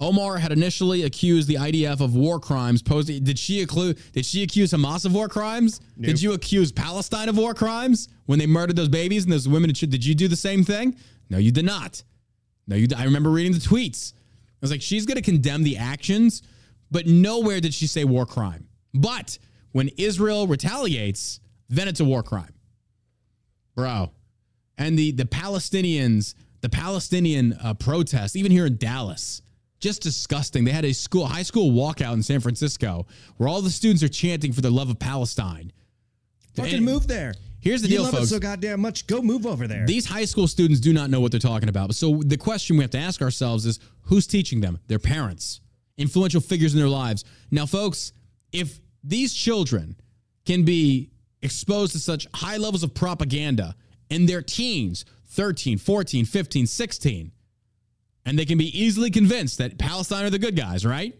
[0.00, 2.82] Omar had initially accused the IDF of war crimes.
[2.82, 3.94] Posed, did she accuse?
[4.12, 5.80] Did she accuse Hamas of war crimes?
[5.98, 9.70] Did you accuse Palestine of war crimes when they murdered those babies and those women?
[9.70, 10.96] Did you do the same thing?
[11.30, 12.02] No, you did not.
[12.66, 12.88] No, you.
[12.96, 14.12] I remember reading the tweets.
[14.14, 16.42] I was like, she's going to condemn the actions,
[16.90, 18.68] but nowhere did she say war crime.
[18.94, 19.38] But
[19.72, 22.54] when Israel retaliates, then it's a war crime,
[23.74, 24.10] bro.
[24.78, 29.42] And the the Palestinians, the Palestinian uh, protests, even here in Dallas,
[29.84, 30.64] just disgusting.
[30.64, 33.06] They had a school, high school walkout in San Francisco
[33.36, 35.72] where all the students are chanting for the love of Palestine.
[36.54, 37.34] Fucking And move there.
[37.64, 38.24] Here's the you deal, love folks.
[38.24, 39.06] it so goddamn much.
[39.06, 39.86] Go move over there.
[39.86, 41.94] These high school students do not know what they're talking about.
[41.94, 44.78] So the question we have to ask ourselves is who's teaching them?
[44.86, 45.62] Their parents,
[45.96, 47.24] influential figures in their lives.
[47.50, 48.12] Now, folks,
[48.52, 49.96] if these children
[50.44, 51.10] can be
[51.40, 53.74] exposed to such high levels of propaganda
[54.10, 57.32] in their teens, 13, 14, 15, 16,
[58.26, 61.18] and they can be easily convinced that Palestine are the good guys, right?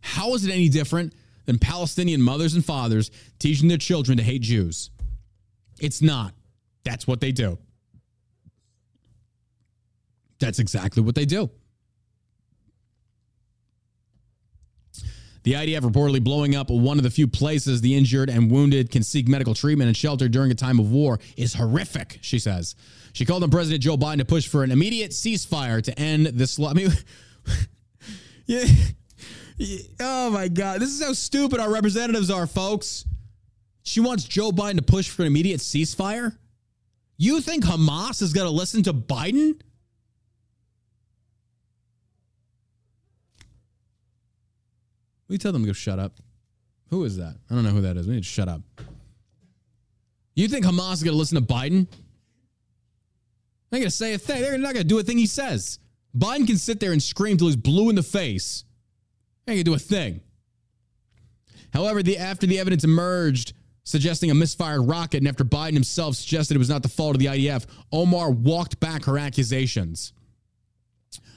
[0.00, 1.14] How is it any different
[1.44, 4.90] than Palestinian mothers and fathers teaching their children to hate Jews?
[5.80, 6.34] It's not.
[6.84, 7.58] That's what they do.
[10.38, 11.50] That's exactly what they do.
[15.44, 19.02] The IDF reportedly blowing up one of the few places the injured and wounded can
[19.02, 22.74] seek medical treatment and shelter during a time of war is horrific, she says.
[23.12, 26.52] She called on President Joe Biden to push for an immediate ceasefire to end this.
[26.52, 26.90] Sl- I mean.
[28.46, 28.64] Yeah.
[30.00, 30.80] Oh my God.
[30.80, 33.06] This is how stupid our representatives are, folks.
[33.84, 36.36] She wants Joe Biden to push for an immediate ceasefire?
[37.16, 39.60] You think Hamas is going to listen to Biden?
[45.28, 46.18] We tell them to go shut up.
[46.88, 47.36] Who is that?
[47.50, 48.06] I don't know who that is.
[48.06, 48.62] We need to shut up.
[50.34, 51.86] You think Hamas is going to listen to Biden?
[53.70, 54.40] They're going to say a thing.
[54.40, 55.78] They're not going to do a thing he says.
[56.16, 58.64] Biden can sit there and scream till he's blue in the face.
[59.44, 60.20] They ain't going to do a thing.
[61.72, 63.52] However, the after the evidence emerged
[63.84, 67.20] suggesting a misfired rocket, and after Biden himself suggested it was not the fault of
[67.20, 70.12] the IDF, Omar walked back her accusations.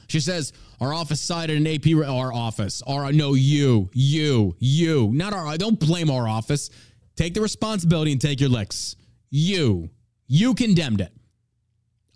[0.07, 5.33] She says, Our office cited an AP, our office, our, no, you, you, you, not
[5.33, 6.69] our, don't blame our office.
[7.15, 8.95] Take the responsibility and take your licks.
[9.29, 9.89] You,
[10.27, 11.11] you condemned it.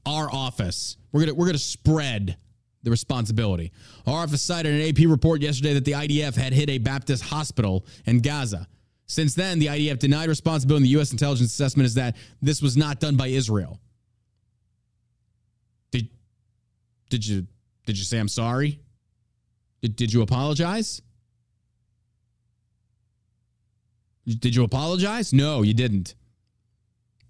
[0.06, 0.98] Our office.
[1.12, 2.38] We're gonna, we're gonna spread
[2.84, 3.72] the responsibility.
[4.08, 7.86] Our office cited an AP report yesterday that the IDF had hit a Baptist hospital
[8.06, 8.68] in Gaza.
[9.12, 10.84] Since then, the IDF denied responsibility.
[10.84, 11.12] And the U.S.
[11.12, 13.78] intelligence assessment is that this was not done by Israel.
[15.92, 16.08] Did
[17.10, 17.46] did you
[17.86, 18.80] did you say I'm sorry?
[19.82, 21.02] Did, did you apologize?
[24.26, 25.34] Did you apologize?
[25.34, 26.16] No, you didn't.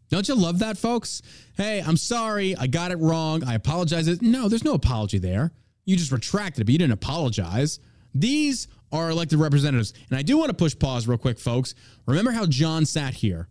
[0.10, 1.24] Don't you love that, folks?
[1.58, 2.56] Hey, I'm sorry.
[2.56, 3.44] I got it wrong.
[3.44, 4.22] I apologize.
[4.22, 5.52] No, there's no apology there.
[5.86, 7.80] You just retracted it, but you didn't apologize.
[8.14, 9.94] These are elected representatives.
[10.10, 11.76] And I do want to push pause real quick, folks.
[12.06, 13.48] Remember how John sat here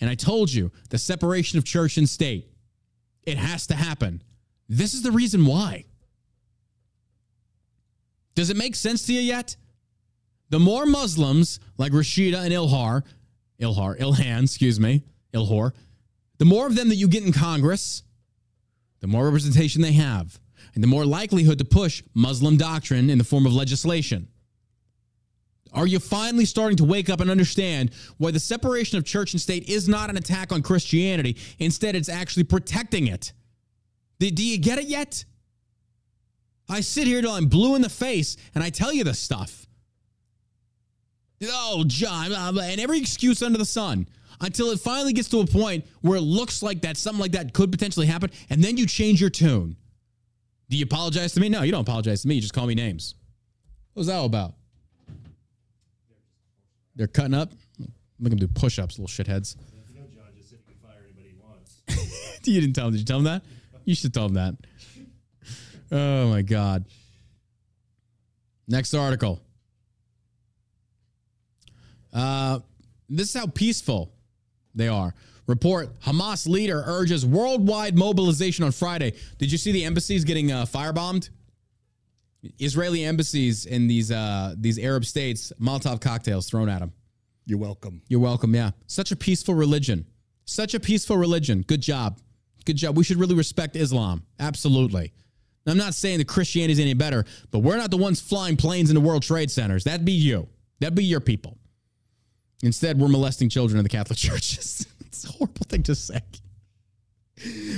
[0.00, 2.50] and I told you the separation of church and state,
[3.22, 4.22] it has to happen.
[4.68, 5.84] This is the reason why.
[8.34, 9.56] Does it make sense to you yet?
[10.50, 13.02] The more Muslims like Rashida and Ilhar,
[13.60, 15.02] Ilhar, Ilhan, excuse me,
[15.32, 15.72] Ilhor,
[16.38, 18.02] the more of them that you get in Congress,
[19.00, 20.38] the more representation they have,
[20.74, 24.28] and the more likelihood to push Muslim doctrine in the form of legislation.
[25.74, 29.40] Are you finally starting to wake up and understand why the separation of church and
[29.40, 31.36] state is not an attack on Christianity?
[31.58, 33.32] Instead, it's actually protecting it.
[34.20, 35.24] Do, do you get it yet?
[36.68, 39.66] I sit here till I'm blue in the face and I tell you this stuff.
[41.42, 44.06] Oh, John, and every excuse under the sun
[44.40, 47.52] until it finally gets to a point where it looks like that something like that
[47.52, 49.76] could potentially happen, and then you change your tune.
[50.70, 51.48] Do you apologize to me?
[51.48, 52.36] No, you don't apologize to me.
[52.36, 53.14] You just call me names.
[53.92, 54.54] What was that all about?
[56.96, 57.52] They're cutting up.
[58.18, 59.56] Make them do push-ups, little shitheads.
[62.44, 62.92] you didn't tell him.
[62.92, 63.42] Did you tell him that?
[63.84, 64.54] You should tell him that.
[65.90, 66.84] Oh my God.
[68.66, 69.40] Next article.
[72.12, 72.60] Uh,
[73.08, 74.12] this is how peaceful
[74.74, 75.14] they are.
[75.46, 79.12] Report Hamas leader urges worldwide mobilization on Friday.
[79.38, 81.28] Did you see the embassies getting uh, firebombed?
[82.58, 86.92] Israeli embassies in these uh, these Arab states, Molotov cocktails thrown at them.
[87.46, 88.02] You're welcome.
[88.08, 88.54] You're welcome.
[88.54, 88.70] Yeah.
[88.86, 90.06] Such a peaceful religion.
[90.46, 91.62] Such a peaceful religion.
[91.62, 92.20] Good job.
[92.64, 92.96] Good job.
[92.96, 94.24] We should really respect Islam.
[94.38, 95.12] Absolutely.
[95.66, 98.90] I'm not saying that Christianity is any better, but we're not the ones flying planes
[98.90, 99.84] into World Trade Centers.
[99.84, 100.48] That'd be you.
[100.80, 101.56] That'd be your people.
[102.62, 104.86] Instead, we're molesting children in the Catholic churches.
[105.00, 106.20] it's a horrible thing to say.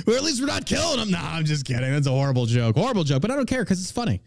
[0.05, 1.11] Well, at least we're not killing them.
[1.11, 1.91] No, I'm just kidding.
[1.91, 2.75] That's a horrible joke.
[2.75, 4.21] Horrible joke, but I don't care because it's funny.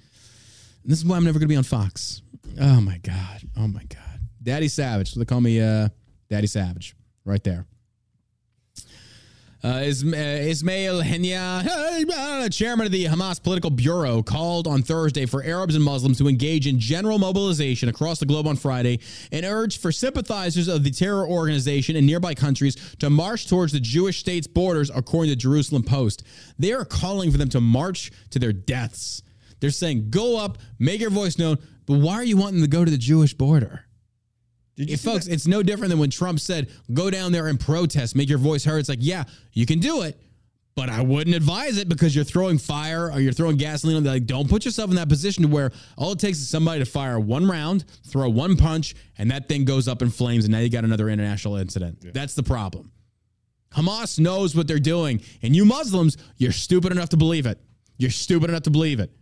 [0.82, 2.22] And this is why I'm never going to be on Fox.
[2.60, 3.42] Oh my God.
[3.56, 4.20] Oh my God.
[4.42, 5.14] Daddy Savage.
[5.14, 5.88] They call me uh,
[6.28, 6.94] Daddy Savage
[7.24, 7.66] right there.
[9.62, 15.74] Uh, uh, Ismail Haniyeh, chairman of the Hamas Political Bureau, called on Thursday for Arabs
[15.74, 19.00] and Muslims to engage in general mobilization across the globe on Friday
[19.30, 23.80] and urged for sympathizers of the terror organization in nearby countries to march towards the
[23.80, 26.22] Jewish state's borders, according to Jerusalem Post.
[26.58, 29.22] They are calling for them to march to their deaths.
[29.60, 32.84] They're saying, go up, make your voice known, but why are you wanting to go
[32.84, 33.84] to the Jewish border?
[34.76, 35.32] Did you If folks, that?
[35.34, 38.64] it's no different than when Trump said, go down there and protest, make your voice
[38.64, 38.78] heard.
[38.78, 40.18] It's like, yeah, you can do it,
[40.74, 44.04] but I wouldn't advise it because you're throwing fire or you're throwing gasoline on.
[44.04, 46.86] Like, don't put yourself in that position to where all it takes is somebody to
[46.90, 50.60] fire one round, throw one punch, and that thing goes up in flames, and now
[50.60, 52.14] you got another international incident.
[52.14, 52.92] That's the problem.
[53.74, 57.60] Hamas knows what they're doing, and you Muslims, you're stupid enough to believe it.
[57.98, 59.12] You're stupid enough to believe it.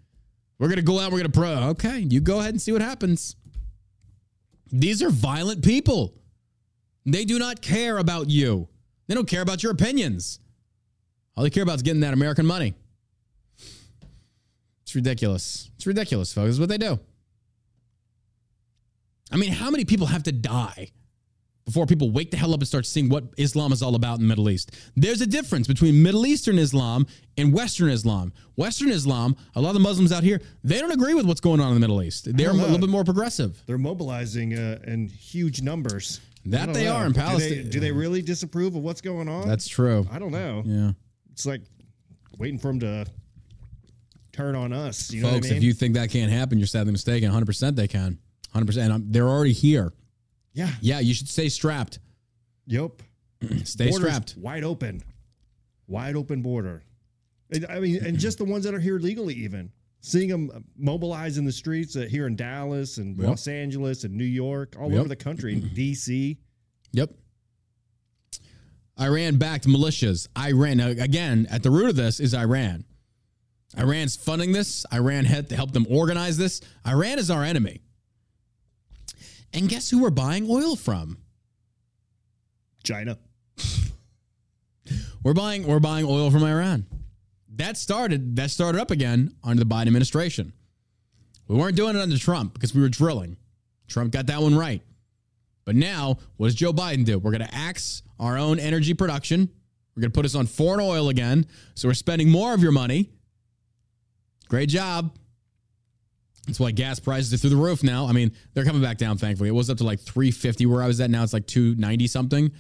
[0.58, 1.12] We're gonna go out.
[1.12, 1.68] We're gonna pro.
[1.70, 3.36] Okay, you go ahead and see what happens.
[4.70, 6.14] These are violent people.
[7.06, 8.68] They do not care about you.
[9.06, 10.40] They don't care about your opinions.
[11.36, 12.74] All they care about is getting that American money.
[14.82, 15.70] It's ridiculous.
[15.76, 16.50] It's ridiculous, folks.
[16.50, 16.98] It's what they do.
[19.30, 20.90] I mean, how many people have to die
[21.68, 24.22] before people wake the hell up and start seeing what Islam is all about in
[24.22, 24.74] the Middle East?
[24.96, 28.32] There's a difference between Middle Eastern Islam and Western Islam.
[28.56, 31.60] Western Islam, a lot of the Muslims out here, they don't agree with what's going
[31.60, 32.34] on in the Middle East.
[32.34, 33.62] They're a little bit more progressive.
[33.66, 36.20] They're mobilizing uh, in huge numbers.
[36.46, 36.94] That they know.
[36.94, 37.68] are in Do they- Palestine.
[37.68, 39.46] Do they, really disapprove of what's going on?
[39.46, 40.06] That's true.
[40.10, 40.62] I don't know.
[40.64, 40.92] Yeah.
[41.32, 41.60] It's like
[42.38, 43.04] waiting for them to
[44.32, 45.10] turn on us.
[45.12, 45.56] You know Folks, what I mean?
[45.58, 47.30] if you think that can't happen, you're sadly mistaken.
[47.30, 48.18] 100% they can.
[48.54, 48.90] 100%.
[48.90, 49.92] Um, they're already here.
[50.58, 50.70] Yeah.
[50.80, 52.00] Yeah, you should stay strapped.
[52.66, 53.02] Yep.
[53.64, 54.34] Stay Borders strapped.
[54.36, 55.00] Wide open.
[55.86, 56.82] Wide open border.
[57.52, 59.70] And, I mean, and just the ones that are here legally, even
[60.00, 63.26] seeing them mobilize in the streets uh, here in Dallas and Yep.
[63.28, 64.98] Los Angeles and New York, all Yep.
[65.00, 66.36] over the country, in DC.
[66.92, 67.10] Yep.
[69.00, 70.26] Iran backed militias.
[70.36, 72.84] Iran, now, again, at the root of this is Iran.
[73.76, 74.84] Iran's funding this.
[74.92, 76.60] Iran had to help them organize this.
[76.86, 77.82] Iran is our enemy.
[79.52, 81.18] And guess who we're buying oil from?
[82.84, 83.18] China.
[85.22, 86.86] We're buying we're buying oil from Iran.
[87.56, 90.52] That started that started up again under the Biden administration.
[91.48, 93.36] We weren't doing it under Trump because we were drilling.
[93.88, 94.82] Trump got that one right.
[95.64, 97.18] But now, what does Joe Biden do?
[97.18, 99.50] We're going to axe our own energy production.
[99.94, 101.46] We're going to put us on foreign oil again.
[101.74, 103.10] So we're spending more of your money.
[104.48, 105.17] Great job.
[106.48, 108.06] That's why gas prices are through the roof now.
[108.06, 109.50] I mean, they're coming back down, thankfully.
[109.50, 111.10] It was up to like 350 where I was at.
[111.10, 112.50] Now it's like 290 something.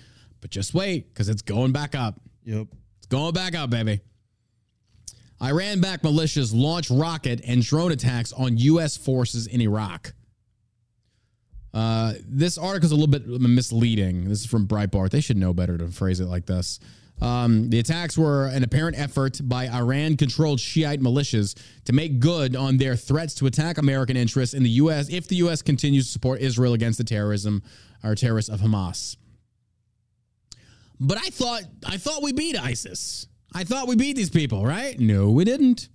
[0.42, 2.20] But just wait, because it's going back up.
[2.44, 2.66] Yep.
[2.98, 4.00] It's going back up, baby.
[5.42, 8.98] Iran backed militias launch rocket and drone attacks on U.S.
[8.98, 10.12] forces in Iraq.
[11.72, 14.28] Uh, this article is a little bit misleading.
[14.28, 15.10] This is from Breitbart.
[15.10, 16.78] They should know better to phrase it like this.
[17.20, 22.54] Um, the attacks were an apparent effort by Iran controlled Shiite militias to make good
[22.54, 25.08] on their threats to attack American interests in the U.S.
[25.08, 25.62] if the U.S.
[25.62, 27.62] continues to support Israel against the terrorism
[28.04, 29.16] or terrorists of Hamas.
[31.00, 33.26] But I thought I thought we beat ISIS.
[33.54, 34.98] I thought we beat these people, right?
[34.98, 35.88] No, we didn't.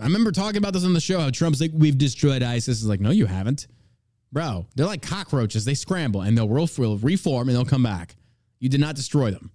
[0.00, 1.20] I remember talking about this on the show.
[1.20, 3.66] How Trump's like, "We've destroyed ISIS." Is like, no, you haven't,
[4.32, 4.66] bro.
[4.76, 5.64] They're like cockroaches.
[5.64, 8.16] They scramble and they'll reform and they'll come back.
[8.60, 9.50] You did not destroy them.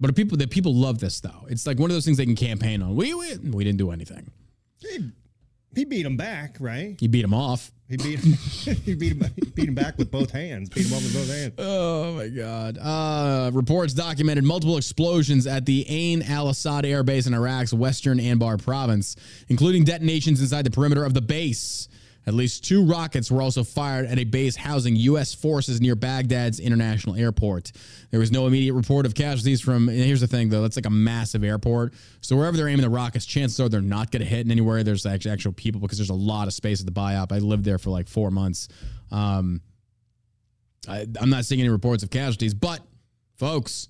[0.00, 1.46] But the people the people love this though.
[1.48, 2.94] It's like one of those things they can campaign on.
[2.94, 4.30] We we, we didn't do anything.
[4.78, 5.10] He,
[5.74, 6.96] he beat him back, right?
[7.00, 7.72] He beat them off.
[7.88, 8.32] He beat him.
[8.84, 9.30] he beat him.
[9.34, 10.68] He beat him back with both hands.
[10.68, 11.54] Beat him up with both hands.
[11.58, 12.78] Oh my God.
[12.78, 18.18] Uh, reports documented multiple explosions at the Ain al Assad Air Base in Iraq's western
[18.18, 19.16] Anbar province,
[19.48, 21.88] including detonations inside the perimeter of the base.
[22.26, 25.34] At least two rockets were also fired at a base housing U.S.
[25.34, 27.72] forces near Baghdad's international airport.
[28.10, 29.88] There was no immediate report of casualties from.
[29.88, 31.92] Here's the thing, though, that's like a massive airport.
[32.22, 34.82] So wherever they're aiming the rockets, chances are they're not going to hit in anywhere.
[34.82, 37.30] There's actual people because there's a lot of space at the BIAP.
[37.30, 38.68] I lived there for like four months.
[39.10, 39.60] Um,
[40.88, 42.80] I, I'm not seeing any reports of casualties, but
[43.36, 43.88] folks,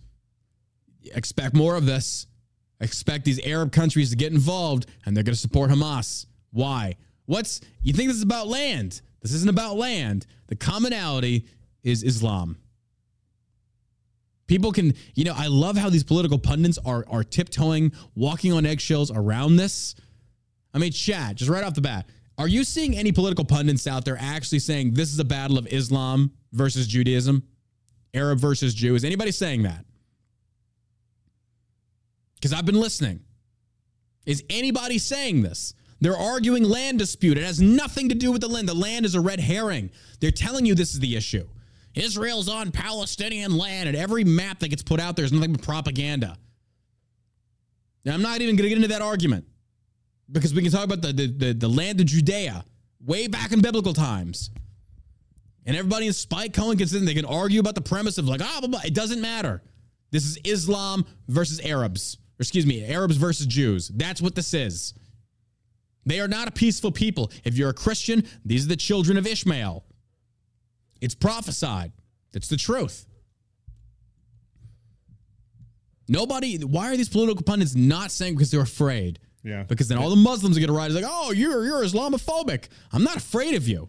[1.15, 2.27] expect more of this.
[2.81, 6.27] Expect these Arab countries to get involved, and they're going to support Hamas.
[6.51, 6.97] Why?
[7.27, 9.01] What's you think this is about land?
[9.23, 10.27] This isn't about land.
[10.49, 11.47] The commonality
[11.83, 12.59] is Islam.
[14.47, 18.67] People can, you know, I love how these political pundits are are tiptoeing, walking on
[18.67, 19.95] eggshells around this.
[20.75, 22.07] I mean, chat, just right off the bat,
[22.37, 25.67] are you seeing any political pundits out there actually saying this is a battle of
[25.69, 27.45] Islam versus Judaism?
[28.13, 28.95] Arab versus Jew?
[28.95, 29.85] Is anybody saying that?
[32.37, 33.21] Because I've been listening.
[34.27, 35.75] Is anybody saying this?
[36.01, 37.39] They're arguing land dispute.
[37.39, 38.69] It has nothing to do with the land.
[38.69, 39.91] The land is a red herring.
[40.21, 41.47] They're telling you this is the issue.
[41.95, 45.63] Israel's on Palestinian land, and every map that gets put out there is nothing but
[45.63, 46.37] propaganda.
[48.05, 49.47] Now, I'm not even going to get into that argument
[50.31, 52.65] because we can talk about the, the, the, the land of Judea
[53.05, 54.51] way back in biblical times.
[55.67, 58.29] And everybody in Spike Cohen can sit and they can argue about the premise of
[58.29, 58.81] like, ah, blah, blah.
[58.85, 59.63] it doesn't matter.
[60.11, 62.19] This is Islam versus Arabs.
[62.39, 63.89] Or excuse me, Arabs versus Jews.
[63.89, 64.95] That's what this is.
[66.07, 67.31] They are not a peaceful people.
[67.45, 69.85] If you're a Christian, these are the children of Ishmael.
[71.01, 71.93] It's prophesied.
[72.33, 73.07] It's the truth.
[76.09, 79.19] Nobody, why are these political pundits not saying because they're afraid?
[79.43, 79.63] Yeah.
[79.63, 82.69] Because then all the Muslims are going to rise like, oh, you're, you're Islamophobic.
[82.93, 83.89] I'm not afraid of you,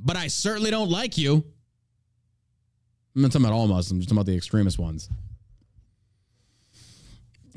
[0.00, 1.44] but I certainly don't like you.
[3.14, 5.08] I'm not talking about all Muslims, I'm just talking about the extremist ones.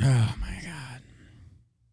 [0.03, 0.65] Oh, my.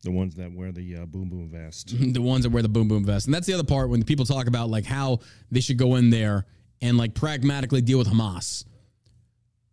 [0.02, 1.94] The ones that wear the uh, boom boom vest.
[2.12, 3.26] the ones that wear the boom boom vest.
[3.26, 5.20] And that's the other part when people talk about like how
[5.50, 6.46] they should go in there
[6.80, 8.64] and like pragmatically deal with Hamas.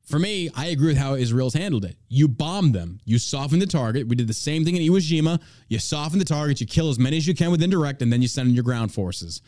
[0.04, 1.96] For me, I agree with how Israel's handled it.
[2.08, 4.08] You bomb them, you soften the target.
[4.08, 5.40] We did the same thing in Iwo Jima.
[5.68, 8.22] You soften the target, you kill as many as you can with indirect, and then
[8.22, 9.44] you send in your ground forces.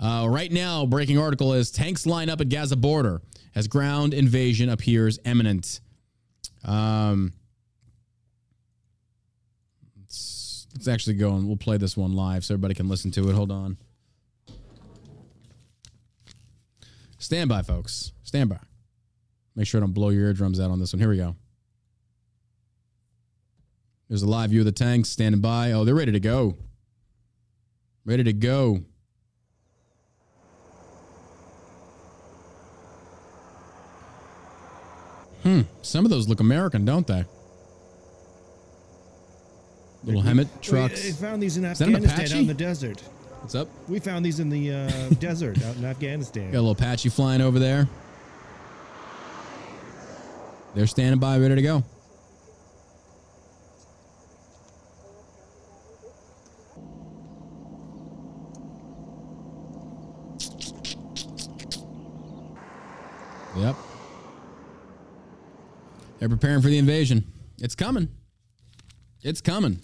[0.00, 3.22] Uh, right now, breaking article is tanks line up at Gaza border
[3.56, 5.80] as ground invasion appears imminent.
[6.64, 7.32] Um,
[10.74, 13.34] let's, actually go and we'll play this one live so everybody can listen to it.
[13.34, 13.76] Hold on.
[17.18, 18.12] Stand by, folks.
[18.22, 18.58] Stand by.
[19.56, 21.00] Make sure I don't blow your eardrums out on this one.
[21.00, 21.36] Here we go.
[24.08, 25.72] There's a live view of the tanks standing by.
[25.72, 26.56] Oh, they're ready to go.
[28.04, 28.80] Ready to go.
[35.42, 35.62] Hmm.
[35.82, 37.24] Some of those look American, don't they?
[40.04, 41.02] Little helmet trucks.
[41.02, 43.00] We, we found these in Afghanistan out in the desert.
[43.40, 43.68] What's up?
[43.88, 46.50] We found these in the uh, desert out in Afghanistan.
[46.50, 47.88] Got a little Apache flying over there.
[50.74, 51.84] They're standing by, ready to go.
[63.56, 63.76] Yep.
[66.18, 67.24] They're preparing for the invasion.
[67.58, 68.08] It's coming.
[69.24, 69.80] It's coming.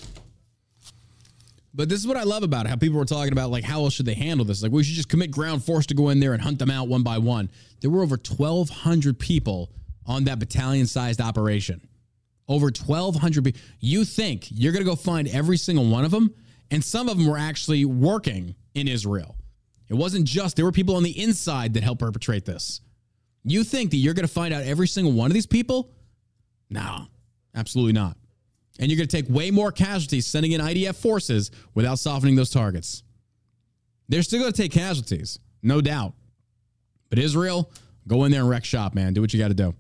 [1.73, 2.69] But this is what I love about it.
[2.69, 4.63] How people were talking about like how else should they handle this?
[4.63, 6.89] Like we should just commit ground force to go in there and hunt them out
[6.89, 7.51] one by one.
[7.81, 9.71] There were over 1,200 people
[10.07, 11.81] on that battalion-sized operation.
[12.49, 13.61] Over 1,200 people.
[13.79, 16.35] You think you're going to go find every single one of them?
[16.73, 19.37] And some of them were actually working in Israel.
[19.89, 22.81] It wasn't just there were people on the inside that helped perpetrate this.
[23.43, 25.91] You think that you're going to find out every single one of these people?
[26.69, 27.07] No,
[27.55, 28.17] absolutely not.
[28.81, 32.51] And you're going to take way more casualties sending in IDF forces without softening those
[32.51, 33.03] targets.
[34.09, 36.15] They're still going to take casualties, no doubt.
[37.11, 37.71] But Israel,
[38.09, 39.13] go in there and wreck shop, man.
[39.13, 39.75] Do what you got to do.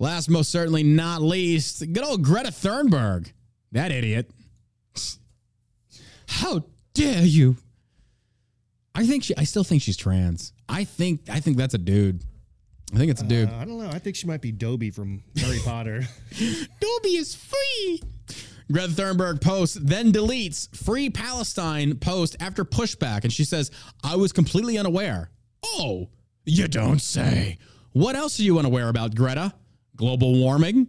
[0.00, 3.32] Last, most certainly not least, good old Greta Thunberg.
[3.72, 4.30] That idiot.
[6.28, 6.64] How
[6.94, 7.56] dare you?
[8.94, 10.52] I think she I still think she's trans.
[10.68, 12.24] I think I think that's a dude.
[12.92, 13.50] I think it's a dude.
[13.50, 13.90] Uh, I don't know.
[13.90, 16.02] I think she might be Dobby from Harry Potter.
[16.30, 18.02] Dobby is free.
[18.70, 23.24] Greta Thunberg posts, then deletes free Palestine post after pushback.
[23.24, 23.70] And she says,
[24.04, 25.30] I was completely unaware.
[25.64, 26.08] Oh,
[26.44, 27.58] you don't say.
[27.92, 29.54] What else are you unaware about, Greta?
[29.96, 30.88] Global warming?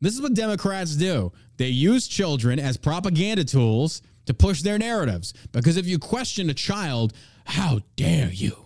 [0.00, 1.32] This is what Democrats do.
[1.56, 5.34] They use children as propaganda tools to push their narratives.
[5.52, 7.12] Because if you question a child,
[7.44, 8.56] how dare you?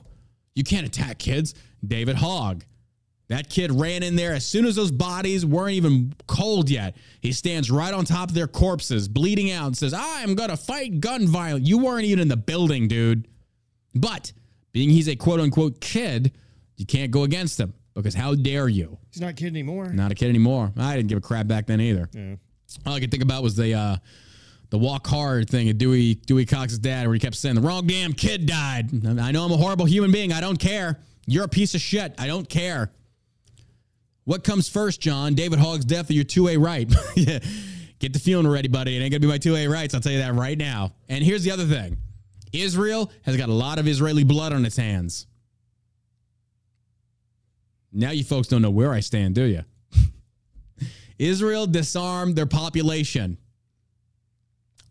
[0.55, 1.55] You can't attack kids.
[1.86, 2.65] David Hogg.
[3.28, 6.97] That kid ran in there as soon as those bodies weren't even cold yet.
[7.20, 10.57] He stands right on top of their corpses, bleeding out, and says, I'm going to
[10.57, 11.69] fight gun violence.
[11.69, 13.27] You weren't even in the building, dude.
[13.97, 14.32] But
[14.73, 16.32] being he's a quote unquote kid,
[16.77, 18.98] you can't go against him because how dare you?
[19.11, 19.89] He's not a kid anymore.
[19.89, 20.73] Not a kid anymore.
[20.77, 22.09] I didn't give a crap back then either.
[22.12, 22.36] Yeah.
[22.85, 23.97] All I could think about was the uh,
[24.70, 27.86] the walk hard thing of Dewey Dewey Cox's dad, where he kept saying the wrong
[27.86, 28.90] damn kid died.
[29.19, 30.32] I know I'm a horrible human being.
[30.32, 30.98] I don't care.
[31.27, 32.15] You're a piece of shit.
[32.19, 32.90] I don't care.
[34.24, 35.35] What comes first, John?
[35.35, 36.93] David Hogg's death or your 2A right?
[37.16, 37.39] yeah.
[37.98, 38.97] Get the feeling ready, buddy.
[38.97, 39.94] It ain't gonna be my 2A rights.
[39.94, 40.93] I'll tell you that right now.
[41.09, 41.97] And here's the other thing.
[42.53, 45.27] Israel has got a lot of Israeli blood on its hands.
[47.93, 49.62] Now you folks don't know where I stand, do you?
[51.19, 53.39] Israel disarmed their population.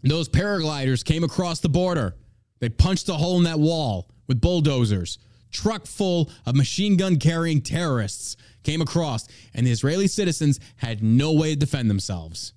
[0.02, 2.16] Those paragliders came across the border.
[2.60, 5.20] They punched a hole in that wall with bulldozers.
[5.56, 11.32] Truck full of machine gun carrying terrorists came across, and the Israeli citizens had no
[11.32, 12.53] way to defend themselves.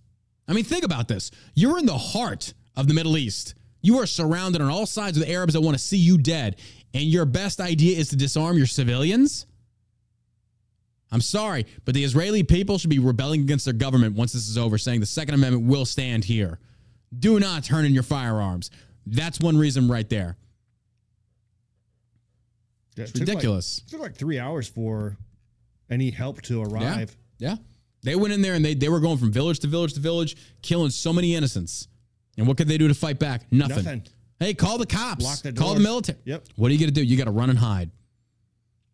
[0.48, 1.30] I mean, think about this.
[1.54, 3.54] You're in the heart of the Middle East.
[3.82, 6.56] You are surrounded on all sides with Arabs that want to see you dead,
[6.92, 9.46] and your best idea is to disarm your civilians?
[11.12, 14.58] I'm sorry, but the Israeli people should be rebelling against their government once this is
[14.58, 16.58] over, saying the Second Amendment will stand here.
[17.16, 18.70] Do not turn in your firearms.
[19.06, 20.36] That's one reason right there.
[22.98, 23.78] Yeah, It's like- ridiculous.
[23.86, 25.16] it took like three hours for
[25.90, 27.16] any help to arrive.
[27.38, 27.56] Yeah.
[28.02, 30.36] They went in there and they, they were going from village to village to village,
[30.62, 31.88] killing so many innocents.
[32.36, 33.50] And what could they do to fight back?
[33.50, 33.76] Nothing.
[33.84, 34.02] Nothing.
[34.38, 35.40] Hey, call the cops.
[35.40, 36.18] The call the military.
[36.24, 36.46] Yep.
[36.56, 37.02] What are you going to do?
[37.02, 37.90] You got to run and hide.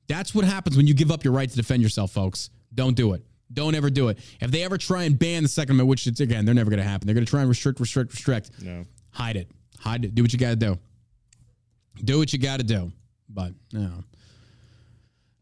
[0.09, 2.49] That's what happens when you give up your right to defend yourself, folks.
[2.75, 3.23] Don't do it.
[3.53, 4.19] Don't ever do it.
[4.41, 6.83] If they ever try and ban the Second Amendment, which it's again, they're never going
[6.83, 7.07] to happen.
[7.07, 8.51] They're going to try and restrict, restrict, restrict.
[8.63, 8.85] No.
[9.11, 9.51] Hide it.
[9.79, 10.15] Hide it.
[10.15, 10.79] Do what you got to do.
[12.03, 12.91] Do what you got to do.
[13.35, 14.05] But, you know.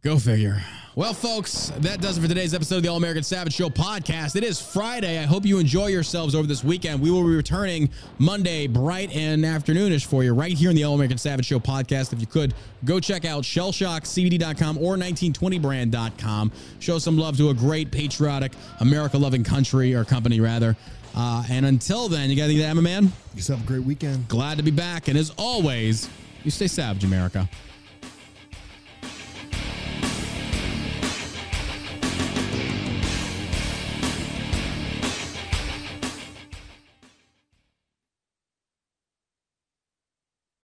[0.02, 0.60] Go figure.
[0.96, 4.34] Well, folks, that does it for today's episode of the All American Savage Show podcast.
[4.34, 5.20] It is Friday.
[5.20, 7.00] I hope you enjoy yourselves over this weekend.
[7.00, 7.88] We will be returning
[8.18, 12.12] Monday, bright and afternoonish for you, right here in the All American Savage Show podcast.
[12.12, 12.52] If you could,
[12.84, 16.50] go check out shellshockcbd.com or 1920brand.com.
[16.80, 20.76] Show some love to a great, patriotic, America loving country or company, rather.
[21.14, 23.12] Uh, and until then, you got anything to add, my man?
[23.36, 24.26] Just have a great weekend.
[24.26, 25.06] Glad to be back.
[25.06, 26.08] And as always,
[26.42, 27.48] you stay savage, America.